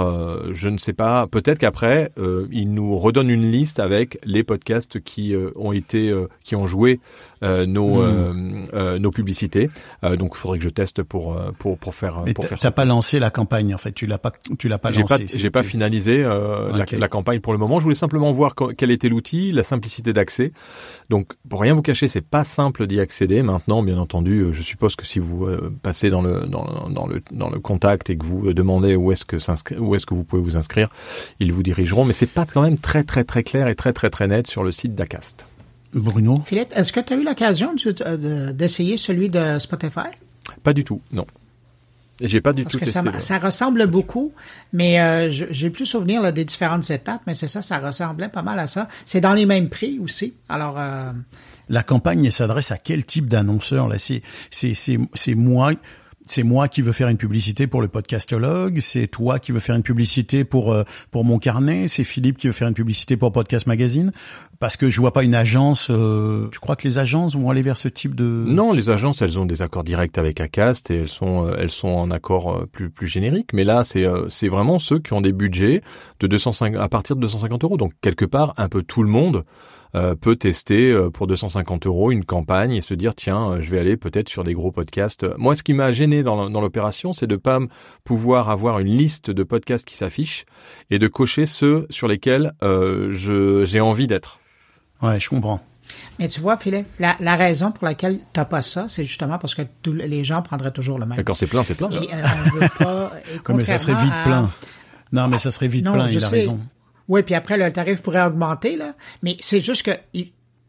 je 0.52 0.68
ne 0.68 0.78
sais 0.78 0.92
pas, 0.92 1.26
peut-être 1.26 1.58
qu'après, 1.58 2.12
euh, 2.18 2.46
il 2.52 2.72
nous 2.74 2.98
redonne 2.98 3.30
une 3.30 3.50
liste 3.50 3.80
avec 3.80 4.18
les 4.24 4.42
podcasts 4.44 5.00
qui 5.00 5.34
ont 5.56 5.72
été, 5.72 6.12
qui 6.44 6.54
ont 6.56 6.66
joué 6.66 7.00
nos 7.42 8.02
Hmm. 8.04 8.66
nos 8.98 9.10
publicités. 9.10 9.68
Donc, 10.02 10.32
il 10.34 10.38
faudrait 10.38 10.58
que 10.58 10.64
je 10.64 10.68
teste 10.70 11.02
pour 11.02 11.36
pour 11.58 11.78
pour 11.78 11.94
faire 11.94 12.22
Mais 12.24 12.34
pour 12.34 12.44
t'as 12.44 12.48
faire 12.50 12.58
t'as 12.58 12.68
ça. 12.68 12.72
pas 12.72 12.84
lancé 12.84 13.18
la 13.18 13.30
campagne 13.30 13.74
en 13.74 13.78
fait. 13.78 13.92
Tu 13.92 14.06
l'as 14.06 14.18
pas, 14.18 14.32
tu 14.58 14.68
l'as 14.68 14.78
pas 14.78 14.90
pas, 14.92 14.98
lancé. 15.00 15.26
j'ai 15.38 15.50
pas 15.50 15.62
tu- 15.62 15.68
finalisé 15.70 16.22
la, 16.22 16.84
la 16.98 17.08
campagne 17.08 17.40
pour 17.40 17.52
le 17.52 17.58
moment. 17.58 17.78
Je 17.78 17.84
voulais 17.84 17.94
simplement 17.94 18.30
voir 18.32 18.54
quel 18.76 18.90
était 18.90 19.08
l'outil, 19.08 19.23
la 19.32 19.64
simplicité 19.64 20.12
d'accès. 20.12 20.52
Donc, 21.10 21.32
pour 21.48 21.60
rien 21.60 21.74
vous 21.74 21.82
cacher, 21.82 22.08
c'est 22.08 22.20
pas 22.20 22.44
simple 22.44 22.86
d'y 22.86 23.00
accéder. 23.00 23.42
Maintenant, 23.42 23.82
bien 23.82 23.98
entendu, 23.98 24.40
euh, 24.40 24.52
je 24.52 24.62
suppose 24.62 24.96
que 24.96 25.06
si 25.06 25.18
vous 25.18 25.46
euh, 25.46 25.72
passez 25.82 26.10
dans 26.10 26.22
le 26.22 26.46
dans, 26.46 26.64
le- 26.64 26.92
dans 26.94 27.06
le 27.06 27.22
dans 27.32 27.50
le 27.50 27.60
contact 27.60 28.10
et 28.10 28.16
que 28.16 28.24
vous 28.24 28.48
euh, 28.48 28.54
demandez 28.54 28.96
où 28.96 29.12
est-ce 29.12 29.24
que 29.24 29.36
où 29.78 29.94
est-ce 29.94 30.06
que 30.06 30.14
vous 30.14 30.24
pouvez 30.24 30.42
vous 30.42 30.56
inscrire, 30.56 30.88
ils 31.40 31.52
vous 31.52 31.62
dirigeront. 31.62 32.04
Mais 32.04 32.12
c'est 32.12 32.26
pas 32.26 32.44
quand 32.46 32.62
même 32.62 32.78
très 32.78 33.04
très 33.04 33.24
très 33.24 33.42
clair 33.42 33.68
et 33.68 33.74
très 33.74 33.92
très 33.92 34.10
très 34.10 34.26
net 34.28 34.46
sur 34.46 34.62
le 34.64 34.72
site 34.72 34.94
d'Acast. 34.94 35.46
Bruno? 35.92 36.42
Philippe, 36.44 36.72
est-ce 36.74 36.92
que 36.92 37.00
tu 37.00 37.12
as 37.12 37.16
eu 37.16 37.24
l'occasion 37.24 37.72
de- 37.74 38.16
de- 38.16 38.52
d'essayer 38.52 38.96
celui 38.96 39.28
de 39.28 39.58
Spotify? 39.60 40.08
Pas 40.62 40.72
du 40.72 40.82
tout, 40.84 41.00
non. 41.12 41.26
Et 42.20 42.28
J'ai 42.28 42.40
pas 42.40 42.52
du 42.52 42.62
Parce 42.62 42.72
tout 42.72 42.78
que 42.78 42.84
testé. 42.84 43.00
ça, 43.00 43.10
le- 43.10 43.20
ça 43.20 43.38
ressemble 43.38 43.86
beaucoup, 43.88 44.32
mais 44.72 45.00
euh, 45.00 45.30
je- 45.32 45.46
j'ai 45.50 45.68
plus 45.70 45.84
souvenir 45.86 46.22
là, 46.22 46.30
des 46.30 46.44
différentes 46.44 46.88
étapes, 46.90 47.22
mais 47.26 47.34
c'est 47.34 47.48
ça, 47.48 47.60
ça 47.60 47.78
ressemblait 47.78 48.28
pas 48.28 48.42
mal 48.42 48.58
à 48.60 48.66
ça. 48.68 48.86
C'est 49.04 49.20
dans 49.20 49.34
les 49.34 49.46
mêmes 49.46 49.68
prix 49.68 49.98
aussi. 50.02 50.34
Alors, 50.48 50.76
euh, 50.78 51.10
La 51.68 51.82
campagne 51.82 52.30
s'adresse 52.30 52.70
à 52.70 52.76
quel 52.78 53.04
type 53.04 53.26
d'annonceur 53.26 53.88
là? 53.88 53.98
C'est 53.98 54.22
c'est 54.50 54.74
c'est 54.74 54.98
c'est 55.14 55.34
moi 55.34 55.72
c'est 56.26 56.42
moi 56.42 56.68
qui 56.68 56.82
veux 56.82 56.92
faire 56.92 57.08
une 57.08 57.16
publicité 57.16 57.66
pour 57.66 57.82
le 57.82 57.88
podcastologue, 57.88 58.78
c'est 58.80 59.06
toi 59.06 59.38
qui 59.38 59.52
veux 59.52 59.60
faire 59.60 59.76
une 59.76 59.82
publicité 59.82 60.44
pour 60.44 60.72
euh, 60.72 60.84
pour 61.10 61.24
mon 61.24 61.38
carnet, 61.38 61.88
c'est 61.88 62.04
Philippe 62.04 62.38
qui 62.38 62.46
veut 62.46 62.52
faire 62.52 62.68
une 62.68 62.74
publicité 62.74 63.16
pour 63.16 63.32
Podcast 63.32 63.66
Magazine 63.66 64.12
parce 64.58 64.76
que 64.76 64.88
je 64.88 65.00
vois 65.00 65.12
pas 65.12 65.24
une 65.24 65.34
agence 65.34 65.90
euh, 65.90 66.48
tu 66.52 66.58
crois 66.60 66.76
que 66.76 66.86
les 66.86 66.98
agences 66.98 67.34
vont 67.34 67.50
aller 67.50 67.62
vers 67.62 67.76
ce 67.76 67.88
type 67.88 68.14
de 68.14 68.24
Non, 68.24 68.72
les 68.72 68.90
agences, 68.90 69.22
elles 69.22 69.38
ont 69.38 69.46
des 69.46 69.62
accords 69.62 69.84
directs 69.84 70.18
avec 70.18 70.40
Acast 70.40 70.90
et 70.90 71.00
elles 71.00 71.08
sont, 71.08 71.46
euh, 71.46 71.56
elles 71.58 71.70
sont 71.70 71.88
en 71.88 72.10
accord 72.10 72.54
euh, 72.54 72.66
plus, 72.70 72.90
plus 72.90 73.06
générique. 73.06 73.52
Mais 73.52 73.64
là, 73.64 73.84
c'est, 73.84 74.06
c'est 74.28 74.48
vraiment 74.48 74.78
ceux 74.78 74.98
qui 74.98 75.12
ont 75.12 75.20
des 75.20 75.32
budgets 75.32 75.82
de 76.20 76.26
250, 76.26 76.80
à 76.80 76.88
partir 76.88 77.16
de 77.16 77.20
250 77.22 77.64
euros. 77.64 77.76
Donc 77.76 77.92
quelque 78.00 78.24
part, 78.24 78.54
un 78.56 78.68
peu 78.68 78.82
tout 78.82 79.02
le 79.02 79.10
monde 79.10 79.44
euh, 79.94 80.14
peut 80.14 80.36
tester 80.36 80.90
euh, 80.90 81.10
pour 81.10 81.26
250 81.26 81.86
euros 81.86 82.10
une 82.10 82.24
campagne 82.24 82.72
et 82.74 82.82
se 82.82 82.94
dire 82.94 83.14
tiens, 83.14 83.50
euh, 83.52 83.58
je 83.60 83.70
vais 83.70 83.78
aller 83.78 83.96
peut-être 83.96 84.28
sur 84.28 84.42
des 84.44 84.54
gros 84.54 84.72
podcasts. 84.72 85.26
Moi, 85.38 85.54
ce 85.56 85.62
qui 85.62 85.72
m'a 85.74 85.92
gêné 85.92 86.22
dans, 86.22 86.50
dans 86.50 86.60
l'opération, 86.60 87.12
c'est 87.12 87.26
de 87.26 87.36
pas 87.36 87.58
pouvoir 88.04 88.50
avoir 88.50 88.78
une 88.80 88.88
liste 88.88 89.30
de 89.30 89.42
podcasts 89.42 89.86
qui 89.86 89.96
s'affichent 89.96 90.44
et 90.90 90.98
de 90.98 91.06
cocher 91.08 91.46
ceux 91.46 91.86
sur 91.90 92.08
lesquels 92.08 92.52
euh, 92.62 93.08
je, 93.12 93.64
j'ai 93.64 93.80
envie 93.80 94.06
d'être. 94.06 94.40
Ouais, 95.02 95.20
je 95.20 95.28
comprends. 95.28 95.60
mais 96.18 96.28
tu 96.28 96.40
vois, 96.40 96.56
Philippe, 96.56 96.86
la, 96.98 97.16
la 97.20 97.36
raison 97.36 97.70
pour 97.70 97.84
laquelle 97.84 98.18
t'as 98.32 98.44
pas 98.46 98.62
ça, 98.62 98.86
c'est 98.88 99.04
justement 99.04 99.38
parce 99.38 99.54
que 99.54 99.62
tous 99.82 99.92
les 99.92 100.24
gens 100.24 100.42
prendraient 100.42 100.72
toujours 100.72 100.98
le 100.98 101.06
même. 101.06 101.18
Mais 101.18 101.24
quand 101.24 101.34
c'est 101.34 101.46
plein, 101.46 101.62
c'est 101.62 101.74
plein. 101.74 101.90
Et 101.90 101.96
euh, 102.12 102.22
on 102.24 102.58
veut 102.58 102.68
pas. 102.78 103.12
et 103.32 103.38
Ouais, 103.48 103.54
mais 103.54 103.64
ça 103.64 103.78
serait 103.78 103.94
vite 104.02 104.12
à- 104.12 104.24
plein. 104.24 104.50
Non, 105.12 105.28
mais 105.28 105.38
ça 105.38 105.52
serait 105.52 105.68
vite 105.68 105.84
Non, 105.84 105.92
plein, 105.92 106.10
je 106.10 106.18
il 106.18 106.24
a 106.24 106.26
sais. 106.26 106.36
raison. 106.40 106.58
Oui, 107.08 107.22
puis 107.22 107.34
après, 107.34 107.56
le 107.56 107.72
tarif 107.72 108.00
pourrait 108.00 108.24
augmenter, 108.24 108.76
là. 108.76 108.94
Mais 109.22 109.36
c'est 109.40 109.60
juste 109.60 109.84
que 109.84 109.90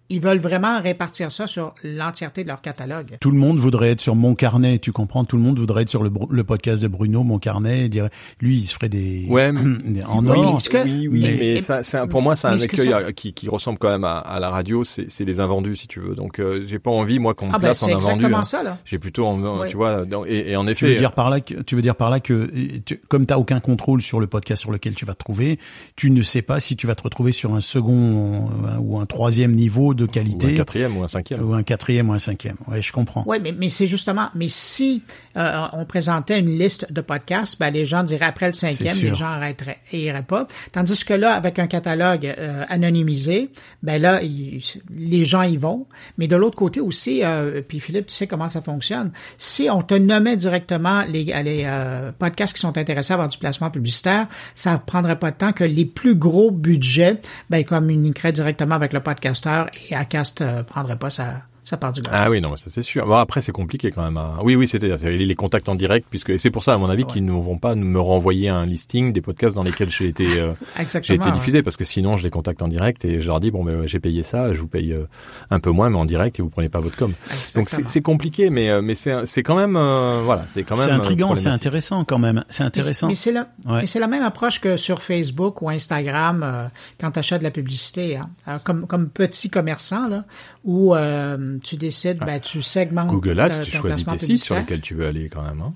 ils 0.09 0.21
veulent 0.21 0.39
vraiment 0.39 0.81
répartir 0.81 1.31
ça 1.31 1.47
sur 1.47 1.73
l'entièreté 1.83 2.43
de 2.43 2.47
leur 2.49 2.61
catalogue. 2.61 3.17
Tout 3.19 3.31
le 3.31 3.37
monde 3.37 3.57
voudrait 3.57 3.91
être 3.91 4.01
sur 4.01 4.15
mon 4.15 4.35
carnet, 4.35 4.77
tu 4.79 4.91
comprends? 4.91 5.25
Tout 5.25 5.35
le 5.37 5.41
monde 5.43 5.57
voudrait 5.57 5.81
être 5.83 5.89
sur 5.89 6.03
le, 6.03 6.43
podcast 6.43 6.81
de 6.81 6.87
Bruno, 6.87 7.23
mon 7.23 7.39
carnet, 7.39 7.85
et 7.85 7.89
dirait, 7.89 8.09
lui, 8.39 8.57
il 8.59 8.65
se 8.67 8.75
ferait 8.75 8.89
des, 8.89 9.25
Ouais, 9.29 9.51
des- 9.85 10.03
en 10.03 10.23
Oui, 10.23 10.29
or. 10.35 10.61
que- 10.69 10.83
oui, 10.83 11.07
oui, 11.11 11.19
mais- 11.21 11.37
mais, 11.55 11.83
ça, 11.83 12.07
pour 12.07 12.21
moi, 12.21 12.35
c'est 12.35 12.47
un 12.47 12.57
que 12.57 12.77
ça- 12.77 12.97
à- 12.97 13.11
qui, 13.13 13.33
qui 13.33 13.49
ressemble 13.49 13.77
quand 13.79 13.89
même 13.89 14.03
à, 14.03 14.19
à 14.19 14.39
la 14.39 14.49
radio. 14.49 14.83
C'est 14.83 15.25
les 15.25 15.39
invendus, 15.39 15.75
si 15.75 15.87
tu 15.87 15.99
veux. 15.99 16.13
Donc, 16.15 16.39
euh, 16.39 16.63
j'ai 16.67 16.79
pas 16.79 16.91
envie, 16.91 17.17
moi, 17.19 17.33
qu'on 17.33 17.47
me 17.47 17.51
Ah 17.51 17.57
ben 17.57 17.61
place 17.67 17.81
en 17.83 17.87
c'est 17.87 17.91
invendu. 17.93 18.05
exactement 18.25 18.37
hein. 18.39 18.43
ça 18.43 18.63
là. 18.63 18.77
J'ai 18.85 18.99
plutôt, 18.99 19.25
en, 19.25 19.59
Oui. 19.61 19.69
tu 19.69 19.75
vois, 19.75 20.05
dans- 20.05 20.25
et, 20.25 20.51
et 20.51 20.55
en 20.55 20.65
Tu 20.65 20.71
effet, 20.71 20.87
veux 20.89 20.95
dire 20.97 21.11
par 21.13 21.29
là 21.29 21.39
que 21.41 21.55
tu 21.61 21.75
veux 21.75 21.81
dire 21.81 21.95
par 21.95 22.09
là 22.09 22.19
que 22.19 22.49
tu- 22.85 23.01
comme 23.07 23.25
t'as 23.25 23.37
aucun 23.37 23.59
contrôle 23.59 24.01
sur 24.01 24.19
le 24.19 24.27
podcast 24.27 24.61
sur 24.61 24.71
lequel 24.71 24.93
tu 24.93 25.05
vas 25.05 25.13
te 25.13 25.19
trouver, 25.23 25.57
tu 25.95 26.11
ne 26.11 26.21
sais 26.21 26.41
pas 26.43 26.59
si 26.59 26.75
tu 26.75 26.85
vas 26.85 26.95
te 26.95 27.03
retrouver 27.03 27.31
sur 27.31 27.55
un 27.55 27.61
second 27.61 28.49
euh, 28.65 28.77
ou 28.81 28.99
un 28.99 29.05
troisième 29.05 29.53
niveau 29.53 29.93
de 29.95 30.03
ou 30.03 30.07
qualité 30.07 30.53
un 30.53 30.57
quatrième 30.57 30.97
ou 30.97 31.03
un 31.03 31.07
cinquième. 31.07 31.41
ou 31.49 31.53
un 31.53 31.63
quatrième 31.63 32.09
ou 32.09 32.13
un 32.13 32.19
cinquième. 32.19 32.57
Ouais, 32.67 32.81
je 32.81 32.91
comprends. 32.91 33.23
Oui, 33.25 33.37
mais, 33.41 33.51
mais 33.51 33.69
c'est 33.69 33.87
justement, 33.87 34.29
mais 34.35 34.47
si 34.49 35.03
euh, 35.37 35.65
on 35.73 35.85
présentait 35.85 36.39
une 36.39 36.57
liste 36.57 36.91
de 36.91 37.01
podcasts, 37.01 37.59
ben 37.59 37.71
les 37.71 37.85
gens 37.85 38.03
diraient 38.03 38.25
après 38.25 38.47
le 38.47 38.53
cinquième, 38.53 38.95
les 39.09 39.15
gens 39.15 39.25
arrêteraient 39.27 39.79
et 39.91 40.03
iraient 40.05 40.23
pas. 40.23 40.47
Tandis 40.71 41.03
que 41.05 41.13
là, 41.13 41.33
avec 41.33 41.59
un 41.59 41.67
catalogue 41.67 42.25
euh, 42.37 42.63
anonymisé, 42.69 43.49
ben 43.83 44.01
là, 44.01 44.21
il- 44.21 44.61
les 44.95 45.25
gens 45.25 45.43
y 45.43 45.57
vont. 45.57 45.85
Mais 46.17 46.27
de 46.27 46.35
l'autre 46.35 46.55
côté 46.55 46.79
aussi, 46.79 47.21
euh, 47.23 47.61
puis 47.67 47.79
Philippe, 47.79 48.07
tu 48.07 48.13
sais 48.15 48.27
comment 48.27 48.49
ça 48.49 48.61
fonctionne. 48.61 49.11
Si 49.37 49.69
on 49.69 49.81
te 49.81 49.93
nommait 49.95 50.37
directement 50.37 51.03
les, 51.09 51.23
les 51.25 51.63
euh, 51.65 52.11
podcasts 52.17 52.53
qui 52.53 52.59
sont 52.59 52.77
intéressés 52.77 53.13
à 53.13 53.15
avoir 53.15 53.29
du 53.29 53.37
placement 53.37 53.69
publicitaire, 53.71 54.27
ça 54.53 54.77
prendrait 54.77 55.19
pas 55.19 55.31
de 55.31 55.37
temps 55.37 55.51
que 55.53 55.63
les 55.63 55.85
plus 55.85 56.15
gros 56.15 56.51
budgets, 56.51 57.17
ben 57.49 57.63
communiqueraient 57.63 58.31
directement 58.33 58.75
avec 58.75 58.93
le 58.93 58.99
podcasteur 58.99 59.69
et 59.89 59.95
Acast 59.95 60.41
euh, 60.41 60.63
prendrait 60.63 60.97
pas 60.97 61.09
sa 61.09 61.43
sa 61.65 61.75
part 61.75 61.91
du 61.91 61.99
gâteau. 61.99 62.15
Ah 62.17 62.29
oui, 62.29 62.39
non, 62.39 62.51
mais 62.51 62.57
ça 62.57 62.69
c'est 62.69 62.81
sûr. 62.81 63.05
Bon, 63.05 63.15
après, 63.15 63.41
c'est 63.41 63.51
compliqué 63.51 63.91
quand 63.91 64.03
même. 64.03 64.15
hein. 64.15 64.35
Oui, 64.43 64.55
oui, 64.55 64.67
c'était 64.69 64.95
les 65.09 65.35
contacts 65.35 65.67
en 65.67 65.75
direct, 65.75 66.07
puisque 66.09 66.29
et 66.29 66.37
c'est 66.37 66.51
pour 66.51 66.63
ça, 66.63 66.73
à 66.73 66.77
mon 66.77 66.89
avis, 66.89 67.05
qu'ils 67.05 67.25
ne 67.25 67.31
vont 67.31 67.57
pas 67.57 67.75
me 67.75 67.99
renvoyer 67.99 68.47
un 68.49 68.65
listing 68.65 69.11
des 69.11 69.19
podcasts 69.21 69.55
dans 69.55 69.63
lesquels 69.63 69.89
j'ai 69.89 70.07
été, 70.07 70.39
euh, 70.39 70.53
j'ai 71.01 71.15
été 71.15 71.25
ouais. 71.25 71.31
diffusé, 71.33 71.61
parce 71.63 71.75
que 71.75 71.83
sinon, 71.83 72.15
je 72.15 72.23
les 72.23 72.29
contacte 72.29 72.61
en 72.61 72.67
direct 72.69 73.03
et 73.03 73.19
je 73.21 73.27
leur 73.27 73.39
dis 73.41 73.51
bon, 73.51 73.63
ben, 73.65 73.85
j'ai 73.87 73.99
payé 73.99 74.23
ça, 74.23 74.53
je 74.53 74.61
vous 74.61 74.67
paye 74.67 74.93
euh, 74.93 75.05
un 75.49 75.59
peu 75.59 75.71
moins, 75.71 75.89
mais 75.89 75.97
en 75.97 76.05
direct 76.05 76.39
et 76.39 76.41
vous 76.43 76.49
prenez 76.49 76.69
pas 76.69 76.79
votre 76.79 76.95
com. 76.95 77.11
Donc 77.55 77.69
c'est 77.69 77.87
c'est 77.89 78.01
compliqué, 78.01 78.49
mais 78.49 78.69
euh, 78.69 78.81
mais 78.81 78.95
c'est 78.95 79.25
c'est 79.25 79.43
quand 79.43 79.55
même 79.55 79.75
euh, 79.75 80.21
voilà, 80.23 80.45
c'est 80.47 80.63
quand 80.63 80.75
même. 80.77 80.85
C'est 80.85 80.91
euh, 80.91 80.95
intriguant, 80.95 81.29
c'est 81.29 81.41
problématique. 81.43 81.65
intéressant 81.67 82.03
quand 82.05 82.19
même. 82.19 82.43
C'est 82.47 82.63
Mais- 82.63 82.67
intéressant. 82.67 83.07
Mais 83.07 83.15
c'est 83.15 83.31
la, 83.31 83.41
Ouais. 83.67 83.81
mais 83.81 83.87
c'est 83.87 83.99
la 83.99 84.07
même 84.07 84.23
approche 84.23 84.61
que 84.61 84.77
sur 84.77 85.01
Facebook 85.01 85.61
ou 85.63 85.69
Instagram 85.69 86.43
euh, 86.43 86.67
quand 87.01 87.11
tu 87.11 87.19
achètes 87.19 87.39
de 87.39 87.43
la 87.43 87.51
publicité. 87.51 88.17
Hein. 88.17 88.29
Alors, 88.45 88.61
comme, 88.63 88.85
comme 88.85 89.09
petit 89.09 89.49
commerçant, 89.49 90.07
là, 90.07 90.25
où 90.63 90.95
euh, 90.95 91.54
tu 91.61 91.75
décides, 91.77 92.19
ben, 92.19 92.39
tu 92.39 92.61
segmentes. 92.61 93.09
Google 93.09 93.35
ta- 93.37 93.43
Ads, 93.45 93.61
tu 93.61 93.71
choisis 93.77 94.05
tes 94.05 94.17
sites 94.17 94.43
sur 94.43 94.55
lesquels 94.55 94.81
tu 94.81 94.95
veux 94.95 95.07
aller 95.07 95.29
quand 95.29 95.43
même. 95.43 95.61
Hein. 95.61 95.73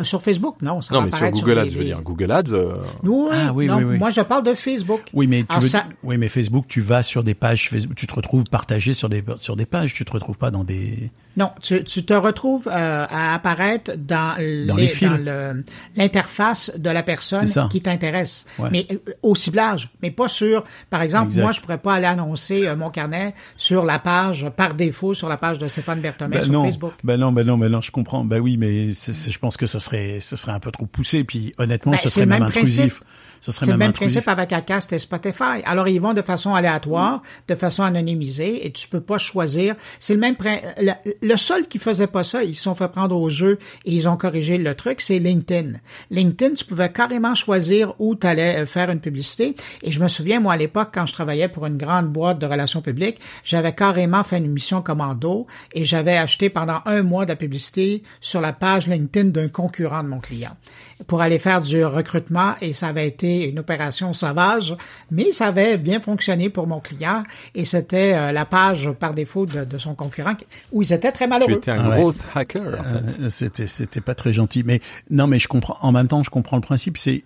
Euh, 0.00 0.04
Sur 0.04 0.22
Facebook, 0.22 0.56
non. 0.62 0.80
Ça 0.80 0.94
Non, 0.94 1.00
va 1.00 1.06
mais 1.06 1.16
sur 1.16 1.30
Google 1.46 1.54
des- 1.54 1.60
Ads, 1.60 1.70
je 1.70 1.78
veux 1.78 1.84
dire, 1.84 2.02
Google 2.02 2.30
Ads. 2.32 2.52
euh, 2.52 2.74
Oui, 3.02 3.28
Ah, 3.32 3.52
oui, 3.54 3.66
non, 3.66 3.76
oui, 3.76 3.84
oui. 3.84 3.98
moi 3.98 4.10
je 4.10 4.20
parle 4.20 4.42
de 4.44 4.54
Facebook. 4.54 5.02
Oui, 5.14 5.26
mais 5.26 5.40
tu 5.42 5.46
Alors, 5.50 5.62
veux, 5.62 5.68
ça- 5.68 5.84
oui, 6.02 6.16
mais 6.18 6.28
Facebook, 6.28 6.64
tu 6.68 6.80
vas 6.80 7.02
sur 7.02 7.22
des 7.24 7.34
pages 7.34 7.68
Facebook, 7.68 7.94
tu 7.96 8.06
te 8.06 8.14
retrouves 8.14 8.44
partagé 8.44 8.92
sur 8.92 9.08
des 9.08 9.22
sur 9.36 9.56
des 9.56 9.66
pages, 9.66 9.94
tu 9.94 10.04
te 10.04 10.12
retrouves 10.12 10.38
pas 10.38 10.50
dans 10.50 10.64
des. 10.64 11.10
Non, 11.36 11.50
tu, 11.62 11.84
tu 11.84 12.04
te 12.04 12.12
retrouves 12.12 12.68
euh, 12.70 13.06
à 13.08 13.34
apparaître 13.34 13.92
dans, 13.96 14.34
Dans 14.66 14.76
les 14.76 14.88
dans 15.00 15.62
l'interface 15.96 16.72
de 16.76 16.90
la 16.90 17.02
personne 17.02 17.46
ça. 17.46 17.68
qui 17.70 17.80
t'intéresse. 17.80 18.46
Ouais. 18.58 18.68
Mais 18.72 18.86
euh, 18.90 18.96
au 19.22 19.34
ciblage, 19.34 19.90
mais 20.02 20.10
pas 20.10 20.28
sur, 20.28 20.64
par 20.90 21.02
exemple, 21.02 21.26
Exact. 21.26 21.42
moi 21.42 21.52
je 21.52 21.60
pourrais 21.60 21.78
pas 21.78 21.94
aller 21.94 22.06
annoncer 22.06 22.66
euh, 22.66 22.76
mon 22.76 22.90
carnet 22.90 23.34
sur 23.56 23.84
la 23.84 23.98
page 23.98 24.48
par 24.56 24.74
défaut 24.74 25.14
sur 25.14 25.28
la 25.28 25.36
page 25.36 25.58
de 25.58 25.68
Stéphane 25.68 26.00
Berthomé 26.00 26.36
Ben 26.36 26.42
sur 26.44 26.52
non, 26.52 26.64
Facebook. 26.64 26.92
ben 27.04 27.18
non, 27.18 27.32
ben 27.32 27.46
non, 27.46 27.58
ben 27.58 27.68
non, 27.70 27.80
je 27.80 27.90
comprends. 27.90 28.24
Ben 28.24 28.40
oui, 28.40 28.56
mais 28.56 28.88
je 28.88 29.38
pense 29.38 29.56
que 29.56 29.66
ce 29.66 29.78
serait, 29.90 30.20
ce 30.20 30.36
serait 30.36 30.52
un 30.52 30.60
peu 30.60 30.70
trop 30.70 30.86
poussé. 30.86 31.24
Puis 31.24 31.54
honnêtement, 31.58 31.92
Ben, 31.92 31.98
ce 31.98 32.08
serait 32.08 32.26
même 32.26 32.40
même 32.40 32.48
intrusif. 32.48 33.00
principe. 33.00 33.04
Ce 33.40 33.52
serait 33.52 33.66
C'est 33.66 33.72
le 33.72 33.78
même 33.78 33.92
principe 33.92 34.28
avec 34.28 34.52
Acast 34.52 34.92
et 34.92 34.98
Spotify. 34.98 35.62
Alors, 35.64 35.88
ils 35.88 36.00
vont 36.00 36.12
de 36.12 36.22
façon 36.22 36.54
aléatoire, 36.54 37.22
de 37.48 37.54
façon 37.54 37.82
anonymisée, 37.82 38.66
et 38.66 38.72
tu 38.72 38.88
peux 38.88 39.00
pas 39.00 39.18
choisir. 39.18 39.74
C'est 39.98 40.14
le 40.14 40.20
même 40.20 40.36
le, 40.78 40.92
le 41.22 41.36
seul 41.36 41.66
qui 41.66 41.78
faisait 41.78 42.06
pas 42.06 42.24
ça, 42.24 42.44
ils 42.44 42.54
se 42.54 42.62
sont 42.64 42.74
fait 42.74 42.88
prendre 42.88 43.16
au 43.16 43.28
jeu 43.28 43.58
et 43.84 43.92
ils 43.92 44.08
ont 44.08 44.16
corrigé 44.16 44.58
le 44.58 44.74
truc, 44.74 45.00
c'est 45.00 45.18
LinkedIn. 45.18 45.78
LinkedIn, 46.10 46.54
tu 46.54 46.64
pouvais 46.64 46.90
carrément 46.90 47.34
choisir 47.34 47.94
où 47.98 48.14
tu 48.14 48.26
allais 48.26 48.66
faire 48.66 48.90
une 48.90 49.00
publicité. 49.00 49.56
Et 49.82 49.90
je 49.90 50.00
me 50.00 50.08
souviens, 50.08 50.40
moi, 50.40 50.54
à 50.54 50.56
l'époque, 50.56 50.90
quand 50.92 51.06
je 51.06 51.12
travaillais 51.12 51.48
pour 51.48 51.66
une 51.66 51.76
grande 51.76 52.08
boîte 52.08 52.38
de 52.38 52.46
relations 52.46 52.82
publiques, 52.82 53.20
j'avais 53.44 53.74
carrément 53.74 54.24
fait 54.24 54.38
une 54.38 54.50
mission 54.50 54.82
commando 54.82 55.46
et 55.74 55.84
j'avais 55.84 56.16
acheté 56.16 56.50
pendant 56.50 56.80
un 56.86 57.02
mois 57.02 57.24
de 57.24 57.30
la 57.30 57.36
publicité 57.36 58.02
sur 58.20 58.40
la 58.40 58.52
page 58.52 58.86
LinkedIn 58.86 59.30
d'un 59.30 59.48
concurrent 59.48 60.02
de 60.02 60.08
mon 60.08 60.20
client 60.20 60.56
pour 61.06 61.20
aller 61.22 61.38
faire 61.38 61.60
du 61.60 61.84
recrutement 61.84 62.54
et 62.60 62.72
ça 62.72 62.88
avait 62.88 63.06
été 63.08 63.48
une 63.48 63.58
opération 63.58 64.12
sauvage, 64.12 64.74
mais 65.10 65.32
ça 65.32 65.46
avait 65.46 65.76
bien 65.78 66.00
fonctionné 66.00 66.48
pour 66.50 66.66
mon 66.66 66.80
client 66.80 67.24
et 67.54 67.64
c'était 67.64 68.14
euh, 68.14 68.32
la 68.32 68.44
page 68.44 68.90
par 68.92 69.14
défaut 69.14 69.46
de, 69.46 69.64
de 69.64 69.78
son 69.78 69.94
concurrent 69.94 70.34
où 70.72 70.82
ils 70.82 70.92
étaient 70.92 71.12
très 71.12 71.26
malheureux. 71.26 71.54
étais 71.54 71.70
un 71.70 71.84
Ah 71.84 71.90
ouais. 71.90 71.96
growth 72.00 72.18
hacker. 72.34 72.62
En 72.62 72.82
fait. 72.82 73.22
Euh, 73.22 73.28
C'était, 73.30 73.66
c'était 73.66 74.00
pas 74.00 74.14
très 74.14 74.32
gentil. 74.32 74.62
Mais 74.64 74.80
non, 75.10 75.26
mais 75.26 75.38
je 75.38 75.48
comprends. 75.48 75.76
En 75.80 75.92
même 75.92 76.08
temps, 76.08 76.22
je 76.22 76.30
comprends 76.30 76.56
le 76.56 76.62
principe. 76.62 76.98
C'est 76.98 77.24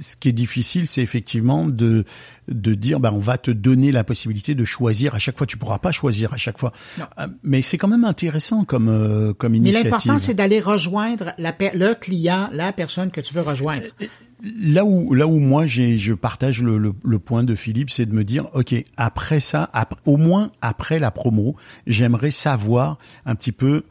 ce 0.00 0.16
qui 0.16 0.28
est 0.28 0.32
difficile, 0.32 0.86
c'est 0.86 1.02
effectivement 1.02 1.66
de 1.66 2.04
de 2.48 2.74
dire, 2.74 3.00
bah, 3.00 3.10
on 3.12 3.18
va 3.18 3.38
te 3.38 3.50
donner 3.50 3.90
la 3.90 4.04
possibilité 4.04 4.54
de 4.54 4.64
choisir 4.64 5.14
à 5.14 5.18
chaque 5.18 5.36
fois. 5.36 5.46
Tu 5.46 5.56
pourras 5.56 5.78
pas 5.78 5.90
choisir 5.90 6.32
à 6.32 6.36
chaque 6.36 6.58
fois. 6.58 6.72
Euh, 7.18 7.26
Mais 7.42 7.60
c'est 7.62 7.76
quand 7.78 7.88
même 7.88 8.04
intéressant 8.04 8.64
comme 8.64 8.88
euh, 8.88 9.32
comme 9.32 9.52
Mais 9.52 9.58
initiative. 9.58 9.84
l'important, 9.90 10.18
c'est 10.18 10.34
d'aller 10.34 10.60
rejoindre 10.60 11.32
la 11.38 11.52
le 11.74 11.94
client, 11.94 12.48
la 12.52 12.72
personne 12.72 13.10
que 13.10 13.20
tu 13.20 13.34
veux 13.34 13.40
rejoindre. 13.40 13.84
là 14.42 14.84
où 14.84 15.14
là 15.14 15.26
où 15.26 15.38
moi 15.38 15.66
j'ai 15.66 15.96
je 15.98 16.12
partage 16.14 16.62
le, 16.62 16.78
le, 16.78 16.92
le 17.04 17.18
point 17.18 17.42
de 17.42 17.54
Philippe, 17.54 17.90
c'est 17.90 18.06
de 18.06 18.12
me 18.14 18.22
dire 18.22 18.46
ok 18.54 18.74
après 18.96 19.40
ça, 19.40 19.70
au 20.04 20.16
moins 20.16 20.50
après 20.60 20.98
la 20.98 21.10
promo, 21.10 21.56
j'aimerais 21.86 22.30
savoir 22.30 22.98
un 23.24 23.34
petit 23.34 23.52
peu. 23.52 23.82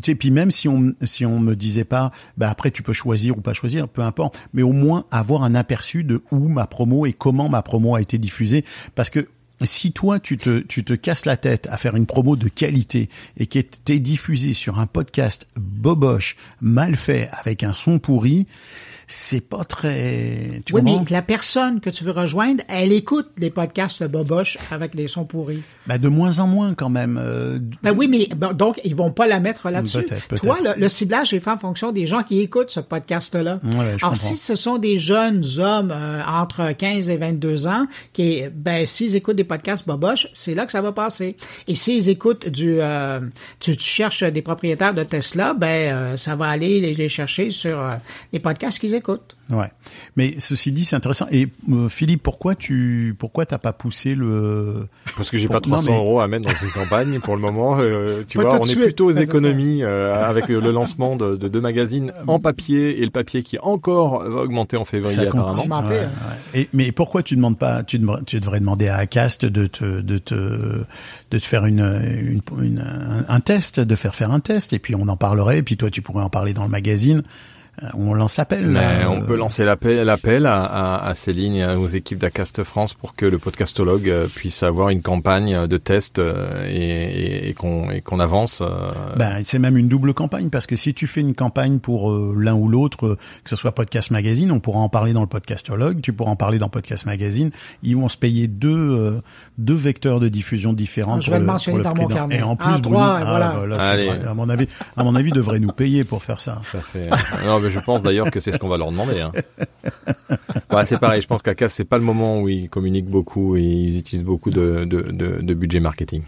Tu 0.00 0.16
puis 0.16 0.30
même 0.30 0.50
si 0.50 0.68
on 0.68 0.94
si 1.04 1.24
on 1.26 1.38
me 1.38 1.54
disait 1.54 1.84
pas, 1.84 2.10
bah 2.36 2.48
après 2.50 2.70
tu 2.70 2.82
peux 2.82 2.92
choisir 2.92 3.36
ou 3.38 3.40
pas 3.40 3.52
choisir, 3.52 3.88
peu 3.88 4.02
importe, 4.02 4.38
mais 4.52 4.62
au 4.62 4.72
moins 4.72 5.04
avoir 5.10 5.42
un 5.42 5.54
aperçu 5.54 6.04
de 6.04 6.22
où 6.30 6.48
ma 6.48 6.66
promo 6.66 7.06
et 7.06 7.12
comment 7.12 7.48
ma 7.48 7.62
promo 7.62 7.94
a 7.94 8.00
été 8.00 8.18
diffusée, 8.18 8.64
parce 8.94 9.10
que 9.10 9.28
si 9.62 9.92
toi 9.92 10.18
tu 10.20 10.36
te 10.36 10.60
tu 10.60 10.84
te 10.84 10.92
casses 10.94 11.26
la 11.26 11.36
tête 11.36 11.68
à 11.70 11.76
faire 11.76 11.96
une 11.96 12.06
promo 12.06 12.36
de 12.36 12.48
qualité 12.48 13.08
et 13.36 13.46
qui 13.46 13.58
est 13.58 13.98
diffusée 13.98 14.52
sur 14.52 14.78
un 14.78 14.86
podcast 14.86 15.46
boboche 15.56 16.36
mal 16.60 16.96
fait 16.96 17.28
avec 17.32 17.62
un 17.62 17.72
son 17.72 17.98
pourri, 17.98 18.46
c'est 19.06 19.40
pas 19.40 19.64
très. 19.64 20.62
Tu 20.64 20.72
oui, 20.74 20.82
mais 20.82 20.96
la 21.10 21.20
personne 21.22 21.80
que 21.80 21.90
tu 21.90 22.04
veux 22.04 22.12
rejoindre, 22.12 22.62
elle 22.68 22.92
écoute 22.92 23.26
les 23.38 23.50
podcasts 23.50 24.00
de 24.02 24.06
Boboche 24.06 24.56
avec 24.70 24.94
des 24.94 25.08
sons 25.08 25.24
pourris. 25.24 25.62
Bah, 25.88 25.98
de 25.98 26.08
moins 26.08 26.38
en 26.38 26.46
moins 26.46 26.74
quand 26.74 26.88
même. 26.90 27.18
euh, 27.20 27.58
Ben 27.82 27.92
oui, 27.96 28.06
mais 28.06 28.28
bon, 28.36 28.52
donc 28.52 28.80
ils 28.84 28.94
vont 28.94 29.10
pas 29.10 29.26
la 29.26 29.40
mettre 29.40 29.68
là-dessus. 29.68 30.02
Peut-être, 30.04 30.28
peut-être. 30.28 30.42
Toi, 30.44 30.58
le, 30.62 30.80
le 30.80 30.88
ciblage 30.88 31.34
est 31.34 31.40
fait 31.40 31.50
en 31.50 31.58
fonction 31.58 31.90
des 31.90 32.06
gens 32.06 32.22
qui 32.22 32.40
écoutent 32.40 32.70
ce 32.70 32.78
podcast-là. 32.78 33.58
Ouais, 33.64 33.70
je 33.72 33.76
Alors 33.78 33.96
comprends. 33.98 34.14
si 34.14 34.36
ce 34.36 34.54
sont 34.54 34.78
des 34.78 34.98
jeunes 34.98 35.42
hommes 35.58 35.90
euh, 35.92 36.22
entre 36.24 36.70
15 36.72 37.10
et 37.10 37.16
22 37.16 37.66
ans, 37.66 37.86
qui, 38.12 38.42
ben 38.54 38.86
s'ils 38.86 39.16
écoutent 39.16 39.36
des 39.36 39.42
podcasts 39.50 39.86
boboche, 39.86 40.28
c'est 40.32 40.54
là 40.54 40.64
que 40.66 40.72
ça 40.72 40.80
va 40.80 40.92
passer. 40.92 41.36
Et 41.68 41.74
s'ils 41.74 42.08
écoutent 42.08 42.48
du, 42.48 42.76
euh, 42.80 43.20
tu, 43.58 43.76
tu 43.76 43.84
cherches 43.84 44.22
des 44.22 44.42
propriétaires 44.42 44.94
de 44.94 45.02
Tesla, 45.04 45.52
ben 45.54 45.66
euh, 45.92 46.16
ça 46.16 46.36
va 46.36 46.46
aller 46.48 46.80
les, 46.80 46.94
les 46.94 47.08
chercher 47.08 47.50
sur 47.50 47.78
euh, 47.78 47.94
les 48.32 48.38
podcasts 48.38 48.78
qu'ils 48.78 48.94
écoutent. 48.94 49.36
Ouais. 49.50 49.70
Mais 50.16 50.34
ceci 50.38 50.70
dit, 50.70 50.84
c'est 50.84 50.94
intéressant. 50.96 51.26
Et 51.32 51.48
euh, 51.72 51.88
Philippe, 51.88 52.22
pourquoi 52.22 52.54
tu 52.54 53.14
pourquoi 53.18 53.44
t'as 53.46 53.58
pas 53.58 53.72
poussé 53.72 54.14
le 54.14 54.86
Parce 55.16 55.28
que 55.30 55.36
j'ai 55.38 55.46
Pour- 55.46 55.56
pas 55.56 55.60
300 55.60 55.84
non, 55.84 55.90
mais- 55.90 55.96
euros 55.98 56.20
à 56.20 56.28
mettre 56.28 56.44
dans 56.48 56.56
une 56.64 56.70
campagne 56.72 57.18
pour 57.20 57.34
le 57.34 57.42
moment. 57.42 57.76
euh, 57.80 58.22
tu 58.28 58.38
Pas 58.38 58.44
vois, 58.44 58.60
on 58.60 58.62
est 58.62 58.66
suite. 58.68 58.80
plutôt 58.84 59.06
aux 59.10 59.12
c'est 59.14 59.24
économies 59.24 59.82
euh, 59.82 60.14
avec 60.24 60.46
le 60.48 60.70
lancement 60.70 61.16
de, 61.16 61.34
de 61.36 61.48
deux 61.48 61.60
magazines 61.60 62.12
en 62.28 62.38
papier 62.38 63.00
et 63.00 63.04
le 63.04 63.10
papier 63.10 63.42
qui 63.42 63.58
encore 63.58 64.22
va 64.22 64.42
augmenter 64.42 64.76
en 64.76 64.84
février 64.84 65.26
apparemment. 65.26 65.60
Augmenter, 65.60 65.88
Ouais, 65.94 65.98
ouais. 66.54 66.60
Et 66.62 66.68
mais 66.72 66.92
pourquoi 66.92 67.22
tu 67.24 67.34
demandes 67.34 67.58
pas 67.58 67.82
tu, 67.82 67.98
devrais- 67.98 68.22
tu 68.24 68.38
devrais 68.38 68.60
demander 68.60 68.86
à 68.88 68.96
Acast 68.98 69.39
de 69.46 69.66
te 69.66 70.00
de 70.00 70.18
te 70.18 70.34
de 70.34 71.38
te 71.38 71.44
faire 71.44 71.64
une, 71.66 71.80
une, 71.80 72.40
une- 72.62 72.78
un, 72.80 73.24
un 73.28 73.40
test, 73.40 73.80
de 73.80 73.94
faire 73.94 74.14
faire 74.14 74.30
un 74.32 74.40
test 74.40 74.72
et 74.72 74.78
puis 74.78 74.94
on 74.94 75.08
en 75.08 75.16
parlerait 75.16 75.58
et 75.58 75.62
puis 75.62 75.76
toi 75.76 75.90
tu 75.90 76.02
pourrais 76.02 76.22
en 76.24 76.30
parler 76.30 76.52
dans 76.54 76.64
le 76.64 76.70
magazine. 76.70 77.22
Euh, 77.82 77.86
on 77.94 78.14
lance 78.14 78.36
l'appel. 78.36 78.66
Mais 78.66 78.80
là. 79.00 79.10
on 79.10 79.20
peut 79.22 79.36
lancer 79.36 79.64
l'appel, 79.64 80.04
l'appel 80.04 80.46
à, 80.46 80.62
à, 80.64 81.08
à 81.08 81.14
Céline 81.14 81.54
et 81.54 81.66
aux 81.74 81.88
équipes 81.88 82.18
d'Acast 82.18 82.62
France 82.64 82.94
pour 82.94 83.14
que 83.14 83.26
le 83.26 83.38
podcastologue 83.38 84.08
euh, 84.08 84.26
puisse 84.26 84.62
avoir 84.62 84.90
une 84.90 85.02
campagne 85.02 85.66
de 85.66 85.76
test 85.76 86.18
euh, 86.18 86.66
et, 86.68 87.48
et, 87.48 87.48
et 87.50 87.54
qu'on 87.54 88.20
avance. 88.20 88.60
euh, 88.62 88.90
Ben, 89.16 89.40
c'est 89.44 89.58
même 89.58 89.76
une 89.76 89.88
double 89.88 90.14
campagne 90.14 90.50
parce 90.50 90.66
que 90.66 90.76
si 90.76 90.94
tu 90.94 91.06
fais 91.06 91.20
une 91.20 91.34
campagne 91.34 91.78
pour 91.78 92.10
euh, 92.10 92.34
l'un 92.38 92.54
ou 92.54 92.68
l'autre, 92.68 93.06
euh, 93.06 93.16
que 93.44 93.50
ce 93.50 93.56
soit 93.56 93.72
Podcast 93.72 94.10
Magazine, 94.10 94.50
on 94.52 94.60
pourra 94.60 94.80
en 94.80 94.88
parler 94.88 95.12
dans 95.12 95.20
le 95.22 95.26
Podcastologue, 95.26 96.00
tu 96.00 96.12
pourras 96.12 96.30
en 96.32 96.36
parler 96.36 96.58
dans 96.58 96.68
Podcast 96.68 97.06
Magazine. 97.06 97.50
Ils 97.82 97.96
vont 97.96 98.08
se 98.08 98.16
payer 98.16 98.48
deux 98.48 98.70
euh, 98.70 99.20
deux 99.58 99.74
vecteurs 99.74 100.20
de 100.20 100.28
diffusion 100.28 100.72
différents. 100.72 101.16
Ah, 101.16 101.20
je 101.20 101.30
vais 101.30 101.38
le 101.38 101.44
mentionner 101.44 101.82
dans 101.82 101.94
mon 101.94 102.06
carnet. 102.08 102.38
Et 102.38 102.42
en 102.42 102.56
Ah, 102.60 102.72
plus, 102.72 102.80
Bruno, 102.82 102.96
trois, 102.98 103.20
et 103.20 103.24
voilà. 103.24 103.48
bah 103.60 103.66
là, 103.66 103.76
c'est 103.80 103.86
Allez. 103.92 104.06
vrai. 104.08 104.20
à 104.28 104.34
mon 104.34 104.48
avis, 104.48 104.66
à 104.96 105.04
mon 105.04 105.14
avis, 105.14 105.30
devrait 105.30 105.58
nous 105.60 105.72
payer 105.72 106.04
pour 106.04 106.22
faire 106.22 106.40
ça. 106.40 106.60
Ça 106.72 106.78
fait... 106.80 107.08
non, 107.46 107.59
mais 107.60 107.70
je 107.70 107.78
pense 107.80 108.02
d'ailleurs 108.02 108.30
que 108.30 108.40
c'est 108.40 108.52
ce 108.52 108.58
qu'on 108.58 108.68
va 108.68 108.76
leur 108.78 108.90
demander. 108.90 109.20
Hein. 109.20 109.32
Ouais, 110.72 110.86
c'est 110.86 110.98
pareil. 110.98 111.20
Je 111.22 111.26
pense 111.26 111.42
qu'Acast 111.42 111.76
c'est 111.76 111.84
pas 111.84 111.98
le 111.98 112.04
moment 112.04 112.40
où 112.40 112.48
ils 112.48 112.68
communiquent 112.68 113.08
beaucoup 113.10 113.56
et 113.56 113.62
ils 113.62 113.98
utilisent 113.98 114.24
beaucoup 114.24 114.50
de, 114.50 114.84
de, 114.84 115.02
de, 115.02 115.40
de 115.40 115.54
budget 115.54 115.80
marketing. 115.80 116.22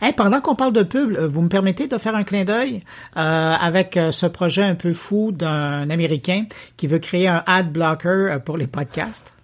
Hey, 0.00 0.12
pendant 0.12 0.40
qu'on 0.40 0.54
parle 0.54 0.72
de 0.72 0.84
pub, 0.84 1.12
euh, 1.16 1.26
vous 1.26 1.42
me 1.42 1.48
permettez 1.48 1.88
de 1.88 1.98
faire 1.98 2.14
un 2.14 2.22
clin 2.22 2.44
d'œil 2.44 2.82
euh, 3.16 3.20
avec 3.60 3.96
euh, 3.96 4.12
ce 4.12 4.26
projet 4.26 4.62
un 4.62 4.76
peu 4.76 4.92
fou 4.92 5.32
d'un 5.32 5.90
Américain 5.90 6.44
qui 6.76 6.86
veut 6.86 7.00
créer 7.00 7.26
un 7.26 7.42
ad 7.46 7.72
blocker 7.72 8.38
pour 8.44 8.56
les 8.56 8.68
podcasts. 8.68 9.34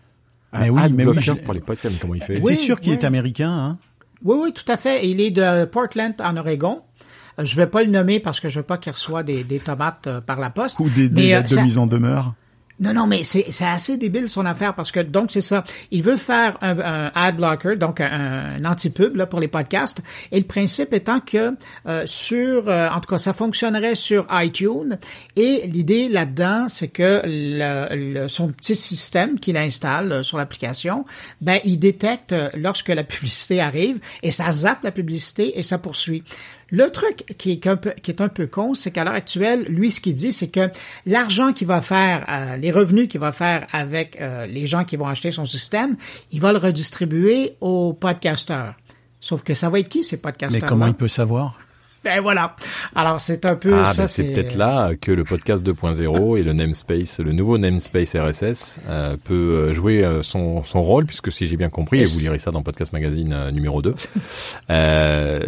Mais 0.52 0.70
oui, 0.70 0.80
mais 0.92 1.04
oui, 1.04 1.10
Adblocker 1.18 1.20
je- 1.40 1.44
pour 1.44 1.54
les 1.54 1.60
podcasts, 1.60 1.98
comment 1.98 2.14
il 2.14 2.22
fait? 2.22 2.34
T'es 2.34 2.40
Oui, 2.42 2.54
sûr 2.54 2.78
qu'il 2.78 2.92
oui. 2.92 2.98
est 3.00 3.04
américain, 3.04 3.50
hein? 3.50 3.78
Oui, 4.24 4.36
oui, 4.44 4.52
tout 4.52 4.70
à 4.70 4.76
fait. 4.76 5.04
Il 5.08 5.20
est 5.20 5.32
de 5.32 5.64
Portland, 5.64 6.14
en 6.20 6.36
Oregon. 6.36 6.82
Euh, 7.38 7.44
Je 7.44 7.56
vais 7.56 7.66
pas 7.66 7.82
le 7.82 7.90
nommer 7.90 8.20
parce 8.20 8.40
que 8.40 8.48
je 8.48 8.60
veux 8.60 8.64
pas 8.66 8.78
qu'il 8.78 8.92
reçoive 8.92 9.24
des, 9.24 9.44
des 9.44 9.58
tomates 9.60 10.06
euh, 10.06 10.20
par 10.20 10.40
la 10.40 10.50
poste. 10.50 10.80
Ou 10.80 10.88
des, 10.88 11.08
des 11.08 11.32
euh, 11.32 11.38
lettres 11.38 11.56
de 11.56 11.60
mise 11.60 11.78
en 11.78 11.86
demeure 11.86 12.34
Non, 12.80 12.92
non, 12.92 13.06
mais 13.06 13.22
c'est 13.22 13.46
c'est 13.50 13.64
assez 13.66 13.96
débile 13.96 14.28
son 14.28 14.44
affaire 14.44 14.74
parce 14.74 14.90
que 14.90 14.98
donc 15.00 15.30
c'est 15.30 15.40
ça. 15.40 15.62
Il 15.92 16.02
veut 16.02 16.16
faire 16.16 16.58
un, 16.60 16.76
un 16.78 17.10
ad 17.14 17.36
blocker, 17.36 17.76
donc 17.76 18.00
un, 18.00 18.10
un 18.58 18.64
anti-pub 18.64 19.14
là, 19.16 19.26
pour 19.26 19.38
les 19.38 19.46
podcasts. 19.46 20.00
Et 20.32 20.38
le 20.40 20.44
principe 20.46 20.92
étant 20.92 21.20
que 21.20 21.54
euh, 21.86 22.02
sur, 22.06 22.68
euh, 22.68 22.88
en 22.88 22.98
tout 23.00 23.08
cas, 23.08 23.18
ça 23.18 23.32
fonctionnerait 23.32 23.94
sur 23.94 24.26
iTunes. 24.32 24.98
Et 25.36 25.68
l'idée 25.72 26.08
là-dedans, 26.08 26.66
c'est 26.68 26.88
que 26.88 27.22
le, 27.24 28.22
le- 28.22 28.28
son 28.28 28.48
petit 28.48 28.74
système 28.76 29.38
qu'il 29.38 29.56
installe 29.56 30.24
sur 30.24 30.36
l'application, 30.38 31.04
ben 31.40 31.60
il 31.64 31.78
détecte 31.78 32.34
lorsque 32.56 32.88
la 32.88 33.04
publicité 33.14 33.60
arrive 33.60 33.98
et 34.24 34.32
ça 34.32 34.50
zappe 34.50 34.82
la 34.82 34.90
publicité 34.90 35.58
et 35.58 35.62
ça 35.62 35.78
poursuit. 35.78 36.24
Le 36.74 36.90
truc 36.90 37.36
qui 37.38 37.52
est 37.52 37.66
un 37.68 37.76
peu, 37.76 37.92
qui 38.02 38.10
est 38.10 38.20
un 38.20 38.28
peu 38.28 38.48
con, 38.48 38.74
c'est 38.74 38.90
qu'à 38.90 39.04
l'heure 39.04 39.14
actuelle, 39.14 39.64
lui, 39.68 39.92
ce 39.92 40.00
qu'il 40.00 40.16
dit, 40.16 40.32
c'est 40.32 40.48
que 40.48 40.68
l'argent 41.06 41.52
qu'il 41.52 41.68
va 41.68 41.80
faire, 41.80 42.26
euh, 42.28 42.56
les 42.56 42.72
revenus 42.72 43.06
qu'il 43.06 43.20
va 43.20 43.30
faire 43.30 43.64
avec 43.70 44.20
euh, 44.20 44.46
les 44.46 44.66
gens 44.66 44.82
qui 44.82 44.96
vont 44.96 45.06
acheter 45.06 45.30
son 45.30 45.44
système, 45.44 45.96
il 46.32 46.40
va 46.40 46.52
le 46.52 46.58
redistribuer 46.58 47.52
aux 47.60 47.92
podcasteurs. 47.92 48.74
Sauf 49.20 49.44
que 49.44 49.54
ça 49.54 49.70
va 49.70 49.78
être 49.78 49.88
qui 49.88 50.02
ces 50.02 50.16
Mais 50.16 50.22
podcasteurs 50.22 50.68
comment 50.68 50.88
il 50.88 50.94
peut 50.94 51.06
savoir? 51.06 51.56
Ben 52.04 52.20
voilà. 52.20 52.54
Alors 52.94 53.18
c'est 53.20 53.44
un 53.50 53.56
peu 53.56 53.74
Ah, 53.74 53.86
ça. 53.92 54.02
ben, 54.02 54.08
c'est 54.08 54.24
peut-être 54.32 54.56
là 54.56 54.92
que 54.94 55.10
le 55.10 55.24
podcast 55.24 55.66
2.0 55.66 56.38
et 56.38 56.42
le 56.42 56.52
namespace, 56.52 57.18
le 57.18 57.32
nouveau 57.32 57.56
namespace 57.58 58.14
RSS, 58.14 58.78
euh, 58.88 59.16
peut 59.24 59.34
euh, 59.70 59.74
jouer 59.74 60.04
euh, 60.04 60.22
son, 60.22 60.62
son 60.64 60.82
rôle, 60.82 61.06
puisque 61.06 61.32
si 61.32 61.46
j'ai 61.46 61.56
bien 61.56 61.70
compris, 61.70 62.00
et 62.00 62.04
vous 62.04 62.18
lirez 62.20 62.38
ça 62.38 62.50
dans 62.50 62.62
Podcast 62.62 62.92
Magazine 62.92 63.32
euh, 63.32 63.50
numéro 63.50 63.80
2, 63.82 63.94
euh, 64.70 65.40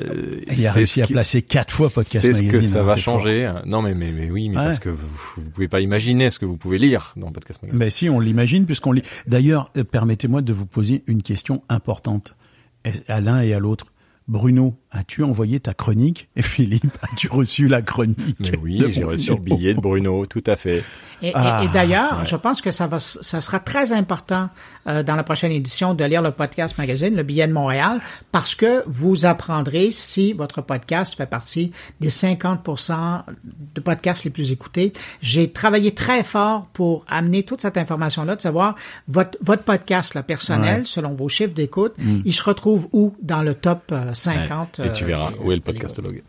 Il 0.57 0.67
a 0.67 0.73
réussi 0.73 1.03
à 1.03 1.07
placer 1.07 1.43
quatre 1.43 1.73
fois 1.73 1.91
Podcast 1.91 2.25
C'est 2.25 2.35
ce 2.35 2.43
Magazine. 2.43 2.61
que 2.69 2.75
ça 2.75 2.81
hein, 2.81 2.85
va 2.85 2.97
fort. 2.97 3.21
changer. 3.21 3.53
Non, 3.67 3.83
mais, 3.83 3.95
mais, 3.95 4.13
mais 4.13 4.31
oui, 4.31 4.49
mais 4.49 4.57
Ouais. 4.57 4.65
parce 4.65 4.79
que 4.79 4.89
vous, 4.89 5.07
vous 5.37 5.51
pouvez 5.51 5.69
pas 5.69 5.81
imaginer 5.81 6.31
ce 6.31 6.39
que 6.39 6.47
vous 6.47 6.57
pouvez 6.57 6.79
lire 6.79 7.13
dans 7.17 7.31
Podcast 7.33 7.63
Magazine. 7.63 7.79
Mais 7.79 7.91
si, 7.91 8.09
on 8.09 8.19
l'imagine 8.21 8.65
puisqu'on 8.67 8.93
lit. 8.93 9.03
D'ailleurs, 9.27 9.71
permettez-moi 9.91 10.43
de 10.43 10.53
vous 10.53 10.67
poser 10.67 11.03
une 11.07 11.23
question 11.23 11.63
importante 11.69 12.35
à 13.09 13.21
l'un 13.21 13.41
et 13.43 13.53
à 13.53 13.59
l'autre. 13.59 13.87
Bruno, 14.29 14.75
as-tu 14.91 15.23
envoyé 15.23 15.61
ta 15.61 15.73
chronique 15.73 16.29
Et 16.35 16.43
Philippe, 16.43 16.99
as-tu 17.03 17.29
reçu 17.29 17.69
la 17.69 17.81
chronique 17.81 18.37
Mais 18.41 18.59
oui, 18.61 18.83
j'ai 18.91 19.05
reçu 19.05 19.31
le 19.31 19.37
billet 19.37 19.75
de 19.75 19.81
Bruno, 19.81 20.27
tout 20.27 20.43
à 20.47 20.57
fait. 20.57 20.83
Et, 21.23 21.31
Ah, 21.35 21.63
et 21.65 21.69
d'ailleurs, 21.69 22.19
ouais. 22.21 22.27
je 22.27 22.35
pense 22.35 22.61
que 22.61 22.73
ça 22.73 22.89
va, 22.89 22.99
ça 22.99 23.41
sera 23.41 23.61
très 23.61 23.93
important 23.93 24.49
euh, 24.89 25.03
dans 25.05 25.15
la 25.17 25.23
prochaine 25.23 25.53
édition 25.53 25.95
de 25.95 26.05
lire 26.05 26.23
le 26.23 26.33
podcast 26.33 26.77
magazine, 26.77 27.15
le 27.15 27.23
billet 27.23 27.47
de 27.47 27.53
Montréal, 27.53 28.01
parce 28.33 28.55
que 28.55 28.83
vous 28.87 29.27
apprendrez 29.27 29.93
si 29.93 30.33
votre 30.33 30.61
podcast 30.61 31.17
fait 31.17 31.27
partie 31.27 31.71
des 32.01 32.11
50% 32.11 33.23
de 33.75 33.81
podcasts 33.81 34.25
les 34.25 34.31
plus 34.31 34.51
écoutés. 34.51 34.93
J'ai 35.23 35.53
travaillé 35.53 35.95
très 35.95 36.23
fort 36.25 36.67
pour 36.73 37.05
amener 37.09 37.45
toute 37.45 37.61
cette 37.61 37.79
information-là, 37.79 38.37
de 38.37 38.41
savoir 38.41 38.75
votre, 39.09 39.39
votre 39.41 39.63
podcast 39.63 40.15
là, 40.15 40.23
personnel, 40.23 40.87
selon 40.87 41.15
vos 41.15 41.29
chiffres 41.29 41.55
d'écoute, 41.55 41.95
il 42.25 42.35
se 42.35 42.43
retrouve 42.43 42.89
où 42.93 43.15
dans 43.23 43.43
le 43.43 43.55
top 43.55 43.85
euh, 43.93 44.15
50. 44.17 44.81
Et 44.85 44.93
tu 44.93 45.05
euh, 45.05 45.07
verras 45.07 45.31
du- 45.33 45.39
où 45.43 45.53
est 45.53 45.57
le 45.57 45.61
podcastologue. 45.63 46.23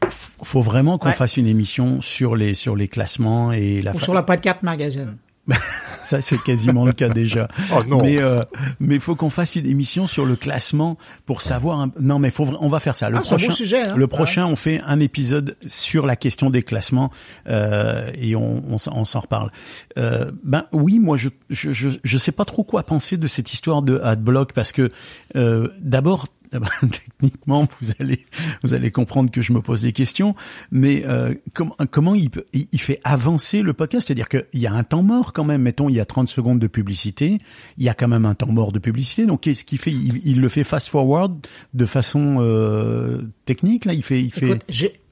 Faut 0.43 0.61
vraiment 0.61 0.97
qu'on 0.97 1.07
Ouais. 1.09 1.13
fasse 1.13 1.37
une 1.37 1.47
émission 1.47 2.01
sur 2.01 2.35
les 2.35 2.53
sur 2.53 2.75
les 2.75 2.87
classements 2.87 3.51
et 3.51 3.81
la 3.81 3.91
Ou 3.95 3.99
fa- 3.99 4.03
sur 4.05 4.13
le 4.13 4.23
podcast 4.23 4.63
magazine. 4.63 5.17
ça 6.03 6.21
c'est 6.21 6.41
quasiment 6.43 6.83
le 6.85 6.91
cas 6.91 7.07
déjà. 7.07 7.47
Oh 7.73 7.81
non. 7.87 8.01
Mais 8.01 8.17
euh, 8.17 8.41
mais 8.81 8.99
faut 8.99 9.15
qu'on 9.15 9.29
fasse 9.29 9.55
une 9.55 9.65
émission 9.65 10.05
sur 10.05 10.25
le 10.25 10.35
classement 10.35 10.97
pour 11.25 11.41
savoir. 11.41 11.79
un- 11.79 11.91
Non 12.01 12.19
mais 12.19 12.31
faut 12.31 12.47
on 12.59 12.67
va 12.67 12.81
faire 12.81 12.97
ça. 12.97 13.09
Le 13.09 13.17
Ah, 13.17 13.21
prochain 13.21 13.51
sujet, 13.51 13.87
hein. 13.87 13.95
le 13.95 14.07
prochain 14.07 14.45
on 14.45 14.57
fait 14.57 14.81
un 14.85 14.99
épisode 14.99 15.55
sur 15.65 16.05
la 16.05 16.17
question 16.17 16.49
des 16.49 16.63
classements 16.63 17.11
euh, 17.47 18.11
et 18.19 18.35
on 18.35 18.61
on, 18.69 18.77
s'en- 18.77 18.91
on 18.97 19.05
s'en 19.05 19.21
reparle. 19.21 19.51
Euh, 19.97 20.31
ben 20.43 20.65
oui 20.73 20.99
moi 20.99 21.15
je, 21.15 21.29
je 21.49 21.71
je 21.71 21.89
je 22.03 22.17
sais 22.17 22.33
pas 22.33 22.43
trop 22.45 22.65
quoi 22.65 22.83
penser 22.83 23.15
de 23.15 23.27
cette 23.27 23.53
histoire 23.53 23.81
de 23.81 23.99
adblock 24.03 24.51
parce 24.51 24.73
que 24.73 24.91
euh, 25.37 25.69
d'abord 25.79 26.27
eh 26.53 26.59
ben, 26.59 26.89
techniquement, 26.89 27.67
vous 27.81 27.89
allez 27.99 28.25
vous 28.63 28.73
allez 28.73 28.91
comprendre 28.91 29.31
que 29.31 29.41
je 29.41 29.53
me 29.53 29.61
pose 29.61 29.81
des 29.81 29.91
questions, 29.91 30.35
mais 30.71 31.03
euh, 31.05 31.33
comment 31.53 31.75
comment 31.91 32.15
il, 32.15 32.29
peut- 32.29 32.45
il 32.53 32.79
fait 32.79 32.99
avancer 33.03 33.61
le 33.61 33.73
podcast? 33.73 34.07
C'est-à-dire 34.07 34.29
qu'il 34.29 34.45
y 34.53 34.67
a 34.67 34.73
un 34.73 34.83
temps 34.83 35.03
mort 35.03 35.33
quand 35.33 35.43
même. 35.43 35.61
Mettons, 35.61 35.89
il 35.89 35.95
y 35.95 35.99
a 35.99 36.05
30 36.05 36.27
secondes 36.27 36.59
de 36.59 36.67
publicité, 36.67 37.39
il 37.77 37.83
y 37.83 37.89
a 37.89 37.93
quand 37.93 38.07
même 38.07 38.25
un 38.25 38.35
temps 38.35 38.51
mort 38.51 38.71
de 38.71 38.79
publicité. 38.79 39.25
Donc 39.25 39.41
qu'est-ce 39.41 39.65
qu'il 39.65 39.77
fait? 39.77 39.91
Il, 39.91 40.21
il 40.25 40.39
le 40.41 40.49
fait 40.49 40.63
fast 40.63 40.87
forward 40.89 41.45
de 41.73 41.85
façon 41.85 42.37
euh, 42.39 43.21
technique 43.45 43.85
là? 43.85 43.93
Il 43.93 44.03
fait 44.03 44.21
il 44.21 44.31
fait. 44.31 44.47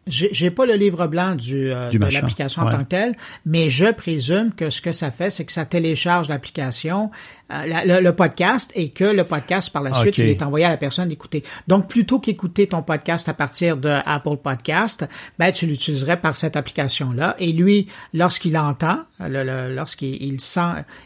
J'ai 0.07 0.51
pas 0.51 0.65
le 0.65 0.73
livre 0.75 1.07
blanc 1.07 1.35
du, 1.35 1.71
euh, 1.71 1.89
Du 1.89 1.97
de 1.97 2.05
l'application 2.05 2.61
en 2.61 2.65
ouais. 2.67 2.71
tant 2.73 2.83
que 2.83 2.89
telle, 2.89 3.15
mais 3.45 3.69
je 3.69 3.91
présume 3.91 4.51
que 4.55 4.69
ce 4.69 4.79
que 4.81 4.91
ça 4.91 5.09
fait, 5.11 5.31
c'est 5.31 5.45
que 5.45 5.51
ça 5.51 5.65
télécharge 5.65 6.29
l'application, 6.29 7.09
euh, 7.51 7.65
la- 7.65 7.85
le, 7.85 8.03
le 8.03 8.13
podcast, 8.15 8.71
et 8.75 8.89
que 8.89 9.03
le 9.03 9.23
podcast 9.23 9.71
par 9.71 9.81
la 9.81 9.91
Ah, 9.93 9.99
suite 9.99 10.17
il 10.19 10.25
est 10.25 10.41
envoyé 10.43 10.65
à 10.65 10.69
la 10.69 10.77
personne 10.77 11.09
d'écouter. 11.09 11.43
Donc 11.67 11.87
plutôt 11.89 12.19
qu'écouter 12.19 12.67
ton 12.67 12.83
podcast 12.83 13.27
à 13.29 13.33
partir 13.33 13.77
de 13.77 13.89
Apple 14.05 14.37
Podcast, 14.43 15.07
ben 15.39 15.51
tu 15.51 15.65
l'utiliserais 15.65 16.17
par 16.21 16.35
cette 16.37 16.55
application 16.55 17.11
là. 17.11 17.35
Et 17.39 17.51
lui, 17.51 17.87
lorsqu'il 18.13 18.57
entend, 18.57 18.99
le- 19.19 19.43
le- 19.43 19.73
lorsqu'il 19.73 20.21
il 20.21 20.39
sent, 20.39 20.61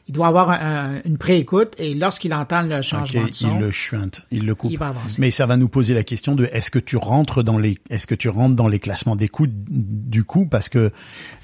il 0.08 0.14
doit 0.14 0.28
avoir 0.28 0.50
un- 0.50 0.60
un- 0.96 1.02
une 1.06 1.18
préécoute, 1.18 1.74
et 1.78 1.94
lorsqu'il 1.94 2.34
entend 2.34 2.64
le 2.64 2.82
changement 2.82 3.24
de 3.26 3.34
son, 3.34 3.56
il 3.56 3.60
le 3.62 3.72
chuinte, 3.72 4.24
il 4.32 4.46
le 4.46 4.56
coupe. 4.56 4.72
Il 4.72 4.78
va 4.80 4.88
avancer. 4.90 5.16
Mais 5.20 5.32
ça 5.32 5.46
va 5.46 5.56
nous 5.58 5.70
poser 5.70 5.94
la 5.94 6.04
question 6.04 6.36
de 6.36 6.50
est-ce 6.52 6.70
que 6.72 6.80
tu 6.80 6.98
rentres 6.98 7.44
dans 7.44 7.58
les 7.58 7.78
est-ce 7.90 8.08
que 8.08 8.16
tu 8.16 8.28
rentres 8.30 8.56
dans 8.56 8.68
les 8.68 8.80
classements 8.90 9.16
d'écoute 9.16 9.52
du 9.54 10.24
coup 10.24 10.48
parce 10.48 10.68
que 10.68 10.90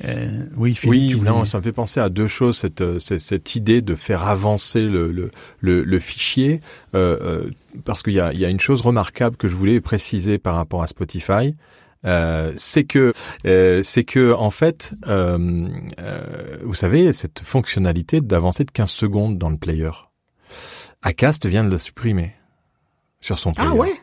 euh, 0.06 0.46
oui 0.58 0.74
Philippe, 0.74 0.90
Oui, 0.90 1.08
tu 1.10 1.16
voulais- 1.18 1.30
non, 1.30 1.46
ça 1.46 1.60
me 1.60 1.64
fait 1.64 1.72
penser 1.72 2.00
à 2.00 2.10
deux 2.10 2.28
choses. 2.28 2.58
Cette, 2.58 2.82
euh, 2.82 2.98
cette, 2.98 3.20
cette 3.22 3.56
idée 3.56 3.84
de 3.84 3.94
faire 3.94 4.24
avancer 4.24 4.82
le, 4.82 5.12
le, 5.12 5.30
le, 5.60 5.84
le 5.84 6.00
fichier, 6.00 6.60
euh, 6.96 7.52
parce 7.84 8.02
qu'il 8.02 8.14
y 8.14 8.20
a, 8.20 8.34
il 8.34 8.40
y 8.40 8.46
a 8.46 8.50
une 8.50 8.60
chose 8.60 8.82
remarquable 8.82 9.38
que 9.38 9.48
je 9.48 9.56
voulais 9.56 9.80
préciser 9.80 10.40
par 10.40 10.56
rapport 10.56 10.82
à 10.82 10.88
Spotify. 10.88 11.54
Euh, 12.06 12.52
c'est 12.56 12.84
que 12.84 13.14
euh, 13.46 13.84
c'est 13.84 14.04
que 14.04 14.34
en 14.34 14.50
fait, 14.50 14.94
euh, 15.08 15.68
euh, 16.00 16.58
vous 16.64 16.74
savez, 16.74 17.14
cette 17.14 17.42
fonctionnalité 17.42 18.22
d'avancer 18.22 18.64
de 18.64 18.72
15 18.72 18.90
secondes 18.90 19.38
dans 19.38 19.50
le 19.52 19.58
player, 19.58 19.92
Acast 21.04 21.46
vient 21.46 21.64
de 21.64 21.70
le 21.70 21.78
supprimer 21.78 22.34
sur 23.22 23.38
son 23.40 23.54
player. 23.54 23.70
ah 23.72 23.76
ouais, 23.76 23.94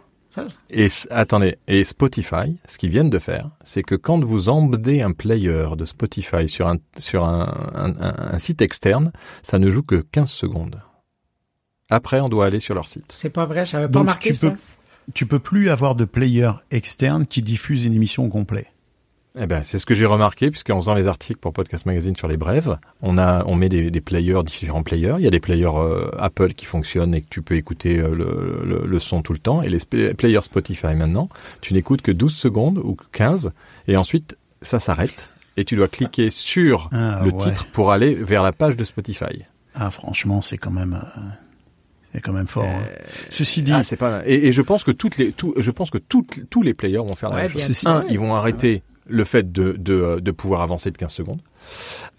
Et 0.70 0.88
attendez, 1.10 1.56
et 1.68 1.84
Spotify, 1.84 2.56
ce 2.66 2.78
qu'ils 2.78 2.90
viennent 2.90 3.10
de 3.10 3.18
faire, 3.18 3.50
c'est 3.64 3.82
que 3.82 3.94
quand 3.94 4.24
vous 4.24 4.48
emmenez 4.48 5.02
un 5.02 5.12
player 5.12 5.66
de 5.76 5.84
Spotify 5.84 6.48
sur 6.48 6.66
un 6.68 6.76
sur 6.98 7.24
un, 7.24 7.70
un- 7.74 7.94
un- 8.00 8.34
un 8.34 8.38
site 8.38 8.62
externe, 8.62 9.12
ça 9.42 9.58
ne 9.58 9.70
joue 9.70 9.82
que 9.82 9.96
15 10.12 10.30
secondes. 10.30 10.80
Après, 11.90 12.20
on 12.20 12.28
doit 12.30 12.46
aller 12.46 12.60
sur 12.60 12.74
leur 12.74 12.88
site. 12.88 13.04
c'est 13.10 13.30
pas 13.30 13.44
vrai, 13.46 13.66
j'avais 13.66 13.84
pas 13.86 13.92
Donc 13.92 14.00
remarqué 14.02 14.30
tu 14.30 14.34
ça. 14.36 14.50
peux 14.50 14.56
tu 15.14 15.26
peux 15.26 15.40
plus 15.40 15.68
avoir 15.68 15.94
de 15.96 16.04
player 16.04 16.50
externe 16.70 17.26
qui 17.26 17.42
diffuse 17.42 17.84
une 17.84 17.94
émission 17.94 18.28
complète. 18.30 18.68
Eh 19.38 19.46
ben, 19.46 19.62
c'est 19.64 19.78
ce 19.78 19.86
que 19.86 19.94
j'ai 19.94 20.04
remarqué, 20.04 20.50
puisqu'en 20.50 20.76
faisant 20.78 20.92
les 20.92 21.06
articles 21.06 21.38
pour 21.40 21.54
Podcast 21.54 21.86
Magazine 21.86 22.14
sur 22.14 22.28
les 22.28 22.36
brèves, 22.36 22.76
on 23.00 23.16
a, 23.16 23.44
on 23.46 23.54
met 23.54 23.70
des, 23.70 23.90
des 23.90 24.00
players, 24.02 24.42
différents 24.44 24.82
players. 24.82 25.14
Il 25.18 25.24
y 25.24 25.26
a 25.26 25.30
des 25.30 25.40
players 25.40 25.70
euh, 25.74 26.10
Apple 26.18 26.52
qui 26.52 26.66
fonctionnent 26.66 27.14
et 27.14 27.22
que 27.22 27.28
tu 27.30 27.40
peux 27.40 27.56
écouter 27.56 27.98
euh, 27.98 28.14
le, 28.14 28.62
le, 28.66 28.86
le 28.86 28.98
son 28.98 29.22
tout 29.22 29.32
le 29.32 29.38
temps. 29.38 29.62
Et 29.62 29.70
les 29.70 29.78
sp- 29.78 30.12
players 30.14 30.42
Spotify 30.42 30.94
maintenant, 30.94 31.30
tu 31.62 31.72
n'écoutes 31.72 32.02
que 32.02 32.12
12 32.12 32.34
secondes 32.34 32.76
ou 32.78 32.94
15, 33.12 33.52
et 33.88 33.96
ensuite, 33.96 34.36
ça 34.60 34.80
s'arrête. 34.80 35.30
et 35.56 35.64
tu 35.64 35.76
dois 35.76 35.88
cliquer 35.88 36.28
sur 36.30 36.90
Ah, 36.92 37.22
le 37.24 37.30
ouais. 37.30 37.42
titre 37.42 37.64
pour 37.72 37.90
aller 37.90 38.14
vers 38.14 38.42
la 38.42 38.52
page 38.52 38.76
de 38.76 38.84
Spotify. 38.84 39.44
Ah, 39.74 39.90
franchement, 39.90 40.42
c'est 40.42 40.58
quand 40.58 40.70
même, 40.72 40.92
euh, 40.92 41.20
c'est 42.12 42.20
quand 42.20 42.34
même 42.34 42.46
fort. 42.46 42.64
hein. 42.64 42.82
Ceci 43.30 43.62
dit, 43.62 43.72
Ah, 43.72 43.82
c'est 43.82 43.96
pas 43.96 44.20
et, 44.26 44.48
et 44.48 44.52
je 44.52 44.60
pense 44.60 44.84
que 44.84 44.90
toutes 44.90 45.16
les 45.16 45.32
tout, 45.32 45.54
je 45.56 45.70
pense 45.70 45.90
que 45.90 45.96
toutes- 45.96 46.50
tous 46.50 46.60
les 46.60 46.74
players 46.74 46.98
vont 46.98 47.14
faire 47.16 47.30
la 47.30 47.36
Ouais, 47.36 47.42
même 47.48 47.58
chose. 47.58 47.82
Un, 47.86 48.04
ils 48.10 48.18
vont 48.18 48.34
arrêter 48.34 48.82
le 49.06 49.24
fait 49.24 49.52
de, 49.52 49.72
de, 49.72 50.20
de 50.20 50.30
pouvoir 50.30 50.60
avancer 50.62 50.90
de 50.90 50.98
15 50.98 51.12
secondes. 51.12 51.40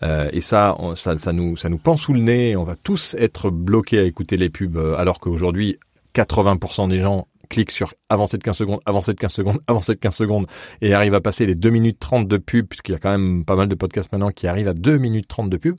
Euh, 0.03 0.29
et 0.33 0.41
ça, 0.41 0.77
ça, 0.95 1.17
ça 1.17 1.33
nous, 1.33 1.57
ça 1.57 1.69
nous 1.69 1.77
pend 1.77 1.97
sous 1.97 2.13
le 2.13 2.21
nez. 2.21 2.55
On 2.55 2.63
va 2.63 2.75
tous 2.75 3.15
être 3.19 3.49
bloqués 3.49 3.99
à 3.99 4.03
écouter 4.03 4.37
les 4.37 4.49
pubs, 4.49 4.77
euh, 4.77 4.95
alors 4.97 5.19
qu'aujourd'hui, 5.19 5.77
80% 6.15 6.89
des 6.89 6.99
gens 6.99 7.27
cliquent 7.49 7.71
sur 7.71 7.93
avancer 8.13 8.37
de 8.37 8.43
15 8.43 8.55
secondes, 8.55 8.79
avancer 8.85 9.13
de 9.13 9.19
15 9.19 9.31
secondes, 9.31 9.59
avancer 9.67 9.93
de 9.93 9.99
15 9.99 10.15
secondes, 10.15 10.47
et 10.81 10.93
arrivent 10.93 11.15
à 11.15 11.21
passer 11.21 11.45
les 11.45 11.55
2 11.55 11.69
minutes 11.69 11.99
30 11.99 12.27
de 12.27 12.37
pub, 12.37 12.67
puisqu'il 12.67 12.93
y 12.93 12.95
a 12.95 12.99
quand 12.99 13.11
même 13.11 13.45
pas 13.45 13.55
mal 13.55 13.67
de 13.67 13.75
podcasts 13.75 14.11
maintenant 14.11 14.31
qui 14.31 14.47
arrivent 14.47 14.67
à 14.67 14.73
2 14.73 14.97
minutes 14.97 15.27
30 15.27 15.49
de 15.49 15.57
pub. 15.57 15.75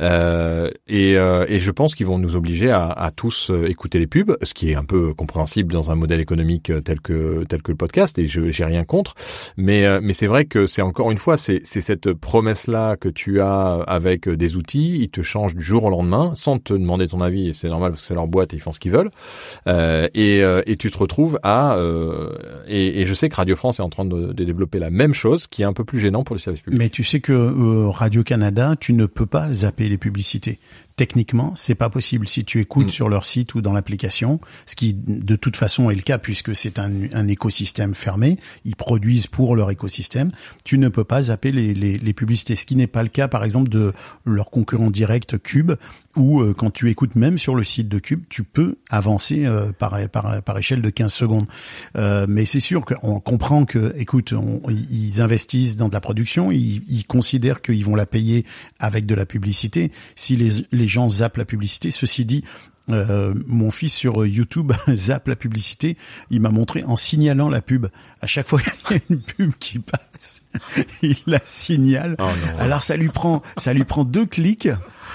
Euh, 0.00 0.70
et, 0.86 1.16
euh, 1.16 1.44
et 1.48 1.60
je 1.60 1.70
pense 1.70 1.94
qu'ils 1.94 2.06
vont 2.06 2.18
nous 2.18 2.36
obliger 2.36 2.70
à, 2.70 3.10
tous 3.14 3.50
euh, 3.50 3.68
écouter 3.68 3.98
les 3.98 4.06
pubs, 4.06 4.36
ce 4.42 4.54
qui 4.54 4.70
est 4.70 4.74
un 4.74 4.84
peu 4.84 5.12
compréhensible 5.14 5.72
dans 5.72 5.90
un 5.90 5.94
modèle 5.94 6.20
économique 6.20 6.70
tel 6.84 7.00
que 7.00 7.44
tel 7.48 7.62
que 7.62 7.72
le 7.72 7.76
podcast, 7.76 8.18
et 8.18 8.28
je 8.28 8.50
j'ai 8.50 8.64
rien 8.64 8.84
contre. 8.84 9.14
Mais 9.56 10.00
mais 10.00 10.14
c'est 10.14 10.26
vrai 10.26 10.44
que 10.44 10.66
c'est 10.66 10.82
encore 10.82 11.10
une 11.10 11.18
fois 11.18 11.36
c'est 11.36 11.64
cette 11.64 12.12
promesse 12.12 12.66
là 12.66 12.96
que 12.96 13.08
tu 13.08 13.40
as 13.40 13.82
avec 13.86 14.28
des 14.28 14.56
outils, 14.56 15.02
ils 15.02 15.10
te 15.10 15.22
changent 15.22 15.54
du 15.54 15.64
jour 15.64 15.84
au 15.84 15.90
lendemain 15.90 16.32
sans 16.34 16.58
te 16.58 16.72
demander 16.72 17.08
ton 17.08 17.20
avis, 17.20 17.48
et 17.48 17.54
c'est 17.54 17.68
normal 17.68 17.92
parce 17.92 18.02
que 18.02 18.08
c'est 18.08 18.14
leur 18.14 18.28
boîte 18.28 18.52
et 18.52 18.56
ils 18.56 18.60
font 18.60 18.72
ce 18.72 18.80
qu'ils 18.80 18.92
veulent. 18.92 19.10
Et 19.66 20.38
et 20.38 20.76
tu 20.76 20.90
te 20.90 20.98
retrouves 20.98 21.38
à 21.42 21.57
euh, 21.76 22.30
et, 22.66 23.06
je 23.06 23.14
sais 23.14 23.28
que 23.28 23.36
Radio 23.36 23.56
France 23.56 23.78
est 23.78 23.82
en 23.82 23.88
train 23.88 24.04
de, 24.04 24.32
de 24.32 24.44
développer 24.44 24.78
la 24.78 24.90
même 24.90 25.14
chose, 25.14 25.46
qui 25.46 25.62
est 25.62 25.64
un 25.64 25.72
peu 25.72 25.84
plus 25.84 25.98
gênant 25.98 26.24
pour 26.24 26.34
le 26.34 26.40
service 26.40 26.60
public. 26.60 26.78
Mais 26.78 26.88
tu 26.88 27.04
sais 27.04 27.20
que 27.20 27.32
euh, 27.32 27.90
Radio 27.90 28.22
Canada, 28.22 28.74
tu 28.78 28.92
ne 28.92 29.06
peux 29.06 29.26
pas 29.26 29.52
zapper 29.52 29.88
les 29.88 29.98
publicités. 29.98 30.58
Techniquement, 30.98 31.52
c'est 31.54 31.76
pas 31.76 31.88
possible 31.90 32.26
si 32.26 32.44
tu 32.44 32.58
écoutes 32.58 32.86
Mm. 32.88 32.90
sur 32.90 33.08
leur 33.08 33.24
site 33.24 33.54
ou 33.54 33.60
dans 33.62 33.72
l'application, 33.72 34.40
ce 34.66 34.74
qui 34.74 34.94
de 34.94 35.36
toute 35.36 35.54
façon 35.56 35.90
est 35.90 35.94
le 35.94 36.02
cas 36.02 36.18
puisque 36.18 36.56
c'est 36.56 36.80
un, 36.80 36.90
un 37.12 37.28
écosystème 37.28 37.94
fermé. 37.94 38.36
Ils 38.64 38.74
produisent 38.74 39.28
pour 39.28 39.54
leur 39.54 39.70
écosystème. 39.70 40.32
Tu 40.64 40.76
ne 40.76 40.88
peux 40.88 41.04
pas 41.04 41.22
zapper 41.22 41.52
les, 41.52 41.72
les, 41.72 41.98
les 41.98 42.12
publicités, 42.12 42.56
ce 42.56 42.66
qui 42.66 42.74
n'est 42.74 42.88
pas 42.88 43.04
le 43.04 43.10
cas 43.10 43.28
par 43.28 43.44
exemple 43.44 43.68
de 43.68 43.92
leur 44.24 44.50
concurrent 44.50 44.90
direct 44.90 45.40
Cube, 45.40 45.70
où 46.16 46.40
euh, 46.40 46.52
quand 46.52 46.72
tu 46.72 46.90
écoutes 46.90 47.14
même 47.14 47.38
sur 47.38 47.54
le 47.54 47.62
site 47.62 47.88
de 47.88 48.00
Cube, 48.00 48.24
tu 48.28 48.42
peux 48.42 48.74
avancer 48.90 49.46
euh, 49.46 49.70
par, 49.70 49.96
par 50.10 50.42
par 50.42 50.58
échelle 50.58 50.82
de 50.82 50.90
15 50.90 51.12
secondes. 51.12 51.46
Euh, 51.96 52.26
mais 52.28 52.44
c'est 52.44 52.58
sûr 52.58 52.84
qu'on 52.84 53.20
comprend 53.20 53.64
que, 53.66 53.94
écoute, 53.96 54.32
on- 54.32 54.60
ils 54.68 55.20
investissent 55.22 55.76
dans 55.76 55.88
de 55.88 55.94
la 55.94 56.00
production, 56.00 56.50
ils, 56.50 56.82
ils 56.88 57.06
considèrent 57.06 57.62
qu'ils 57.62 57.84
vont 57.84 57.94
la 57.94 58.06
payer 58.06 58.44
avec 58.80 59.06
de 59.06 59.14
la 59.14 59.26
publicité. 59.26 59.92
Si 60.16 60.34
les, 60.34 60.50
les 60.72 60.87
gens 60.88 61.08
zappent 61.08 61.36
la 61.36 61.44
publicité, 61.44 61.90
ceci 61.90 62.24
dit, 62.24 62.44
euh, 62.90 63.34
mon 63.46 63.70
fils 63.70 63.94
sur 63.94 64.24
YouTube 64.24 64.72
zappe 64.92 65.28
la 65.28 65.36
publicité. 65.36 65.96
Il 66.30 66.40
m'a 66.40 66.50
montré 66.50 66.84
en 66.84 66.96
signalant 66.96 67.48
la 67.48 67.60
pub. 67.60 67.86
À 68.22 68.26
chaque 68.26 68.48
fois 68.48 68.60
qu'il 68.86 68.96
y 68.96 69.00
a 69.00 69.02
une 69.10 69.20
pub 69.20 69.52
qui 69.58 69.78
passe, 69.78 70.42
il 71.02 71.16
la 71.26 71.40
signale. 71.44 72.16
Oh 72.18 72.24
non. 72.24 72.58
Alors 72.58 72.82
ça 72.82 72.96
lui 72.96 73.08
prend, 73.08 73.42
ça 73.56 73.72
lui 73.74 73.84
prend 73.84 74.04
deux 74.04 74.26
clics, 74.26 74.68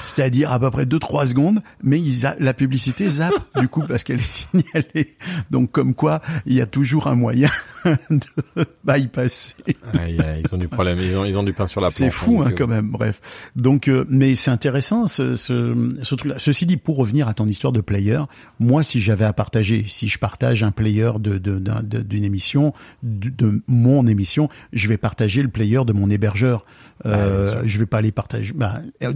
c'est-à-dire 0.03 0.51
à 0.51 0.59
peu 0.59 0.69
près 0.71 0.85
deux 0.85 0.99
trois 0.99 1.25
secondes, 1.25 1.61
mais 1.81 1.99
il 1.99 2.11
za- 2.11 2.35
la 2.39 2.53
publicité 2.53 3.09
zappe 3.09 3.33
du 3.59 3.67
coup 3.67 3.83
parce 3.87 4.03
qu'elle 4.03 4.19
est 4.19 4.47
signalée. 4.47 5.15
Donc 5.51 5.71
comme 5.71 5.93
quoi, 5.95 6.21
il 6.45 6.53
y 6.53 6.61
a 6.61 6.65
toujours 6.65 7.07
un 7.07 7.15
moyen 7.15 7.49
de 8.09 8.65
bypasser. 8.85 9.55
Aïe, 9.93 10.19
aïe, 10.21 10.43
ils 10.45 10.55
ont 10.55 10.57
du 10.57 10.67
problème, 10.67 10.99
ils 10.99 11.15
ont, 11.17 11.25
ils 11.25 11.37
ont 11.37 11.43
du 11.43 11.53
pain 11.53 11.67
sur 11.67 11.81
la 11.81 11.87
planche. 11.87 11.97
C'est 11.97 12.09
fou 12.09 12.41
hein, 12.41 12.49
euh, 12.51 12.55
quand 12.55 12.67
même. 12.67 12.89
Bref. 12.91 13.21
Donc, 13.55 13.87
euh, 13.87 14.05
mais 14.09 14.35
c'est 14.35 14.51
intéressant 14.51 15.07
ce, 15.07 15.35
ce, 15.35 15.73
ce 16.01 16.15
truc-là. 16.15 16.35
Ceci 16.37 16.65
dit, 16.65 16.77
pour 16.77 16.97
revenir 16.97 17.27
à 17.27 17.33
ton 17.33 17.47
histoire 17.47 17.73
de 17.73 17.81
player, 17.81 18.19
moi, 18.59 18.83
si 18.83 18.99
j'avais 19.01 19.25
à 19.25 19.33
partager, 19.33 19.85
si 19.87 20.07
je 20.09 20.19
partage 20.19 20.63
un 20.63 20.71
player 20.71 21.11
de 21.19 21.37
de- 21.37 21.59
d'un- 21.59 21.81
de- 21.83 22.01
d'une 22.01 22.23
émission, 22.23 22.73
de, 23.03 23.29
de 23.29 23.61
mon 23.67 24.05
émission, 24.07 24.49
je 24.71 24.87
vais 24.87 24.97
partager 24.97 25.41
le 25.41 25.49
player 25.49 25.81
de 25.85 25.93
mon 25.93 26.09
hébergeur. 26.09 26.65
Euh, 27.05 27.61
je 27.65 27.79
vais 27.79 27.85
pas 27.85 27.97
aller 27.97 28.11
partager. 28.11 28.53
bah, 28.53 28.79
euh, 29.03 29.13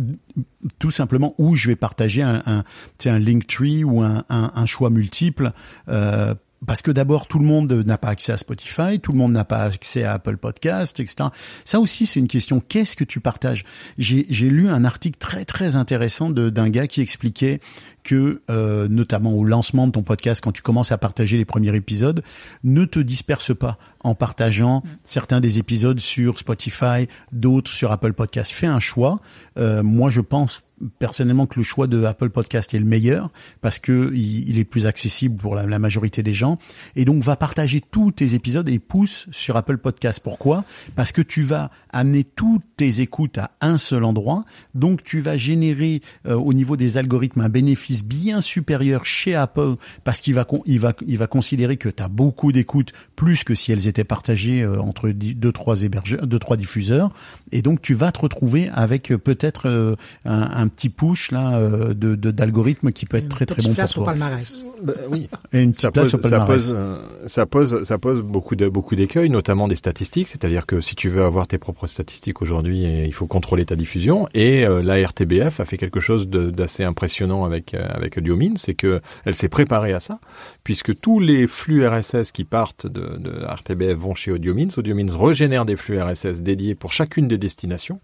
tout 0.80 0.92
simplement 0.92 1.36
où 1.38 1.56
je 1.56 1.68
vais 1.68 1.76
partager 1.76 2.22
un, 2.22 2.64
un 3.06 3.20
Linktree 3.20 3.84
ou 3.84 4.02
un, 4.02 4.66
choix 4.66 4.90
multiple. 4.90 5.52
Euh, 5.90 6.34
parce 6.66 6.82
que 6.82 6.90
d'abord, 6.90 7.28
tout 7.28 7.38
le 7.38 7.46
monde 7.46 7.72
n'a 7.72 7.98
pas 7.98 8.10
accès 8.10 8.32
à 8.32 8.38
Spotify, 8.38 9.00
tout 9.00 9.12
le 9.12 9.18
monde 9.18 9.32
n'a 9.32 9.46
pas 9.46 9.64
accès 9.64 10.04
à 10.04 10.14
Apple 10.14 10.38
Podcast, 10.38 11.00
etc. 11.00 11.30
Ça 11.66 11.80
aussi, 11.80 12.06
c'est 12.06 12.20
une 12.20 12.28
question. 12.28 12.60
Qu'est-ce 12.60 12.96
que 12.96 13.04
tu 13.04 13.20
partages? 13.20 13.64
J'ai 13.98 14.50
lu 14.50 14.68
un 14.68 14.84
article 14.84 15.20
très 15.20 15.46
très 15.46 15.76
intéressant 15.76 16.30
d'un 16.30 16.70
gars 16.70 16.88
qui 16.88 17.02
expliquait 17.02 17.60
que, 18.04 18.42
euh, 18.50 18.88
notamment 18.88 19.34
au 19.34 19.44
lancement 19.44 19.86
de 19.86 19.92
ton 19.92 20.02
podcast, 20.02 20.42
quand 20.44 20.52
tu 20.52 20.62
commences 20.62 20.92
à 20.92 20.98
partager 20.98 21.38
les 21.38 21.46
premiers 21.46 21.76
épisodes, 21.76 22.24
ne 22.64 22.86
te 22.86 23.00
disperse 23.00 23.56
pas 23.56 23.78
en 24.08 24.16
partageant 24.16 24.84
certains 25.04 25.42
des 25.42 25.60
épisodes 25.60 26.00
sur 26.00 26.40
Spotify, 26.40 27.08
d'autres 27.32 27.70
sur 27.70 27.92
Apple 27.92 28.14
Podcast. 28.14 28.52
Fais 28.52 28.68
un 28.68 28.80
choix. 28.80 29.20
Euh, 29.58 29.84
moi, 29.84 30.10
je 30.10 30.22
pense 30.22 30.64
personnellement 31.00 31.46
que 31.46 31.60
le 31.60 31.64
choix 31.64 31.88
de 31.88 32.04
Apple 32.04 32.30
Podcast 32.30 32.74
est 32.74 32.80
le 32.80 32.86
meilleur 32.86 33.32
parce 33.62 33.80
que 33.80 34.12
il, 34.14 34.50
il 34.50 34.58
est 34.58 34.64
plus 34.64 34.86
accessible 34.86 35.38
pour 35.38 35.56
la, 35.56 35.66
la 35.66 35.80
majorité 35.80 36.24
des 36.24 36.34
gens 36.34 36.58
et 36.96 37.06
donc 37.06 37.24
va 37.24 37.36
partager 37.36 37.82
tous 37.82 38.12
tes 38.12 38.34
épisodes 38.34 38.68
et 38.70 38.80
pousse 38.80 39.28
sur 39.32 39.58
Apple 39.58 39.78
Podcast. 39.78 40.20
Pourquoi? 40.24 40.64
Parce 40.96 41.12
que 41.12 41.22
tu 41.22 41.42
vas 41.42 41.72
amener 41.90 42.24
toutes 42.24 42.64
tes 42.76 43.02
écoutes 43.02 43.38
à 43.38 43.52
un 43.62 43.78
seul 43.78 44.04
endroit, 44.04 44.46
donc 44.76 45.04
tu 45.04 45.20
vas 45.20 45.38
générer 45.38 46.02
euh, 46.28 46.36
au 46.36 46.54
niveau 46.54 46.78
des 46.78 46.98
algorithmes 46.98 47.42
un 47.42 47.50
bénéfice 47.50 48.04
bien 48.04 48.42
supérieur 48.42 49.06
chez 49.06 49.36
Apple 49.36 49.76
parce 50.04 50.22
qu'il 50.22 50.36
va 50.36 50.46
il 50.66 50.80
va 50.80 50.94
il 51.08 51.18
va 51.18 51.28
considérer 51.28 51.78
que 51.78 51.90
tu 51.90 52.04
as 52.04 52.08
beaucoup 52.08 52.52
d'écoutes 52.52 52.94
plus 53.16 53.44
que 53.44 53.56
si 53.56 53.72
elles 53.72 53.88
étaient 53.88 53.97
partagées 54.04 54.62
euh, 54.62 54.80
entre 54.80 55.10
deux 55.10 55.52
trois 55.52 55.84
hébergeurs, 55.84 56.28
deux 56.28 56.40
trois 56.40 56.58
diffuseurs 56.58 57.10
et 57.52 57.62
donc 57.62 57.82
tu 57.82 57.94
vas 57.94 58.12
te 58.12 58.20
retrouver 58.20 58.70
avec 58.74 59.12
euh, 59.12 59.18
peut-être 59.18 59.68
euh, 59.70 59.96
un, 60.26 60.42
un 60.42 60.68
petit 60.68 60.90
push 60.90 61.32
là 61.32 61.58
euh, 61.58 61.94
de 61.94 62.16
de- 62.16 62.32
d'algorithme 62.32 62.92
qui 62.92 63.06
peut 63.06 63.18
être 63.18 63.30
très 63.30 63.46
très 63.46 63.56
Petite 63.58 63.70
bon 63.72 63.76
place 63.76 63.94
pour 63.94 64.04
au 64.04 64.06
toi. 64.06 64.14
palmarès. 64.14 64.66
bah, 64.84 64.94
oui. 65.10 65.30
Et 65.54 65.62
une 65.64 65.74
ça 65.74 65.90
petite 65.92 65.94
place 65.94 66.12
pose, 66.12 66.20
au 66.20 66.24
ça 66.24 66.30
palmarès. 66.30 66.72
pose, 66.72 66.78
ça 67.26 67.46
pose, 67.46 67.84
ça 67.84 67.98
pose 67.98 68.22
beaucoup 68.22 68.56
de 68.56 68.68
beaucoup 68.70 68.96
d'écueils, 68.96 69.30
notamment 69.30 69.68
des 69.68 69.76
statistiques. 69.76 70.28
C'est-à-dire 70.28 70.66
que 70.66 70.82
si 70.82 70.96
tu 70.96 71.10
veux 71.10 71.24
avoir 71.24 71.48
tes 71.48 71.58
propres 71.58 71.88
statistiques 71.88 72.42
aujourd'hui, 72.42 72.84
eh, 72.86 73.06
il 73.06 73.14
faut 73.14 73.28
contrôler 73.28 73.66
ta 73.66 73.76
diffusion. 73.76 74.28
Et 74.34 74.66
euh, 74.66 74.82
la 74.84 74.96
RTBF 75.08 75.60
a 75.60 75.66
fait 75.66 75.78
quelque 75.78 76.00
chose 76.00 76.28
d'assez 76.28 76.84
impressionnant 76.84 77.46
avec 77.46 77.74
euh, 77.74 77.88
avec 77.90 78.18
Audiomins, 78.18 78.56
c'est 78.56 78.74
que 78.76 79.02
elle 79.26 79.36
s'est 79.36 79.50
préparée 79.50 79.94
à 79.94 80.00
ça, 80.00 80.20
puisque 80.64 81.00
tous 81.00 81.20
les 81.20 81.48
flux 81.48 81.88
RSS 81.88 82.32
qui 82.32 82.44
partent 82.44 82.88
de, 82.88 83.18
de 83.18 83.30
la 83.30 83.56
Vont 83.94 84.16
chez 84.16 84.32
Audiomins. 84.32 84.68
Audiomins 84.78 85.18
régénère 85.18 85.66
des 85.66 85.76
flux 85.76 86.02
RSS 86.02 86.42
dédiés 86.42 86.76
pour 86.76 86.92
chacune 86.92 87.28
des 87.28 87.38
destinations. 87.38 88.00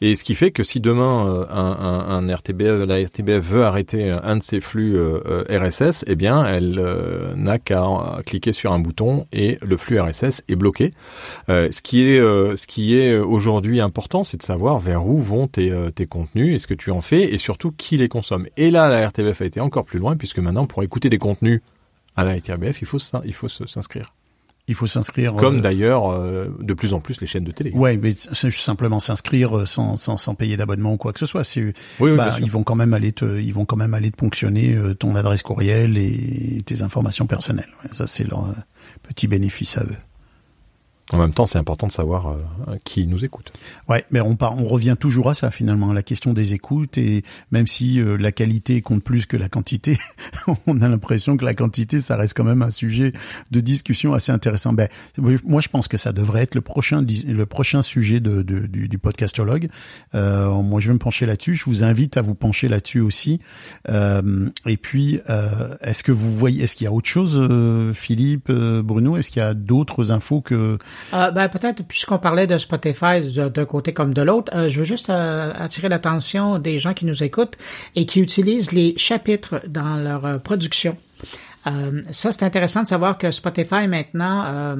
Et 0.00 0.16
ce 0.16 0.24
qui 0.24 0.34
fait 0.34 0.50
que 0.50 0.62
si 0.62 0.80
demain 0.80 1.26
euh, 1.26 1.46
un, 1.50 2.28
RTBF, 2.28 2.86
la 2.86 2.98
RTBF 3.04 3.44
veut 3.44 3.64
arrêter 3.64 4.10
un 4.10 4.36
de 4.36 4.42
ses 4.42 4.60
flux 4.60 4.96
euh, 4.96 5.20
euh, 5.26 5.60
RSS, 5.60 6.04
eh 6.06 6.14
bien, 6.14 6.44
elle 6.44 6.78
euh, 6.78 7.34
n'a 7.36 7.58
qu'à 7.58 7.84
euh, 7.84 8.22
cliquer 8.22 8.52
sur 8.52 8.72
un 8.72 8.78
bouton 8.78 9.26
et 9.32 9.58
le 9.62 9.76
flux 9.76 10.00
RSS 10.00 10.42
est 10.48 10.56
bloqué. 10.56 10.92
Euh, 11.48 11.70
ce 11.70 11.82
qui 11.82 12.04
est, 12.08 12.18
euh, 12.18 12.54
est 12.54 13.16
aujourd'hui 13.16 13.80
important, 13.80 14.24
c'est 14.24 14.36
de 14.36 14.42
savoir 14.42 14.78
vers 14.78 15.06
où 15.06 15.18
vont 15.18 15.46
tes, 15.46 15.70
euh, 15.70 15.90
contenus 16.08 16.54
et 16.54 16.58
ce 16.58 16.66
que 16.66 16.74
tu 16.74 16.90
en 16.90 17.00
fais 17.00 17.32
et 17.32 17.38
surtout 17.38 17.72
qui 17.72 17.96
les 17.96 18.08
consomme. 18.08 18.46
Et 18.56 18.70
là, 18.70 18.88
la 18.88 19.08
RTBF 19.08 19.40
a 19.40 19.44
été 19.44 19.60
encore 19.60 19.84
plus 19.84 19.98
loin 19.98 20.16
puisque 20.16 20.38
maintenant, 20.38 20.66
pour 20.66 20.82
écouter 20.82 21.08
des 21.10 21.18
contenus 21.18 21.60
à 22.16 22.24
la 22.24 22.34
RTBF, 22.36 22.80
il 22.82 22.86
faut 22.86 22.98
il 23.24 23.34
faut 23.34 23.48
s'inscrire. 23.48 24.12
Il 24.66 24.74
faut 24.74 24.86
s'inscrire. 24.86 25.34
Comme 25.34 25.58
euh, 25.58 25.60
d'ailleurs 25.60 26.10
euh, 26.10 26.46
de 26.58 26.72
plus 26.72 26.94
en 26.94 27.00
plus 27.00 27.20
les 27.20 27.26
chaînes 27.26 27.44
de 27.44 27.52
télé. 27.52 27.70
Ouais, 27.72 27.98
mais 27.98 28.12
c'est 28.14 28.50
simplement 28.50 28.98
s'inscrire 28.98 29.58
euh, 29.58 29.66
sans, 29.66 29.98
sans, 29.98 30.16
sans 30.16 30.34
payer 30.34 30.56
d'abonnement 30.56 30.94
ou 30.94 30.96
quoi 30.96 31.12
que 31.12 31.18
ce 31.18 31.26
soit. 31.26 31.44
C'est, 31.44 31.60
Oui, 31.60 31.72
oui, 32.00 32.16
bah, 32.16 32.38
ils 32.40 32.50
vont 32.50 32.62
quand 32.62 32.74
même 32.74 32.94
aller 32.94 33.12
te, 33.12 33.38
ils 33.40 33.52
vont 33.52 33.66
quand 33.66 33.76
même 33.76 33.92
aller 33.92 34.10
te 34.10 34.16
ponctionner 34.16 34.74
ton 34.98 35.16
adresse 35.16 35.42
courriel 35.42 35.98
et 35.98 36.62
tes 36.64 36.80
informations 36.80 37.26
personnelles. 37.26 37.68
Ça, 37.92 38.06
c'est 38.06 38.24
leur 38.24 38.46
petit 39.02 39.28
bénéfice 39.28 39.76
à 39.76 39.82
eux. 39.82 39.96
En 41.12 41.18
même 41.18 41.34
temps, 41.34 41.46
c'est 41.46 41.58
important 41.58 41.86
de 41.86 41.92
savoir 41.92 42.28
euh, 42.28 42.76
qui 42.82 43.06
nous 43.06 43.26
écoute. 43.26 43.52
Ouais, 43.90 44.04
mais 44.10 44.20
on, 44.20 44.36
part, 44.36 44.58
on 44.58 44.66
revient 44.66 44.96
toujours 44.98 45.28
à 45.28 45.34
ça 45.34 45.50
finalement, 45.50 45.92
la 45.92 46.02
question 46.02 46.32
des 46.32 46.54
écoutes 46.54 46.96
et 46.96 47.22
même 47.50 47.66
si 47.66 48.00
euh, 48.00 48.16
la 48.16 48.32
qualité 48.32 48.80
compte 48.80 49.04
plus 49.04 49.26
que 49.26 49.36
la 49.36 49.50
quantité, 49.50 49.98
on 50.66 50.80
a 50.80 50.88
l'impression 50.88 51.36
que 51.36 51.44
la 51.44 51.52
quantité, 51.52 52.00
ça 52.00 52.16
reste 52.16 52.34
quand 52.34 52.44
même 52.44 52.62
un 52.62 52.70
sujet 52.70 53.12
de 53.50 53.60
discussion 53.60 54.14
assez 54.14 54.32
intéressant. 54.32 54.72
Ben, 54.72 54.88
moi, 55.18 55.60
je 55.60 55.68
pense 55.68 55.88
que 55.88 55.98
ça 55.98 56.12
devrait 56.12 56.42
être 56.42 56.54
le 56.54 56.62
prochain, 56.62 57.02
le 57.04 57.46
prochain 57.46 57.82
sujet 57.82 58.20
de, 58.20 58.40
de- 58.40 58.66
du, 58.66 58.88
du 58.88 58.98
podcastologue. 58.98 59.68
Euh, 60.14 60.50
moi, 60.62 60.80
je 60.80 60.88
vais 60.88 60.94
me 60.94 60.98
pencher 60.98 61.26
là-dessus. 61.26 61.54
Je 61.54 61.66
vous 61.66 61.84
invite 61.84 62.16
à 62.16 62.22
vous 62.22 62.34
pencher 62.34 62.68
là-dessus 62.68 63.00
aussi. 63.00 63.40
Euh, 63.90 64.48
et 64.64 64.78
puis, 64.78 65.20
euh, 65.28 65.76
est-ce 65.82 66.02
que 66.02 66.12
vous 66.12 66.34
voyez, 66.34 66.62
est-ce 66.64 66.76
qu'il 66.76 66.86
y 66.86 66.88
a 66.88 66.92
autre 66.92 67.08
chose, 67.10 67.36
euh, 67.38 67.92
Philippe, 67.92 68.50
Bruno, 68.50 69.18
est-ce 69.18 69.30
qu'il 69.30 69.40
y 69.40 69.44
a 69.44 69.52
d'autres 69.52 70.10
infos 70.10 70.40
que 70.40 70.78
Euh, 71.12 71.30
ben, 71.30 71.48
peut-être, 71.48 71.82
puisqu'on 71.84 72.18
parlait 72.18 72.46
de 72.46 72.58
Spotify 72.58 73.20
d'un 73.20 73.64
côté 73.64 73.92
comme 73.92 74.14
de 74.14 74.22
l'autre, 74.22 74.52
euh, 74.54 74.68
je 74.68 74.80
veux 74.80 74.84
juste 74.84 75.10
euh, 75.10 75.52
attirer 75.56 75.88
l'attention 75.88 76.58
des 76.58 76.78
gens 76.78 76.94
qui 76.94 77.04
nous 77.04 77.22
écoutent 77.22 77.56
et 77.94 78.06
qui 78.06 78.20
utilisent 78.20 78.72
les 78.72 78.96
chapitres 78.96 79.62
dans 79.68 79.96
leur 79.96 80.40
production. 80.40 80.96
Ça, 82.10 82.30
c'est 82.30 82.42
intéressant 82.42 82.82
de 82.82 82.88
savoir 82.88 83.16
que 83.16 83.30
Spotify 83.30 83.88
maintenant 83.88 84.76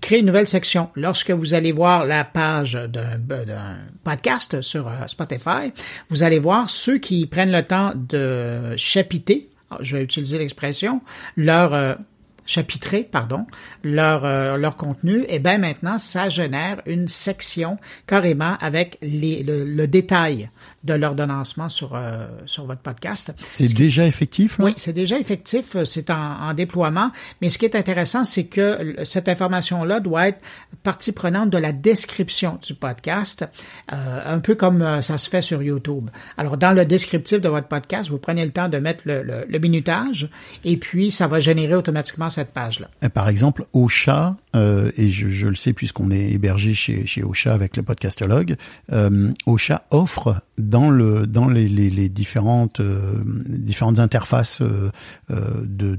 crée 0.00 0.18
une 0.18 0.26
nouvelle 0.26 0.48
section. 0.48 0.90
Lorsque 0.96 1.30
vous 1.30 1.54
allez 1.54 1.70
voir 1.70 2.04
la 2.06 2.24
page 2.24 2.72
d'un 2.72 3.76
podcast 4.02 4.60
sur 4.60 4.90
Spotify, 5.06 5.72
vous 6.10 6.24
allez 6.24 6.40
voir 6.40 6.70
ceux 6.70 6.98
qui 6.98 7.26
prennent 7.26 7.52
le 7.52 7.62
temps 7.62 7.92
de 7.94 8.74
chapiter, 8.76 9.48
je 9.78 9.96
vais 9.96 10.02
utiliser 10.02 10.38
l'expression, 10.38 11.02
leur 11.36 11.98
chapitrer, 12.46 13.02
pardon, 13.04 13.46
leur 13.82 14.24
euh, 14.24 14.56
leur 14.56 14.76
contenu, 14.76 15.24
et 15.28 15.38
bien 15.38 15.58
maintenant 15.58 15.98
ça 15.98 16.28
génère 16.28 16.80
une 16.86 17.08
section 17.08 17.78
carrément 18.06 18.56
avec 18.60 18.98
les, 19.02 19.42
le, 19.42 19.64
le 19.64 19.86
détail 19.86 20.50
de 20.84 20.94
l'ordonnancement 20.94 21.68
sur 21.68 21.94
euh, 21.94 22.26
sur 22.46 22.64
votre 22.66 22.80
podcast. 22.82 23.34
C'est 23.40 23.72
déjà 23.74 24.06
effectif 24.06 24.58
là? 24.58 24.66
Oui, 24.66 24.74
c'est 24.76 24.92
déjà 24.92 25.18
effectif, 25.18 25.76
euh, 25.76 25.84
c'est 25.84 26.10
en, 26.10 26.14
en 26.48 26.54
déploiement, 26.54 27.10
mais 27.40 27.48
ce 27.48 27.58
qui 27.58 27.64
est 27.64 27.74
intéressant, 27.74 28.24
c'est 28.24 28.44
que 28.44 28.96
cette 29.04 29.28
information-là 29.28 30.00
doit 30.00 30.28
être 30.28 30.40
partie 30.82 31.12
prenante 31.12 31.50
de 31.50 31.58
la 31.58 31.72
description 31.72 32.58
du 32.66 32.74
podcast, 32.74 33.48
euh, 33.92 34.20
un 34.26 34.40
peu 34.40 34.54
comme 34.54 34.82
euh, 34.82 35.00
ça 35.00 35.16
se 35.18 35.30
fait 35.30 35.42
sur 35.42 35.62
YouTube. 35.62 36.10
Alors, 36.36 36.56
dans 36.58 36.72
le 36.72 36.84
descriptif 36.84 37.40
de 37.40 37.48
votre 37.48 37.68
podcast, 37.68 38.10
vous 38.10 38.18
prenez 38.18 38.44
le 38.44 38.50
temps 38.52 38.68
de 38.68 38.78
mettre 38.78 39.04
le, 39.06 39.22
le- 39.22 39.46
le 39.48 39.58
minutage, 39.58 40.28
et 40.64 40.76
puis 40.76 41.10
ça 41.10 41.26
va 41.28 41.40
générer 41.40 41.74
automatiquement 41.74 42.28
cette 42.28 42.52
page-là. 42.52 42.88
Euh, 43.04 43.08
Par 43.08 43.28
exemple, 43.28 43.64
Ocha, 43.72 44.36
euh, 44.54 44.90
et 44.96 45.10
je, 45.10 45.28
je 45.28 45.46
le 45.48 45.54
sais 45.54 45.72
puisqu'on 45.72 46.10
est 46.10 46.30
hébergé 46.32 46.74
chez, 46.74 47.06
chez 47.06 47.22
Ocha 47.22 47.54
avec 47.54 47.76
le 47.76 47.82
podcastologue, 47.82 48.56
euh, 48.92 49.30
Ocha 49.46 49.86
offre 49.90 50.42
dans 50.58 50.73
le 50.90 51.26
dans 51.26 51.48
les, 51.48 51.68
les, 51.68 51.90
les 51.90 52.08
différentes 52.08 52.80
euh, 52.80 53.22
différentes 53.48 53.98
interfaces 53.98 54.60
euh, 54.60 54.90
euh, 55.30 55.62
de- 55.62 55.96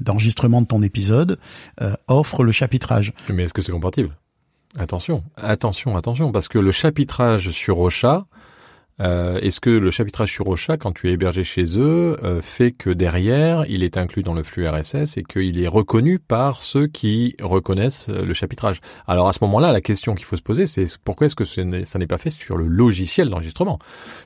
d'enregistrement 0.00 0.60
de, 0.62 0.66
ton 0.66 0.82
épisode 0.82 1.38
euh, 1.80 1.94
offre 2.08 2.44
le 2.44 2.52
chapitrage. 2.52 3.12
Mais 3.32 3.44
est-ce 3.44 3.54
que 3.54 3.62
c'est 3.62 3.72
compatible? 3.72 4.10
Attention, 4.78 5.24
attention, 5.36 5.96
attention, 5.96 6.30
parce 6.30 6.46
que 6.48 6.58
le 6.58 6.70
chapitrage 6.70 7.50
sur 7.50 7.78
Ocha, 7.80 8.26
euh, 9.00 9.38
est-ce 9.40 9.60
que 9.60 9.70
le 9.70 9.90
chapitrage 9.90 10.30
sur 10.30 10.46
Ocha, 10.48 10.76
quand 10.76 10.92
tu 10.92 11.08
es 11.08 11.12
hébergé 11.12 11.42
chez 11.42 11.78
eux, 11.78 12.16
euh, 12.22 12.42
fait 12.42 12.72
que 12.72 12.90
derrière, 12.90 13.64
il 13.68 13.82
est 13.82 13.96
inclus 13.96 14.22
dans 14.22 14.34
le 14.34 14.42
flux 14.42 14.68
RSS 14.68 15.16
et 15.16 15.22
qu'il 15.22 15.62
est 15.62 15.68
reconnu 15.68 16.18
par 16.18 16.60
ceux 16.60 16.86
qui 16.86 17.34
reconnaissent 17.40 18.08
euh, 18.10 18.24
le 18.24 18.34
chapitrage? 18.34 18.80
Alors 19.06 19.28
à 19.28 19.32
ce 19.32 19.38
moment-là, 19.42 19.72
la 19.72 19.80
question 19.80 20.14
qu'il 20.14 20.26
faut 20.26 20.36
se 20.36 20.42
poser, 20.42 20.66
c'est 20.66 20.84
pourquoi 21.02 21.26
est-ce 21.26 21.34
que 21.34 21.44
ça 21.44 21.64
n'est 21.98 22.06
pas 22.06 22.18
fait 22.18 22.30
sur 22.30 22.58
le 22.58 22.66
logiciel 22.66 23.30
d'enregistrement? 23.30 23.78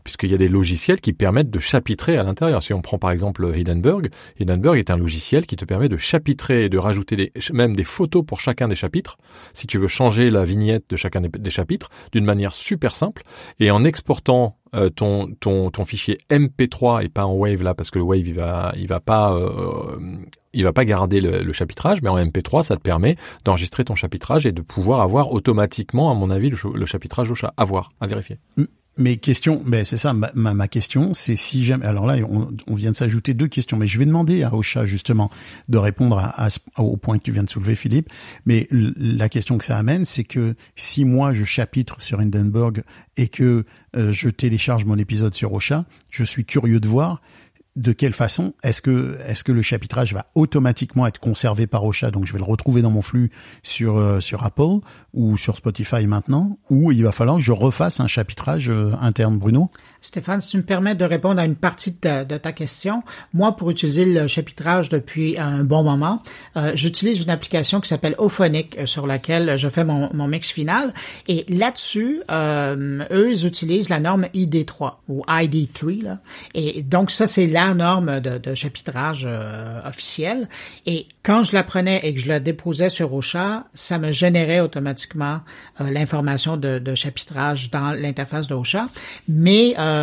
Puisqu'il 0.02 0.30
y 0.30 0.34
a 0.34 0.38
des 0.38 0.48
logiciels 0.48 1.00
qui 1.00 1.12
permettent 1.12 1.50
de 1.50 1.60
chapitrer 1.60 2.18
à 2.18 2.24
l'intérieur. 2.24 2.62
Si 2.62 2.72
on 2.72 2.82
prend 2.82 2.98
par 2.98 3.12
exemple 3.12 3.44
Hindenburg, 3.54 4.08
Hindenburg 4.40 4.76
est 4.76 4.90
un 4.90 4.96
logiciel 4.96 5.46
qui 5.46 5.56
te 5.56 5.64
permet 5.64 5.88
de 5.88 5.96
chapitrer 5.96 6.64
et 6.64 6.68
de 6.68 6.78
rajouter 6.78 7.32
même 7.52 7.76
des 7.76 7.84
photos 7.84 8.24
pour 8.26 8.40
chacun 8.40 8.66
des 8.66 8.74
chapitres, 8.74 9.18
si 9.52 9.68
tu 9.68 9.78
veux 9.78 9.88
changer 9.88 10.30
la 10.30 10.44
vignette 10.44 10.84
de 10.88 10.96
chacun 10.96 11.20
des 11.20 11.50
chapitres, 11.50 11.90
d'une 12.12 12.24
manière 12.24 12.54
super 12.54 12.94
simple, 12.94 13.22
et 13.60 13.70
en 13.70 13.84
exportant 13.84 14.56
euh, 14.74 14.90
ton, 14.90 15.28
ton, 15.40 15.70
ton 15.70 15.84
fichier 15.84 16.18
MP3 16.30 17.04
et 17.04 17.08
pas 17.08 17.26
en 17.26 17.34
Wave 17.34 17.62
là, 17.62 17.74
parce 17.74 17.90
que 17.90 17.98
le 17.98 18.04
Wave 18.04 18.26
il 18.26 18.34
va, 18.34 18.72
il 18.76 18.86
va 18.86 19.00
pas, 19.00 19.34
euh, 19.34 19.96
va 20.54 20.72
pas 20.72 20.84
garder 20.84 21.20
le, 21.20 21.52
chapitrage, 21.52 22.02
mais 22.02 22.08
en 22.08 22.18
MP3 22.18 22.62
ça 22.62 22.76
te 22.76 22.82
permet 22.82 23.16
d'enregistrer 23.44 23.84
ton 23.84 23.94
chapitrage 23.94 24.46
et 24.46 24.52
de 24.52 24.62
pouvoir 24.62 25.00
avoir 25.00 25.32
automatiquement, 25.32 26.10
à 26.10 26.14
mon 26.14 26.30
avis, 26.30 26.50
le, 26.50 26.56
le 26.74 26.86
chapitrage 26.86 27.30
au 27.30 27.34
chat. 27.34 27.54
À 27.56 27.64
voir, 27.64 27.90
à 28.00 28.06
vérifier. 28.06 28.38
Mais 28.96 29.16
question, 29.16 29.60
ben 29.66 29.84
c'est 29.84 29.96
ça, 29.96 30.12
ma, 30.12 30.30
ma, 30.34 30.54
ma 30.54 30.68
question, 30.68 31.14
c'est 31.14 31.34
si 31.34 31.64
jamais. 31.64 31.84
Alors 31.84 32.06
là, 32.06 32.16
on, 32.28 32.48
on 32.68 32.74
vient 32.74 32.92
de 32.92 32.96
s'ajouter 32.96 33.34
deux 33.34 33.48
questions, 33.48 33.76
mais 33.76 33.88
je 33.88 33.98
vais 33.98 34.06
demander 34.06 34.44
à 34.44 34.54
Ocha 34.54 34.86
justement 34.86 35.30
de 35.68 35.78
répondre 35.78 36.18
à, 36.18 36.46
à 36.76 36.82
au 36.82 36.96
point 36.96 37.18
que 37.18 37.24
tu 37.24 37.32
viens 37.32 37.42
de 37.42 37.50
soulever, 37.50 37.74
Philippe. 37.74 38.08
Mais 38.46 38.68
la 38.70 39.28
question 39.28 39.58
que 39.58 39.64
ça 39.64 39.76
amène, 39.76 40.04
c'est 40.04 40.24
que 40.24 40.54
si 40.76 41.04
moi 41.04 41.34
je 41.34 41.44
chapitre 41.44 42.00
sur 42.00 42.20
Hindenburg 42.20 42.82
et 43.16 43.26
que 43.26 43.64
euh, 43.96 44.12
je 44.12 44.28
télécharge 44.28 44.84
mon 44.84 44.98
épisode 44.98 45.34
sur 45.34 45.52
Ocha, 45.52 45.84
je 46.10 46.22
suis 46.22 46.44
curieux 46.44 46.78
de 46.78 46.86
voir 46.86 47.20
de 47.76 47.92
quelle 47.92 48.12
façon 48.12 48.54
est-ce 48.62 48.80
que 48.80 49.18
est-ce 49.26 49.42
que 49.42 49.50
le 49.50 49.62
chapitrage 49.62 50.14
va 50.14 50.26
automatiquement 50.34 51.06
être 51.06 51.18
conservé 51.18 51.66
par 51.66 51.84
Ocha? 51.84 52.10
Donc 52.10 52.24
je 52.24 52.32
vais 52.32 52.38
le 52.38 52.44
retrouver 52.44 52.82
dans 52.82 52.90
mon 52.90 53.02
flux 53.02 53.30
sur 53.62 53.98
euh, 53.98 54.20
sur 54.20 54.44
Apple 54.44 54.78
ou 55.12 55.36
sur 55.36 55.56
Spotify 55.56 56.06
maintenant 56.06 56.58
ou 56.70 56.92
il 56.92 57.02
va 57.02 57.10
falloir 57.10 57.36
que 57.36 57.42
je 57.42 57.52
refasse 57.52 57.98
un 57.98 58.06
chapitrage 58.06 58.70
euh, 58.70 58.92
interne 59.00 59.38
Bruno? 59.38 59.70
Stéphane, 60.04 60.42
si 60.42 60.50
tu 60.50 60.56
me 60.58 60.62
permets 60.62 60.94
de 60.94 61.04
répondre 61.04 61.40
à 61.40 61.46
une 61.46 61.54
partie 61.54 61.92
de 61.92 61.96
ta, 61.96 62.26
de 62.26 62.36
ta 62.36 62.52
question, 62.52 63.02
moi, 63.32 63.56
pour 63.56 63.70
utiliser 63.70 64.04
le 64.04 64.26
chapitrage 64.26 64.90
depuis 64.90 65.38
un 65.38 65.64
bon 65.64 65.82
moment, 65.82 66.22
euh, 66.58 66.72
j'utilise 66.74 67.22
une 67.22 67.30
application 67.30 67.80
qui 67.80 67.88
s'appelle 67.88 68.14
Ophonic, 68.18 68.76
euh, 68.78 68.84
sur 68.84 69.06
laquelle 69.06 69.56
je 69.56 69.66
fais 69.70 69.82
mon, 69.82 70.10
mon 70.12 70.28
mix 70.28 70.50
final. 70.50 70.92
Et 71.26 71.46
là-dessus, 71.48 72.20
euh, 72.30 73.02
eux, 73.10 73.32
ils 73.32 73.46
utilisent 73.46 73.88
la 73.88 73.98
norme 73.98 74.26
ID3 74.34 74.96
ou 75.08 75.22
ID3. 75.26 76.02
Là. 76.02 76.18
Et 76.52 76.82
donc, 76.82 77.10
ça, 77.10 77.26
c'est 77.26 77.46
la 77.46 77.72
norme 77.72 78.20
de, 78.20 78.36
de 78.36 78.54
chapitrage 78.54 79.24
euh, 79.26 79.80
officielle. 79.88 80.50
Et 80.84 81.06
quand 81.22 81.44
je 81.44 81.54
la 81.54 81.62
prenais 81.62 82.00
et 82.02 82.12
que 82.14 82.20
je 82.20 82.28
la 82.28 82.40
déposais 82.40 82.90
sur 82.90 83.14
Ocha, 83.14 83.64
ça 83.72 83.98
me 83.98 84.12
générait 84.12 84.60
automatiquement 84.60 85.40
euh, 85.80 85.90
l'information 85.90 86.58
de, 86.58 86.78
de 86.78 86.94
chapitrage 86.94 87.70
dans 87.70 87.98
l'interface 87.98 88.48
d'Ocha. 88.48 88.86
Mais 89.28 89.74
euh, 89.78 89.93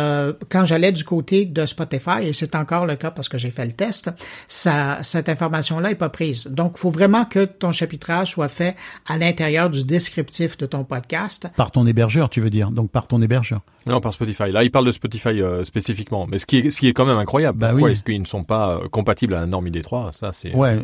quand 0.48 0.64
j'allais 0.64 0.92
du 0.92 1.04
côté 1.04 1.44
de 1.44 1.66
Spotify, 1.66 2.22
et 2.22 2.32
c'est 2.32 2.54
encore 2.54 2.86
le 2.86 2.96
cas 2.96 3.10
parce 3.10 3.28
que 3.28 3.38
j'ai 3.38 3.50
fait 3.50 3.66
le 3.66 3.72
test, 3.72 4.10
ça, 4.48 4.98
cette 5.02 5.28
information-là 5.28 5.90
est 5.90 5.94
pas 5.96 6.08
prise. 6.08 6.46
Donc, 6.48 6.72
il 6.76 6.80
faut 6.80 6.90
vraiment 6.90 7.24
que 7.24 7.44
ton 7.44 7.72
chapitrage 7.72 8.32
soit 8.32 8.48
fait 8.48 8.76
à 9.06 9.18
l'intérieur 9.18 9.70
du 9.70 9.84
descriptif 9.84 10.56
de 10.58 10.66
ton 10.66 10.84
podcast. 10.84 11.48
par 11.56 11.70
ton 11.70 11.86
hébergeur 11.86 12.28
tu 12.30 12.40
veux 12.40 12.50
dire 12.50 12.70
donc 12.70 12.90
par 12.90 13.06
ton 13.08 13.20
hébergeur 13.22 13.60
Non, 13.86 14.00
par 14.00 14.12
Spotify. 14.12 14.50
Là, 14.52 14.64
il 14.64 14.70
parle 14.70 14.86
de 14.86 14.92
Spotify 14.92 15.40
euh, 15.40 15.64
spécifiquement, 15.64 16.26
mais 16.26 16.38
ce 16.38 16.46
qui 16.46 16.58
est, 16.58 16.70
ce 16.70 16.80
qui 16.80 16.88
est 16.88 16.92
quand 16.92 17.06
même 17.06 17.16
incroyable. 17.18 17.58
Bah 17.58 17.68
Pourquoi 17.70 17.86
oui. 17.86 17.92
est-ce 17.92 18.02
qu'ils 18.02 18.20
ne 18.20 18.26
sont 18.26 18.44
pas 18.44 18.74
euh, 18.76 18.88
compatibles 18.88 19.34
à 19.34 19.40
la 19.40 19.46
norme 19.46 19.66
ID3 19.68 20.12
Ça, 20.12 20.32
c'est. 20.32 20.54
ouais 20.54 20.78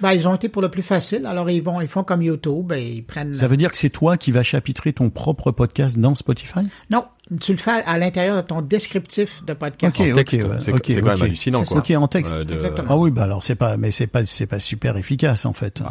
Ben, 0.00 0.12
ils 0.12 0.28
ont 0.28 0.34
été 0.34 0.48
pour 0.48 0.62
le 0.62 0.68
plus 0.70 0.82
facile, 0.82 1.26
alors 1.26 1.50
ils 1.50 1.62
vont, 1.62 1.80
ils 1.80 1.88
font 1.88 2.04
comme 2.04 2.22
YouTube 2.22 2.72
et 2.72 2.86
ils 2.88 3.02
prennent. 3.04 3.34
ça 3.34 3.48
veut 3.48 3.56
dire 3.56 3.70
que 3.72 3.78
c'est 3.78 3.90
toi 3.90 4.16
qui 4.16 4.30
vas 4.30 4.42
chapitrer 4.44 4.92
ton 4.92 5.10
propre 5.10 5.50
podcast 5.50 5.98
dans 5.98 6.14
Spotify? 6.14 6.60
Non, 6.90 7.04
tu 7.40 7.52
le 7.52 7.58
fais 7.58 7.82
à 7.84 7.98
l'intérieur 7.98 8.36
de 8.36 8.42
ton 8.42 8.62
descriptif 8.62 9.44
de 9.44 9.52
podcast. 9.52 9.94
Ok, 10.00 10.06
En 10.10 10.14
texte, 10.16 10.34
ok, 10.42 10.50
ouais, 10.50 10.56
c'est 10.60 10.72
ok, 10.72 10.80
c'est 10.86 11.00
quand 11.00 11.06
même 11.08 11.22
hallucinant, 11.22 11.64
C'est 11.64 11.74
quoi. 11.74 11.78
ok 11.78 11.90
en 12.02 12.08
texte 12.08 12.32
Euh, 12.34 12.44
de- 12.44 12.54
Exactement. 12.54 12.88
ah 12.90 12.96
oui 12.96 13.10
bah 13.10 13.24
alors 13.24 13.42
c'est 13.44 13.54
pas 13.54 13.76
mais 13.76 13.90
c'est 13.90 14.06
pas 14.06 14.24
c'est 14.24 14.46
pas 14.46 14.58
super 14.58 14.96
efficace 14.96 15.44
en 15.46 15.52
fait 15.52 15.80
Ouais. 15.80 15.86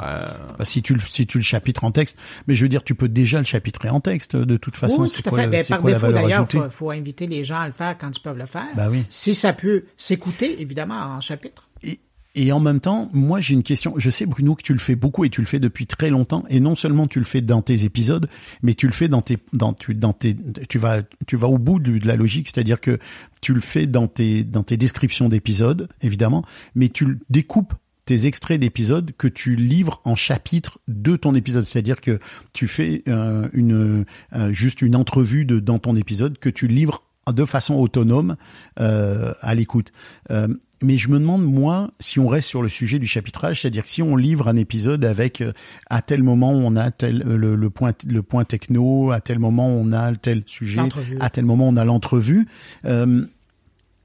Bah, 0.58 0.66
si 0.66 0.82
tu 0.82 0.94
le 0.94 1.00
si 1.00 1.28
tu 1.28 1.38
le 1.38 1.44
chapitres 1.44 1.84
en 1.84 1.92
texte 1.92 2.18
mais 2.48 2.56
je 2.56 2.64
veux 2.66 2.70
dire 2.70 2.84
tu 2.84 2.96
peux 2.96 3.08
déjà 3.10 3.38
le 3.38 3.44
chapitrer 3.46 3.90
en 3.90 4.00
texte 4.00 4.36
de 4.36 4.58
toute 4.58 4.78
façon 4.78 5.04
oui, 5.04 5.10
c'est 5.14 5.22
tout 5.22 5.30
à 5.30 5.32
quoi, 5.32 5.40
fait. 5.44 5.48
Ben, 5.48 5.64
c'est 5.64 5.74
par 5.74 5.82
quoi 5.82 5.92
défaut, 5.92 6.12
d'ailleurs, 6.12 6.48
faut, 6.50 6.70
faut 6.72 6.92
inviter 6.92 7.28
les 7.28 7.44
gens 7.44 7.60
à 7.60 7.68
le 7.68 7.74
faire 7.74 7.96
quand 8.00 8.10
ils 8.16 8.22
peuvent 8.22 8.38
le 8.38 8.46
faire. 8.46 8.66
Bah 8.76 8.88
oui. 8.90 9.04
Si 9.10 9.36
ça 9.36 9.54
peut 9.54 9.84
s'écouter, 9.98 10.62
évidemment, 10.62 10.96
en 10.96 11.22
chapitre. 11.22 11.66
Et, 12.38 12.52
en 12.52 12.60
même 12.60 12.80
temps, 12.80 13.10
moi 13.14 13.42
j'ai 13.42 13.56
une 13.56 13.64
question. 13.64 13.96
Je 13.98 14.10
sais 14.12 14.28
Bruno 14.28 14.54
que 14.54 14.62
tu 14.62 14.74
le 14.74 14.80
fais 14.80 14.96
beaucoup 14.96 15.26
et 15.26 15.30
tu 15.30 15.42
le 15.42 15.48
fais 15.48 15.60
depuis 15.60 15.88
très 15.88 16.12
longtemps. 16.12 16.46
Et 16.50 16.60
non 16.60 16.76
seulement 16.76 17.08
tu 17.08 17.18
le 17.18 17.26
fais 17.26 17.42
dans 17.42 17.64
tes 17.64 17.84
épisodes, 17.84 18.30
mais 18.62 18.76
tu 18.76 18.86
le 18.86 18.94
fais 18.94 19.08
dans 19.08 19.22
tes, 19.22 19.40
dans 19.54 19.74
tu, 19.74 19.96
dans 19.96 20.14
tes, 20.14 20.36
tu 20.70 20.78
vas, 20.78 21.02
tu 21.26 21.36
vas 21.36 21.48
au 21.48 21.58
bout 21.58 21.80
de, 21.80 22.06
la 22.06 22.16
logique, 22.16 22.48
c'est-à-dire 22.48 22.80
que 22.80 23.00
tu 23.42 23.54
le 23.54 23.60
fais 23.60 23.88
dans 23.88 24.08
tes, 24.08 24.44
dans 24.44 24.62
tes 24.62 24.78
descriptions 24.78 25.30
d'épisodes, 25.30 25.90
évidemment, 26.02 26.46
mais 26.76 26.90
tu 26.90 27.20
découpes 27.30 27.74
tes 28.06 28.28
extraits 28.28 28.60
d'épisodes 28.60 29.12
que 29.18 29.28
tu 29.28 29.56
livres 29.56 30.00
en 30.06 30.16
chapitres 30.16 30.80
de 30.88 31.16
ton 31.16 31.34
épisode, 31.34 31.66
c'est-à-dire 31.66 32.02
que 32.02 32.20
tu 32.54 32.68
fais 32.68 33.04
euh, 33.08 33.48
une 33.54 34.06
euh, 34.36 34.52
juste 34.54 34.82
une 34.82 34.96
entrevue 34.96 35.44
de 35.44 35.60
dans 35.60 35.80
ton 35.80 35.96
épisode 35.96 36.38
que 36.38 36.50
tu 36.50 36.68
livres 36.68 37.04
de 37.28 37.46
façon 37.46 37.76
autonome 37.76 38.38
euh, 38.80 39.34
à 39.42 39.56
l'écoute. 39.56 39.92
Mais 40.84 40.98
je 40.98 41.10
me 41.10 41.20
demande 41.20 41.44
moi 41.44 41.90
si 42.00 42.20
on 42.20 42.28
reste 42.28 42.48
sur 42.48 42.62
le 42.62 42.70
sujet 42.70 43.00
du 43.00 43.08
chapitrage, 43.08 43.62
c'est-à-dire 43.62 43.84
que 43.84 43.90
si 43.90 44.04
on 44.04 44.16
livre 44.16 44.48
un 44.48 44.56
épisode 44.56 45.04
avec 45.06 45.42
euh, 45.42 45.54
à 45.90 46.02
tel 46.02 46.22
moment 46.22 46.52
on 46.52 46.76
a 46.76 46.92
tel 46.92 47.24
euh, 47.26 47.36
le, 47.36 47.56
le 47.56 47.70
point 47.70 47.94
le 48.06 48.22
point 48.22 48.44
techno, 48.44 49.12
à 49.12 49.20
tel 49.20 49.40
moment 49.40 49.68
on 49.68 49.92
a 49.92 50.14
tel 50.16 50.44
sujet, 50.46 50.82
à 51.20 51.30
tel 51.30 51.46
moment 51.46 51.68
on 51.68 51.78
a 51.78 51.86
l'entrevue. 51.86 52.48
Euh, 52.86 53.26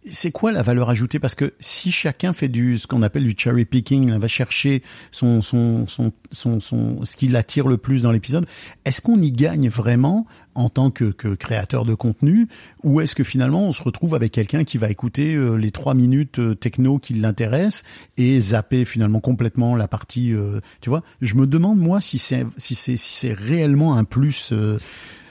c'est 0.05 0.33
quoi 0.33 0.51
la 0.51 0.63
valeur 0.63 0.91
ajoutée? 0.91 1.19
Parce 1.19 1.35
que 1.35 1.55
si 1.61 1.93
chacun 1.93 2.33
fait 2.33 2.49
du 2.49 2.79
ce 2.79 2.87
qu'on 2.87 3.03
appelle 3.03 3.25
du 3.25 3.35
cherry 3.37 3.65
picking, 3.65 4.11
va 4.13 4.29
chercher 4.29 4.83
son 5.13 5.43
son 5.43 5.87
son 5.87 6.13
son, 6.33 6.61
son 6.61 7.05
ce 7.05 7.17
qui 7.17 7.29
l'attire 7.29 7.69
le 7.69 7.77
plus 7.77 8.03
dans 8.03 8.11
l'épisode, 8.11 8.47
est-ce 8.85 9.01
qu'on 9.01 9.19
y 9.19 9.31
gagne 9.31 9.69
vraiment 9.69 10.27
en 10.55 10.69
tant 10.69 10.91
que, 10.91 11.05
que 11.13 11.35
créateur 11.35 11.85
de 11.85 11.95
contenu? 11.95 12.49
Ou 12.83 13.01
est-ce 13.01 13.15
que 13.15 13.25
finalement 13.25 13.63
on 13.63 13.73
se 13.73 13.83
retrouve 13.83 14.15
avec 14.15 14.33
quelqu'un 14.33 14.65
qui 14.65 14.77
va 14.77 14.91
écouter 14.91 15.35
euh, 15.35 15.55
les 15.55 15.71
trois 15.71 15.95
minutes 15.95 16.41
euh, 16.41 16.55
techno 16.55 16.99
qui 16.99 17.15
l'intéresse 17.15 17.85
et 18.17 18.41
zapper 18.41 18.85
finalement 18.85 19.21
complètement 19.21 19.77
la 19.77 19.87
partie 19.87 20.35
euh, 20.35 20.61
tu 20.81 20.91
vois? 20.91 21.03
Je 21.21 21.35
me 21.37 21.47
demande 21.47 21.79
moi 21.79 22.01
si 22.01 22.19
c'est 22.19 22.45
si 22.57 22.75
c'est 22.75 22.97
si 22.97 23.19
c'est 23.19 23.35
réellement 23.35 23.97
un 23.97 24.05
plus 24.05 24.53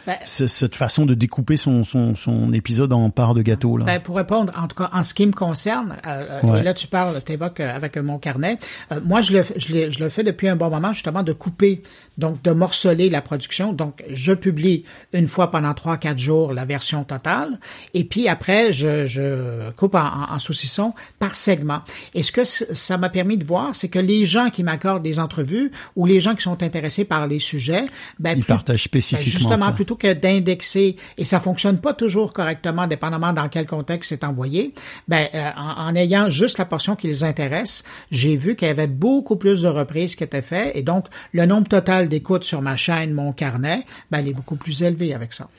Ben, 0.08 0.16
ce- 0.26 0.48
cette 0.48 0.76
façon 0.76 1.06
de 1.06 1.14
découper 1.14 1.58
son, 1.58 1.84
son, 1.84 2.16
son 2.16 2.54
épisode 2.54 2.92
en 2.94 3.10
parts 3.10 3.34
de 3.34 3.42
gâteau 3.42 3.78
là. 3.78 3.86
Ben, 3.86 4.02
pour 4.02 4.16
répondre, 4.18 4.52
en 4.58 4.68
tout 4.68 4.76
cas, 4.76 4.90
en 4.94 5.04
ce 5.04 5.14
qui 5.14 5.26
me 5.28 5.32
concerne, 5.32 5.98
euh, 6.08 6.40
euh, 6.44 6.48
Ouais. 6.48 6.60
et 6.60 6.64
là 6.64 6.74
tu 6.74 6.88
parles, 6.88 7.16
tu 7.26 7.34
évoques 7.34 7.60
avec 7.60 7.98
euh, 7.98 8.02
mon 8.04 8.18
carnet, 8.18 8.58
euh, 8.92 9.00
moi 9.06 9.22
je 9.22 9.38
le, 9.38 9.44
je 9.58 10.04
le 10.04 10.10
fais 10.10 10.24
depuis 10.24 10.48
un 10.48 10.56
bon 10.56 10.70
moment 10.70 10.92
justement 10.94 11.24
de 11.24 11.34
couper, 11.34 11.84
donc 12.22 12.42
de 12.44 12.52
morceler 12.52 13.10
la 13.10 13.22
production. 13.22 13.74
Donc 13.74 14.04
je 14.10 14.32
publie 14.32 14.86
une 15.12 15.28
fois 15.28 15.52
pendant 15.52 15.74
trois 15.74 15.98
quatre 15.98 16.20
jours 16.20 16.54
la 16.54 16.64
version 16.64 17.04
totale, 17.04 17.60
et 17.94 18.06
puis 18.06 18.30
après 18.30 18.72
je, 18.72 19.06
je 19.08 19.70
coupe 19.72 19.96
en, 19.96 20.08
en, 20.30 20.40
saucisson 20.40 20.94
par 21.20 21.36
segment. 21.36 21.82
Et 22.14 22.24
ce 22.24 22.32
que 22.32 22.46
ça 22.46 22.98
m'a 22.98 23.10
permis 23.10 23.38
de 23.38 23.44
voir, 23.44 23.76
c'est 23.76 23.90
que 23.90 24.00
les 24.00 24.24
gens 24.26 24.50
qui 24.50 24.64
m'accordent 24.64 25.04
des 25.04 25.20
entrevues 25.20 25.72
ou 25.96 26.06
les 26.06 26.22
gens 26.22 26.36
qui 26.36 26.44
sont 26.44 26.62
intéressés 26.64 27.04
par 27.04 27.28
les 27.28 27.40
sujets, 27.40 27.86
ben, 28.20 28.32
Ils 28.38 28.44
plus- 28.44 28.48
partagent 28.48 28.84
spécifiquement 28.84 29.26
ben, 29.26 29.38
justement, 29.40 29.66
ça. 29.70 29.72
plutôt 29.74 29.96
que 29.96 30.14
d'indexer, 30.14 30.96
et 31.18 31.26
ça 31.26 31.40
fonctionne 31.40 31.80
pas 31.80 31.94
toujours 31.94 32.32
correctement, 32.34 32.86
dépendamment 32.88 33.34
dans 33.34 33.50
quel 33.50 33.66
contexte 33.66 34.10
c'est 34.10 34.24
envoyé, 34.24 34.74
ben, 35.08 35.28
euh, 35.34 35.50
en, 35.58 35.88
en 35.90 35.96
ayant 35.96 36.30
juste 36.30 36.60
la 36.60 36.66
portion 36.66 36.96
qui 36.96 37.08
les 37.08 37.24
intéresse, 37.24 37.84
j'ai 38.12 38.38
vu 38.38 38.56
qu'il 38.56 38.68
y 38.68 38.72
avait 38.72 38.88
beaucoup 38.88 39.36
plus 39.38 39.64
de 39.64 39.68
reprises 39.68 40.16
qui 40.16 40.24
étaient 40.24 40.42
faites, 40.44 40.76
et 40.76 40.84
donc 40.84 41.06
le 41.34 41.46
nombre 41.46 41.68
total 41.68 42.10
d'écoutes 42.12 42.44
sur 42.44 42.62
ma 42.62 42.78
chaîne, 42.78 43.14
mon 43.14 43.34
carnet, 43.34 43.84
ben, 44.12 44.22
il 44.22 44.28
est 44.28 44.34
beaucoup 44.34 44.56
plus 44.56 44.84
élevé 44.84 45.16
avec 45.16 45.34
ça. 45.34 45.50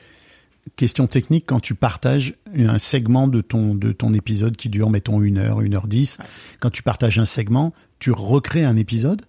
Question 0.77 1.07
technique, 1.07 1.45
quand 1.45 1.59
tu 1.59 1.75
partages 1.75 2.35
un 2.57 2.79
segment 2.79 3.27
de 3.27 3.41
ton, 3.41 3.75
de 3.75 3.91
ton 3.91 4.13
épisode 4.13 4.55
qui 4.55 4.69
dure, 4.69 4.89
mettons, 4.89 5.21
une 5.21 5.37
heure, 5.37 5.59
une 5.59 5.73
heure 5.75 5.87
dix, 5.87 6.17
quand 6.61 6.69
tu 6.69 6.83
partages 6.83 7.19
un 7.19 7.25
segment, 7.25 7.73
tu 7.99 8.11
recrées 8.11 8.63
un 8.63 8.77
épisode 8.77 9.23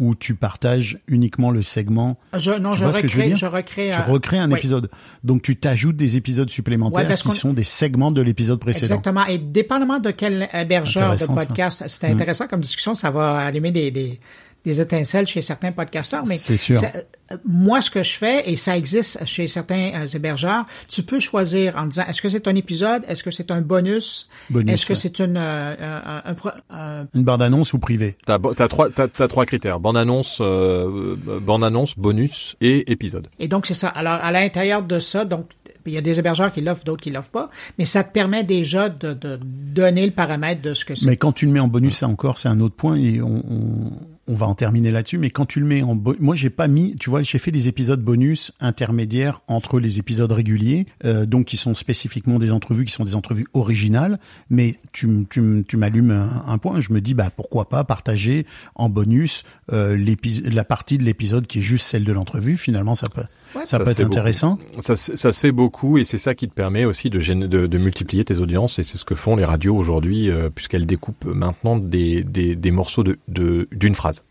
ou 0.00 0.14
tu 0.14 0.34
partages 0.34 0.98
uniquement 1.08 1.50
le 1.50 1.62
segment? 1.62 2.18
Je, 2.36 2.50
non, 2.52 2.74
je 2.74 2.80
je 2.80 2.84
recrée, 2.84 3.26
dire? 3.26 3.36
je 3.36 3.46
recrée, 3.46 3.90
Tu 3.92 4.10
recrées 4.10 4.38
un 4.38 4.50
oui. 4.50 4.58
épisode. 4.58 4.90
Donc 5.24 5.42
tu 5.42 5.56
t'ajoutes 5.56 5.96
des 5.96 6.16
épisodes 6.16 6.50
supplémentaires 6.50 7.08
Ouais, 7.08 7.14
qui 7.16 7.32
sont 7.32 7.52
des 7.52 7.64
segments 7.64 8.12
de 8.12 8.20
l'épisode 8.20 8.60
précédent. 8.60 8.96
Exactement. 8.96 9.26
Et 9.26 9.38
dépendamment 9.38 9.98
de 9.98 10.10
quel 10.10 10.48
hébergeur 10.52 11.16
de. 11.16 11.24
Mm. 11.24 11.34
podcast, 11.34 11.84
c'est 11.88 12.06
intéressant 12.06 12.46
comme 12.46 12.60
discussion, 12.60 12.94
ça 12.94 13.10
va 13.10 13.38
allumer 13.38 13.72
des, 13.72 13.90
des, 13.90 14.20
des 14.64 14.80
étincelles 14.80 15.26
chez 15.26 15.42
certains 15.42 15.72
podcasteurs. 15.72 16.24
Mais 16.26 16.36
C'est 16.36 16.56
sûr. 16.56 16.78
ça- 16.78 16.92
euh, 17.32 17.36
moi, 17.46 17.80
ce 17.80 17.90
que 17.90 18.02
je 18.02 18.12
fais, 18.12 18.50
et 18.50 18.56
ça 18.56 18.76
existe 18.76 19.24
chez 19.24 19.48
certains 19.48 19.92
euh, 19.94 20.06
hébergeurs, 20.06 20.66
tu 20.88 21.02
peux 21.02 21.20
choisir 21.20 21.76
en 21.76 21.86
disant, 21.86 22.04
est-ce 22.08 22.20
que 22.20 22.28
c'est 22.28 22.46
un 22.48 22.54
épisode, 22.56 23.02
est-ce 23.08 23.22
que 23.22 23.30
c'est 23.30 23.50
un 23.50 23.60
bonus, 23.60 24.28
Bonus, 24.50 24.72
est-ce 24.74 24.86
que 24.86 24.92
ouais. 24.92 24.98
c'est 24.98 25.18
une, 25.20 25.36
euh, 25.36 25.74
un, 25.80 26.22
un 26.30 26.34
pro- 26.34 26.50
un- 26.70 27.06
Une 27.14 27.22
barre 27.24 27.38
d'annonce 27.38 27.72
ou 27.72 27.78
privé. 27.78 28.16
T'as, 28.26 28.38
t'as 28.56 28.68
trois, 28.68 28.90
t'as, 28.90 29.08
t'as 29.08 29.28
trois 29.28 29.46
critères 29.46 29.80
bande 29.80 29.96
annonce, 29.96 30.38
euh, 30.40 31.16
bande 31.40 31.64
annonce, 31.64 31.96
bonus 31.96 32.56
et 32.60 32.90
épisode. 32.92 33.28
Et 33.38 33.48
donc, 33.48 33.66
c'est 33.66 33.74
ça. 33.74 33.88
Alors, 33.88 34.14
à 34.14 34.30
l'intérieur 34.32 34.82
de 34.82 34.98
ça, 34.98 35.24
donc, 35.24 35.46
il 35.86 35.94
y 35.94 35.98
a 35.98 36.02
des 36.02 36.18
hébergeurs 36.18 36.52
qui 36.52 36.60
l'offrent, 36.60 36.84
d'autres 36.84 37.02
qui 37.02 37.10
l'offrent 37.10 37.30
pas, 37.30 37.48
mais 37.78 37.86
ça 37.86 38.04
te 38.04 38.12
permet 38.12 38.44
déjà 38.44 38.90
de, 38.90 39.14
de 39.14 39.38
donner 39.42 40.04
le 40.04 40.12
paramètre 40.12 40.60
de 40.60 40.74
ce 40.74 40.84
que 40.84 40.94
c'est. 40.94 41.06
Mais 41.06 41.16
quand 41.16 41.32
tu 41.32 41.46
le 41.46 41.52
mets 41.52 41.60
en 41.60 41.68
bonus, 41.68 41.96
ça 41.96 42.06
encore, 42.08 42.36
c'est 42.38 42.48
un 42.48 42.60
autre 42.60 42.74
point 42.74 42.96
et 42.96 43.22
on, 43.22 43.42
on, 43.50 43.90
on 44.30 44.34
va 44.34 44.46
en 44.46 44.54
terminer 44.54 44.90
là-dessus. 44.90 45.18
Mais 45.18 45.30
quand 45.30 45.46
tu 45.46 45.60
le 45.60 45.66
mets 45.66 45.82
en 45.82 46.00
moi 46.18 46.36
j'ai 46.36 46.50
pas 46.50 46.68
mis, 46.68 46.96
tu 46.96 47.10
vois, 47.10 47.22
j'ai 47.22 47.38
fait 47.38 47.50
des 47.50 47.68
épisodes 47.68 48.00
bonus 48.00 48.52
intermédiaires 48.60 49.42
entre 49.48 49.80
les 49.80 49.98
épisodes 49.98 50.30
réguliers, 50.30 50.86
euh, 51.04 51.26
donc 51.26 51.46
qui 51.46 51.56
sont 51.56 51.74
spécifiquement 51.74 52.38
des 52.38 52.52
entrevues, 52.52 52.84
qui 52.84 52.92
sont 52.92 53.04
des 53.04 53.16
entrevues 53.16 53.46
originales. 53.52 54.18
Mais 54.48 54.78
tu, 54.92 55.26
tu, 55.28 55.64
tu 55.66 55.76
m'allumes 55.76 56.28
un, 56.46 56.58
point, 56.58 56.80
je 56.80 56.92
me 56.92 57.00
dis 57.00 57.14
bah 57.14 57.30
pourquoi 57.34 57.68
pas 57.68 57.84
partager 57.84 58.46
en 58.74 58.88
bonus 58.88 59.44
euh, 59.72 59.98
la 60.44 60.64
partie 60.64 60.98
de 60.98 61.04
l'épisode 61.04 61.46
qui 61.46 61.58
est 61.58 61.62
juste 61.62 61.86
celle 61.86 62.04
de 62.04 62.12
l'entrevue. 62.12 62.56
Finalement, 62.56 62.94
ça 62.94 63.08
peut, 63.08 63.22
Ouais, 63.54 63.62
ça, 63.66 63.66
Ça 63.66 63.78
peut 63.80 63.84
se 63.86 63.90
être 63.90 63.96
fait 63.96 64.02
beaucoup. 64.04 64.12
intéressant. 64.18 64.58
Ça, 64.80 64.96
se- 64.96 65.16
ça 65.16 65.32
se 65.32 65.40
fait 65.40 65.52
beaucoup 65.52 65.98
et 65.98 66.04
c'est 66.04 66.18
ça 66.18 66.34
qui 66.34 66.48
te 66.48 66.54
permet 66.54 66.84
aussi 66.84 67.10
de, 67.10 67.18
gêner- 67.20 67.48
de, 67.48 67.66
de 67.66 67.78
multiplier 67.78 68.24
tes 68.24 68.38
audiences 68.38 68.78
et 68.78 68.82
c'est 68.84 68.96
ce 68.98 69.04
que 69.04 69.14
font 69.16 69.34
les 69.36 69.44
radios 69.44 69.76
aujourd'hui 69.76 70.30
euh, 70.30 70.50
puisqu'elles 70.54 70.86
découpent 70.86 71.24
maintenant 71.24 71.76
des, 71.76 72.22
des, 72.22 72.54
des 72.54 72.70
morceaux 72.70 73.02
de, 73.02 73.18
de, 73.28 73.68
d'une 73.72 73.94
phrase. 73.94 74.22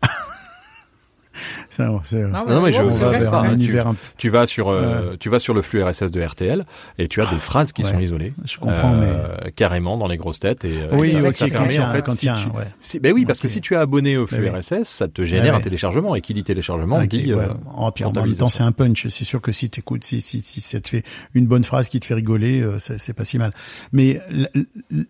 Ça, 1.70 1.90
c'est- 2.04 2.22
Non, 2.22 2.44
Non, 2.46 2.62
mais 2.62 2.72
je- 2.72 2.80
on 2.82 2.90
va 2.90 3.10
vers 3.18 3.34
un 3.34 3.54
univers 3.54 3.92
Tu 4.16 4.28
vas 4.28 4.46
sur, 4.46 4.68
euh, 4.68 5.16
tu 5.18 5.28
vas 5.28 5.38
sur 5.38 5.54
le 5.54 5.62
flux 5.62 5.82
RSS 5.82 6.10
de 6.10 6.20
RTL 6.22 6.64
et 6.98 7.08
tu 7.08 7.20
as 7.22 7.26
des 7.26 7.36
phrases 7.38 7.72
qui 7.72 7.82
Ouais. 7.82 7.92
sont 7.92 8.00
isolées. 8.00 8.32
Je 8.44 8.58
comprends, 8.58 8.94
euh, 8.94 9.28
carrément 9.56 9.96
dans 9.96 10.08
les 10.08 10.16
grosses 10.16 10.40
têtes 10.40 10.64
et, 10.64 10.72
euh, 10.82 10.88
Oui, 10.92 11.10
et 11.10 11.20
ça, 11.20 11.32
ça 11.32 11.48
permet 11.48 11.78
en 11.80 11.92
fait 11.92 12.02
quand 12.02 12.14
si 12.14 12.26
tu- 12.26 12.56
ouais. 12.56 12.98
ben 13.00 13.12
oui 13.12 13.24
parce 13.24 13.38
que 13.40 13.48
si 13.48 13.60
tu 13.60 13.74
es 13.74 13.76
abonné 13.76 14.16
au 14.16 14.26
flux 14.26 14.42
oui. 14.42 14.48
RSS 14.50 14.88
ça 14.88 15.08
te 15.08 15.22
génère 15.24 15.52
Ouais, 15.54 15.58
un 15.60 15.62
téléchargement 15.62 16.14
et 16.14 16.20
qui 16.20 16.34
dit 16.34 16.44
téléchargement 16.44 16.96
Ok, 16.98 17.08
dit 17.08 17.32
ouais. 17.34 17.44
euh, 17.44 17.48
Oh, 17.78 17.90
puis 17.94 18.04
en 18.04 18.12
même 18.12 18.34
temps, 18.34 18.50
c'est 18.50 18.62
un 18.62 18.72
punch. 18.72 19.06
C'est 19.08 19.24
sûr 19.24 19.40
que 19.40 19.52
si 19.52 19.70
t'écoutes, 19.70 20.04
si, 20.04 20.20
si, 20.20 20.40
si 20.40 20.60
ça 20.60 20.80
te 20.80 20.88
fait 20.88 21.02
une 21.34 21.46
bonne 21.46 21.64
phrase 21.64 21.88
qui 21.88 21.98
te 22.00 22.06
fait 22.06 22.14
rigoler, 22.14 22.60
euh, 22.60 22.78
c'est 22.78 22.98
c'est 22.98 23.12
pas 23.12 23.24
si 23.24 23.38
mal. 23.38 23.50
Mais 23.92 24.20
la, 24.30 24.48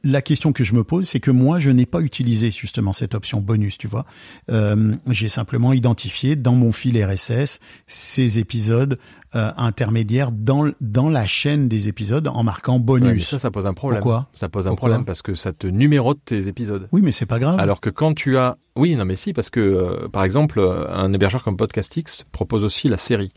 la 0.04 0.22
question 0.22 0.52
que 0.52 0.62
je 0.64 0.74
me 0.74 0.84
pose, 0.84 1.08
c'est 1.08 1.20
que 1.20 1.30
moi, 1.30 1.58
je 1.58 1.70
n'ai 1.70 1.86
pas 1.86 2.00
utilisé 2.00 2.50
justement 2.50 2.92
cette 2.92 3.14
option 3.14 3.40
bonus, 3.40 3.78
tu 3.78 3.88
vois. 3.88 4.04
Euh, 4.50 4.94
J'ai 5.10 5.28
simplement 5.28 5.72
identifié 5.72 6.19
dans 6.36 6.52
mon 6.54 6.72
fil 6.72 7.02
RSS 7.02 7.60
ces 7.86 8.38
épisodes 8.38 8.98
euh, 9.34 9.52
intermédiaires 9.56 10.32
dans, 10.32 10.70
dans 10.80 11.08
la 11.08 11.26
chaîne 11.26 11.68
des 11.68 11.88
épisodes 11.88 12.26
en 12.28 12.42
marquant 12.42 12.78
bonus. 12.80 13.28
ça 13.28 13.38
ça 13.38 13.50
pose 13.50 13.66
un 13.66 13.74
problème. 13.74 14.00
Pourquoi? 14.00 14.28
Ça 14.32 14.48
pose 14.48 14.66
un 14.66 14.70
Pourquoi? 14.70 14.88
problème 14.88 15.04
parce 15.04 15.22
que 15.22 15.34
ça 15.34 15.52
te 15.52 15.66
numérote 15.66 16.18
tes 16.24 16.48
épisodes. 16.48 16.88
Oui, 16.92 17.00
mais 17.02 17.12
c'est 17.12 17.26
pas 17.26 17.38
grave. 17.38 17.58
Alors 17.60 17.80
que 17.80 17.90
quand 17.90 18.14
tu 18.14 18.36
as, 18.36 18.56
oui, 18.76 18.96
non 18.96 19.04
mais 19.04 19.16
si, 19.16 19.32
parce 19.32 19.50
que 19.50 19.60
euh, 19.60 20.08
par 20.08 20.24
exemple, 20.24 20.58
euh, 20.58 20.88
un 20.92 21.12
hébergeur 21.12 21.42
comme 21.44 21.56
Podcastix 21.56 22.24
propose 22.32 22.64
aussi 22.64 22.88
la 22.88 22.96
série. 22.96 23.32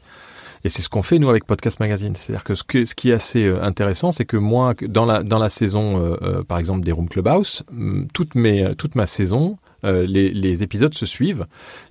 Et 0.66 0.70
c'est 0.70 0.82
ce 0.82 0.88
qu'on 0.90 1.04
fait 1.04 1.20
nous 1.20 1.30
avec 1.30 1.46
Podcast 1.46 1.80
Magazine. 1.82 2.16
C'est-à-dire 2.16 2.46
que 2.46 2.56
ce, 2.56 2.64
que 2.64 2.86
ce 2.86 2.96
qui 2.96 3.10
est 3.10 3.14
assez 3.14 3.48
intéressant, 3.62 4.14
c'est 4.14 4.24
que 4.24 4.38
moi, 4.38 4.74
dans 4.88 5.06
la 5.06 5.22
dans 5.22 5.38
la 5.38 5.50
saison, 5.50 6.18
euh, 6.24 6.42
par 6.44 6.58
exemple 6.58 6.86
des 6.86 6.94
Room 6.94 7.10
Clubhouse, 7.10 7.64
toute 8.14 8.36
mes 8.36 8.74
toute 8.78 8.96
ma 8.96 9.06
saison, 9.06 9.58
euh, 9.86 10.06
les, 10.08 10.30
les 10.32 10.64
épisodes 10.64 10.94
se 10.94 11.06
suivent. 11.06 11.46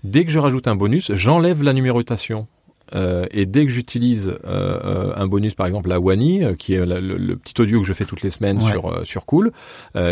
Dès 0.05 0.25
que 0.25 0.31
je 0.31 0.39
rajoute 0.39 0.67
un 0.69 0.75
bonus, 0.77 1.13
j'enlève 1.15 1.63
la 1.63 1.73
numérotation. 1.73 2.47
Euh, 2.95 3.25
et 3.31 3.47
dès 3.47 3.65
que 3.65 3.73
j'utilise 3.73 4.35
euh, 4.45 5.13
un 5.17 5.27
bonus, 5.27 5.55
par 5.55 5.67
exemple 5.67 5.89
la 5.89 5.99
Wani, 5.99 6.43
qui 6.59 6.75
est 6.75 6.85
la- 6.85 7.01
le, 7.01 7.17
le 7.17 7.37
petit 7.37 7.59
audio 7.59 7.81
que 7.81 7.87
je 7.87 7.95
fais 7.95 8.05
toutes 8.05 8.21
les 8.21 8.29
semaines 8.31 8.59
Ouais. 8.63 8.71
sur 8.71 9.01
sur 9.07 9.25
Cool, 9.25 9.51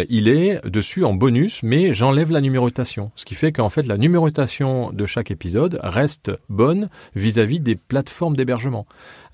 il 0.09 0.29
est 0.29 0.67
dessus 0.67 1.05
en 1.05 1.13
bonus, 1.13 1.63
mais 1.63 1.93
j'enlève 1.93 2.31
la 2.31 2.41
numérotation. 2.41 3.11
Ce 3.17 3.27
qui 3.27 3.35
fait 3.35 3.53
qu'en 3.53 3.69
fait 3.69 3.87
la 3.87 3.99
numérotation 3.99 4.93
de 4.93 5.05
chaque 5.05 5.31
épisode 5.31 5.79
reste 5.83 6.33
bonne 6.49 6.89
vis-à-vis 7.15 7.61
des 7.61 7.75
plateformes 7.77 8.35
d'hébergement. 8.37 8.87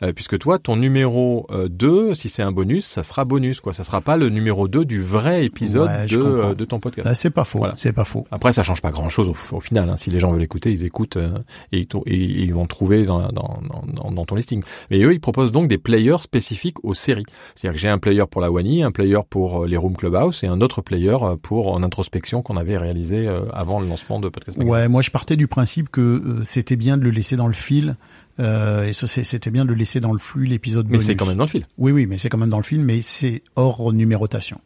Euh, 0.03 0.13
puisque 0.13 0.39
toi, 0.39 0.59
ton 0.59 0.77
numéro 0.77 1.47
euh, 1.51 1.69
2, 1.69 2.15
si 2.15 2.29
c'est 2.29 2.43
un 2.43 2.53
bonus, 2.53 2.85
ça 2.85 3.03
sera 3.03 3.25
bonus, 3.25 3.61
quoi. 3.61 3.73
Ça 3.73 3.83
sera 3.83 4.01
pas 4.03 4.17
le 4.19 4.29
numéro 4.29 4.69
2 4.69 4.85
du 4.85 5.01
vrai 5.01 5.45
épisode 5.47 5.89
Ouais, 5.89 6.07
de, 6.07 6.19
euh, 6.19 6.55
de 6.55 6.65
ton 6.67 6.81
podcast. 6.81 7.09
Ah, 7.11 7.15
c'est 7.15 7.31
pas 7.31 7.45
faux. 7.45 7.59
Voilà. 7.61 7.75
C'est 7.79 7.93
pas 7.95 8.05
faux. 8.05 8.27
Après, 8.31 8.53
ça 8.53 8.63
change 8.63 8.83
pas 8.83 8.91
grand-chose 8.91 9.29
au, 9.29 9.57
au 9.57 9.61
final. 9.61 9.89
hein. 9.89 9.97
Si 9.97 10.11
les 10.11 10.19
gens 10.19 10.31
veulent 10.33 10.43
écouter, 10.43 10.71
ils 10.71 10.85
écoutent 10.85 11.17
euh, 11.17 11.39
et, 11.73 11.89
et 12.07 12.15
ils 12.15 12.53
vont 12.53 12.67
trouver 12.67 13.05
dans, 13.05 13.29
dans, 13.29 13.59
dans, 13.87 14.11
dans 14.11 14.25
ton 14.27 14.35
listing. 14.35 14.63
Mais 14.91 15.01
eux, 15.03 15.15
ils 15.15 15.21
proposent 15.21 15.51
donc 15.53 15.67
des 15.69 15.79
players 15.79 16.19
spécifiques 16.21 16.77
aux 16.85 16.93
séries. 16.95 17.25
C'est-à-dire 17.55 17.75
que 17.77 17.81
j'ai 17.81 17.89
un 17.89 17.99
player 17.99 18.25
pour 18.31 18.43
la 18.43 18.51
Wani, 18.51 18.83
un 18.83 18.93
player 18.93 19.21
pour 19.31 19.63
euh, 19.63 19.67
les 19.67 19.79
Room 19.79 19.97
Clubhouse 19.97 20.45
et 20.45 20.47
un 20.47 20.61
autre 20.61 20.83
player 20.83 21.17
euh, 21.23 21.37
pour 21.41 21.73
en 21.73 21.83
introspection 21.83 22.43
qu'on 22.43 22.59
avait 22.59 22.77
réalisé 22.77 23.27
euh, 23.27 23.41
avant 23.55 23.81
le 23.81 23.87
lancement 23.89 24.21
de 24.21 24.29
Podcast 24.29 24.59
Magazine. 24.59 24.73
Ouais, 24.75 24.89
moi 24.89 25.01
je 25.01 25.11
partais 25.11 25.37
du 25.37 25.47
principe 25.49 25.89
que 25.89 26.01
euh, 26.03 26.43
c'était 26.43 26.77
bien 26.77 26.99
de 26.99 27.03
le 27.03 27.11
laisser 27.11 27.37
dans 27.37 27.47
le 27.47 27.55
fil. 27.55 27.97
Euh, 28.39 28.87
et 28.87 28.93
ça, 28.93 29.07
c'était 29.07 29.51
bien 29.51 29.65
de 29.65 29.71
le 29.71 29.75
laisser 29.75 30.01
dans 30.01 30.13
le 30.13 30.19
flux 30.19 30.45
l'épisode 30.45 30.87
Mais 30.89 31.01
c'est 31.01 31.17
quand 31.17 31.27
même 31.27 31.39
dans 31.39 31.45
le 31.45 31.51
fil. 31.51 31.67
Oui, 31.79 31.93
oui, 31.93 32.07
mais 32.07 32.19
c'est 32.19 32.29
quand 32.29 32.39
même 32.39 32.51
dans 32.51 32.59
le 32.59 32.65
film, 32.65 32.83
mais 32.83 33.01
c'est 33.03 33.43
hors 33.57 33.93
numérotation. 33.93 34.61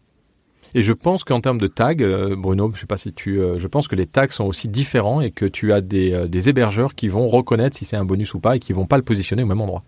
Et 0.74 0.84
je 0.84 0.92
pense 0.92 1.24
qu'en 1.24 1.40
termes 1.40 1.58
de 1.58 1.66
tags, 1.66 1.94
euh, 2.00 2.36
Bruno, 2.36 2.70
je 2.74 2.80
sais 2.80 2.86
pas 2.86 2.96
si 2.96 3.12
tu, 3.12 3.40
euh, 3.40 3.58
je 3.58 3.66
pense 3.66 3.88
que 3.88 3.96
les 3.96 4.06
tags 4.06 4.28
sont 4.28 4.44
aussi 4.44 4.68
différents 4.68 5.20
et 5.20 5.32
que 5.32 5.44
tu 5.44 5.72
as 5.72 5.80
des, 5.80 6.28
des 6.28 6.48
hébergeurs 6.48 6.94
qui 6.94 7.08
vont 7.08 7.26
reconnaître 7.26 7.76
si 7.76 7.84
c'est 7.84 7.96
un 7.96 8.04
bonus 8.04 8.34
ou 8.34 8.40
pas 8.40 8.56
et 8.56 8.60
qui 8.60 8.72
vont 8.72 8.86
pas 8.86 8.96
le 8.96 9.02
positionner 9.02 9.42
au 9.42 9.46
même 9.46 9.60
endroit. 9.60 9.82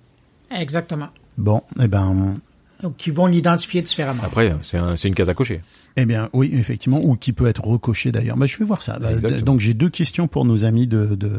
Exactement. 0.50 1.08
Bon, 1.38 1.62
eh 1.80 1.88
ben, 1.88 2.36
Donc, 2.82 2.96
qui 2.96 3.10
vont 3.10 3.26
l'identifier 3.26 3.82
différemment. 3.82 4.22
Après, 4.24 4.54
c'est 4.62 4.76
un, 4.76 4.96
c'est 4.96 5.08
une 5.08 5.14
case 5.14 5.28
à 5.28 5.34
cocher. 5.34 5.62
Eh 5.96 6.04
bien, 6.04 6.28
oui, 6.32 6.50
effectivement, 6.52 7.00
ou 7.02 7.16
qui 7.16 7.32
peut 7.32 7.46
être 7.46 7.64
recoché 7.64 8.12
d'ailleurs. 8.12 8.36
Bah, 8.36 8.46
je 8.46 8.56
vais 8.58 8.64
voir 8.64 8.82
ça. 8.82 8.98
Bah, 8.98 9.12
Exactement. 9.12 9.42
donc 9.42 9.60
j'ai 9.60 9.74
deux 9.74 9.90
questions 9.90 10.26
pour 10.26 10.44
nos 10.44 10.64
amis 10.64 10.86
de, 10.86 11.14
de 11.14 11.30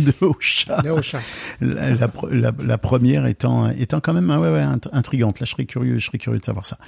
de 0.00 0.12
Ocha. 0.20 0.82
De 0.82 0.90
Ocha. 0.90 1.18
La, 1.60 1.90
la, 1.90 2.10
la, 2.30 2.52
la 2.62 2.78
première 2.78 3.26
étant 3.26 3.70
étant 3.70 4.00
quand 4.00 4.12
même 4.12 4.30
ouais, 4.30 4.52
ouais, 4.52 4.64
intrigante. 4.92 5.40
Là, 5.40 5.46
je 5.46 5.50
serais 5.50 5.64
curieux, 5.64 5.98
je 5.98 6.06
serais 6.06 6.18
curieux 6.18 6.38
de 6.38 6.44
savoir 6.44 6.66
ça. 6.66 6.78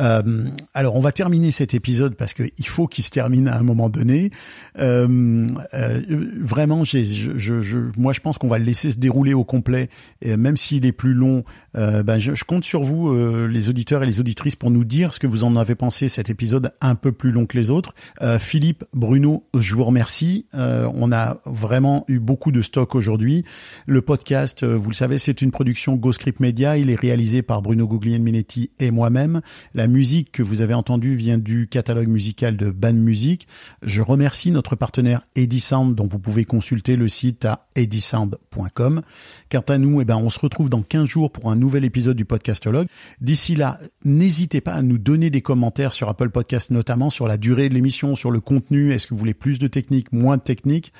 Euh, 0.00 0.44
alors, 0.74 0.96
on 0.96 1.00
va 1.00 1.12
terminer 1.12 1.50
cet 1.50 1.74
épisode 1.74 2.14
parce 2.14 2.34
que 2.34 2.44
il 2.58 2.66
faut 2.66 2.86
qu'il 2.86 3.04
se 3.04 3.10
termine 3.10 3.48
à 3.48 3.58
un 3.58 3.62
moment 3.62 3.88
donné. 3.88 4.30
Euh, 4.78 5.46
euh, 5.74 6.00
vraiment, 6.40 6.84
j'ai, 6.84 7.04
je, 7.04 7.36
je, 7.36 7.60
je, 7.60 7.78
moi, 7.96 8.12
je 8.12 8.20
pense 8.20 8.38
qu'on 8.38 8.48
va 8.48 8.58
le 8.58 8.64
laisser 8.64 8.90
se 8.90 8.98
dérouler 8.98 9.34
au 9.34 9.44
complet, 9.44 9.88
et 10.22 10.36
même 10.36 10.56
s'il 10.56 10.86
est 10.86 10.92
plus 10.92 11.14
long. 11.14 11.44
Euh, 11.76 12.02
ben, 12.02 12.18
je, 12.18 12.34
je, 12.34 12.44
compte 12.44 12.64
sur 12.64 12.82
vous, 12.82 13.08
euh, 13.08 13.46
les 13.46 13.68
auditeurs 13.68 14.02
et 14.02 14.06
les 14.06 14.20
auditrices, 14.20 14.56
pour 14.56 14.70
nous 14.70 14.84
dire 14.84 15.14
ce 15.14 15.20
que 15.20 15.26
vous 15.26 15.39
en 15.44 15.56
avez 15.56 15.74
pensé 15.74 16.08
cet 16.08 16.30
épisode 16.30 16.72
un 16.80 16.94
peu 16.94 17.12
plus 17.12 17.32
long 17.32 17.46
que 17.46 17.56
les 17.56 17.70
autres. 17.70 17.94
Euh, 18.22 18.38
Philippe, 18.38 18.84
Bruno, 18.92 19.44
je 19.56 19.74
vous 19.74 19.84
remercie. 19.84 20.46
on 20.52 21.12
a 21.12 21.40
vraiment 21.44 22.04
eu 22.08 22.18
beaucoup 22.18 22.52
de 22.52 22.62
stock 22.62 22.94
aujourd'hui. 22.94 23.44
Le 23.86 24.02
podcast, 24.02 24.64
vous 24.64 24.90
le 24.90 24.94
savez, 24.94 25.18
c'est 25.18 25.42
une 25.42 25.50
production 25.50 25.96
GoScript 25.96 26.40
Media. 26.40 26.76
Il 26.76 26.90
est 26.90 27.00
réalisé 27.00 27.42
par 27.42 27.62
Bruno 27.62 27.86
Guglielminetti 27.86 28.70
et 28.78 28.90
moi-même. 28.90 29.40
La 29.74 29.86
musique 29.86 30.32
que 30.32 30.42
vous 30.42 30.60
avez 30.60 30.74
entendue 30.74 31.14
vient 31.16 31.38
du 31.38 31.68
catalogue 31.68 32.08
musical 32.08 32.56
de 32.56 32.70
Ban 32.70 32.92
Music. 32.92 33.46
Je 33.82 34.02
remercie 34.02 34.50
notre 34.50 34.76
partenaire 34.76 35.22
Edisound 35.36 35.94
dont 35.94 36.06
vous 36.06 36.18
pouvez 36.18 36.44
consulter 36.44 36.96
le 36.96 37.08
site 37.08 37.44
à 37.44 37.66
edisound.com. 37.76 39.02
Quant 39.50 39.64
à 39.68 39.78
nous, 39.78 40.00
eh 40.00 40.04
ben, 40.04 40.16
on 40.16 40.28
se 40.28 40.38
retrouve 40.38 40.70
dans 40.70 40.82
15 40.82 41.06
jours 41.06 41.30
pour 41.30 41.50
un 41.50 41.56
nouvel 41.56 41.84
épisode 41.84 42.16
du 42.16 42.24
Podcastologue. 42.24 42.86
D'ici 43.20 43.56
là, 43.56 43.78
n'hésitez 44.04 44.60
pas 44.60 44.72
à 44.72 44.82
nous 44.82 44.98
donner 44.98 45.29
des 45.30 45.40
commentaires 45.40 45.92
sur 45.92 46.08
Apple 46.08 46.30
Podcast, 46.30 46.70
notamment 46.70 47.10
sur 47.10 47.26
la 47.26 47.36
durée 47.36 47.68
de 47.68 47.74
l'émission, 47.74 48.14
sur 48.14 48.30
le 48.30 48.40
contenu. 48.40 48.92
Est-ce 48.92 49.06
que 49.06 49.14
vous 49.14 49.18
voulez 49.18 49.34
plus 49.34 49.58
de 49.58 49.66
technique, 49.66 50.12
moins 50.12 50.36
de 50.36 50.42
technique? 50.42 50.92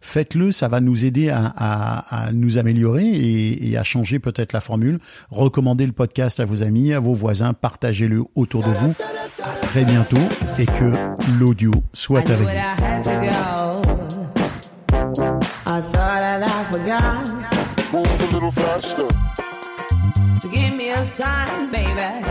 Faites-le, 0.00 0.52
ça 0.52 0.68
va 0.68 0.80
nous 0.80 1.04
aider 1.04 1.30
à, 1.30 1.52
à, 1.56 2.26
à 2.26 2.32
nous 2.32 2.58
améliorer 2.58 3.06
et, 3.06 3.70
et 3.70 3.76
à 3.76 3.84
changer 3.84 4.18
peut-être 4.18 4.52
la 4.52 4.60
formule. 4.60 4.98
Recommandez 5.30 5.86
le 5.86 5.92
podcast 5.92 6.40
à 6.40 6.44
vos 6.44 6.62
amis, 6.62 6.92
à 6.92 7.00
vos 7.00 7.14
voisins, 7.14 7.54
partagez-le 7.54 8.24
autour 8.34 8.62
de 8.62 8.70
vous. 8.70 8.94
À 9.42 9.52
très 9.62 9.84
bientôt 9.84 10.16
et 10.58 10.66
que 10.66 10.92
l'audio 11.38 11.72
soit 11.92 12.28
avec 12.30 12.38
vous. 12.38 12.48
Move 17.92 18.06
a 18.06 18.32
little 18.32 18.50
faster. 18.50 19.06
So 20.34 20.48
give 20.48 20.74
me 20.74 20.90
a 20.90 21.04
sign, 21.04 21.70
baby. 21.70 22.24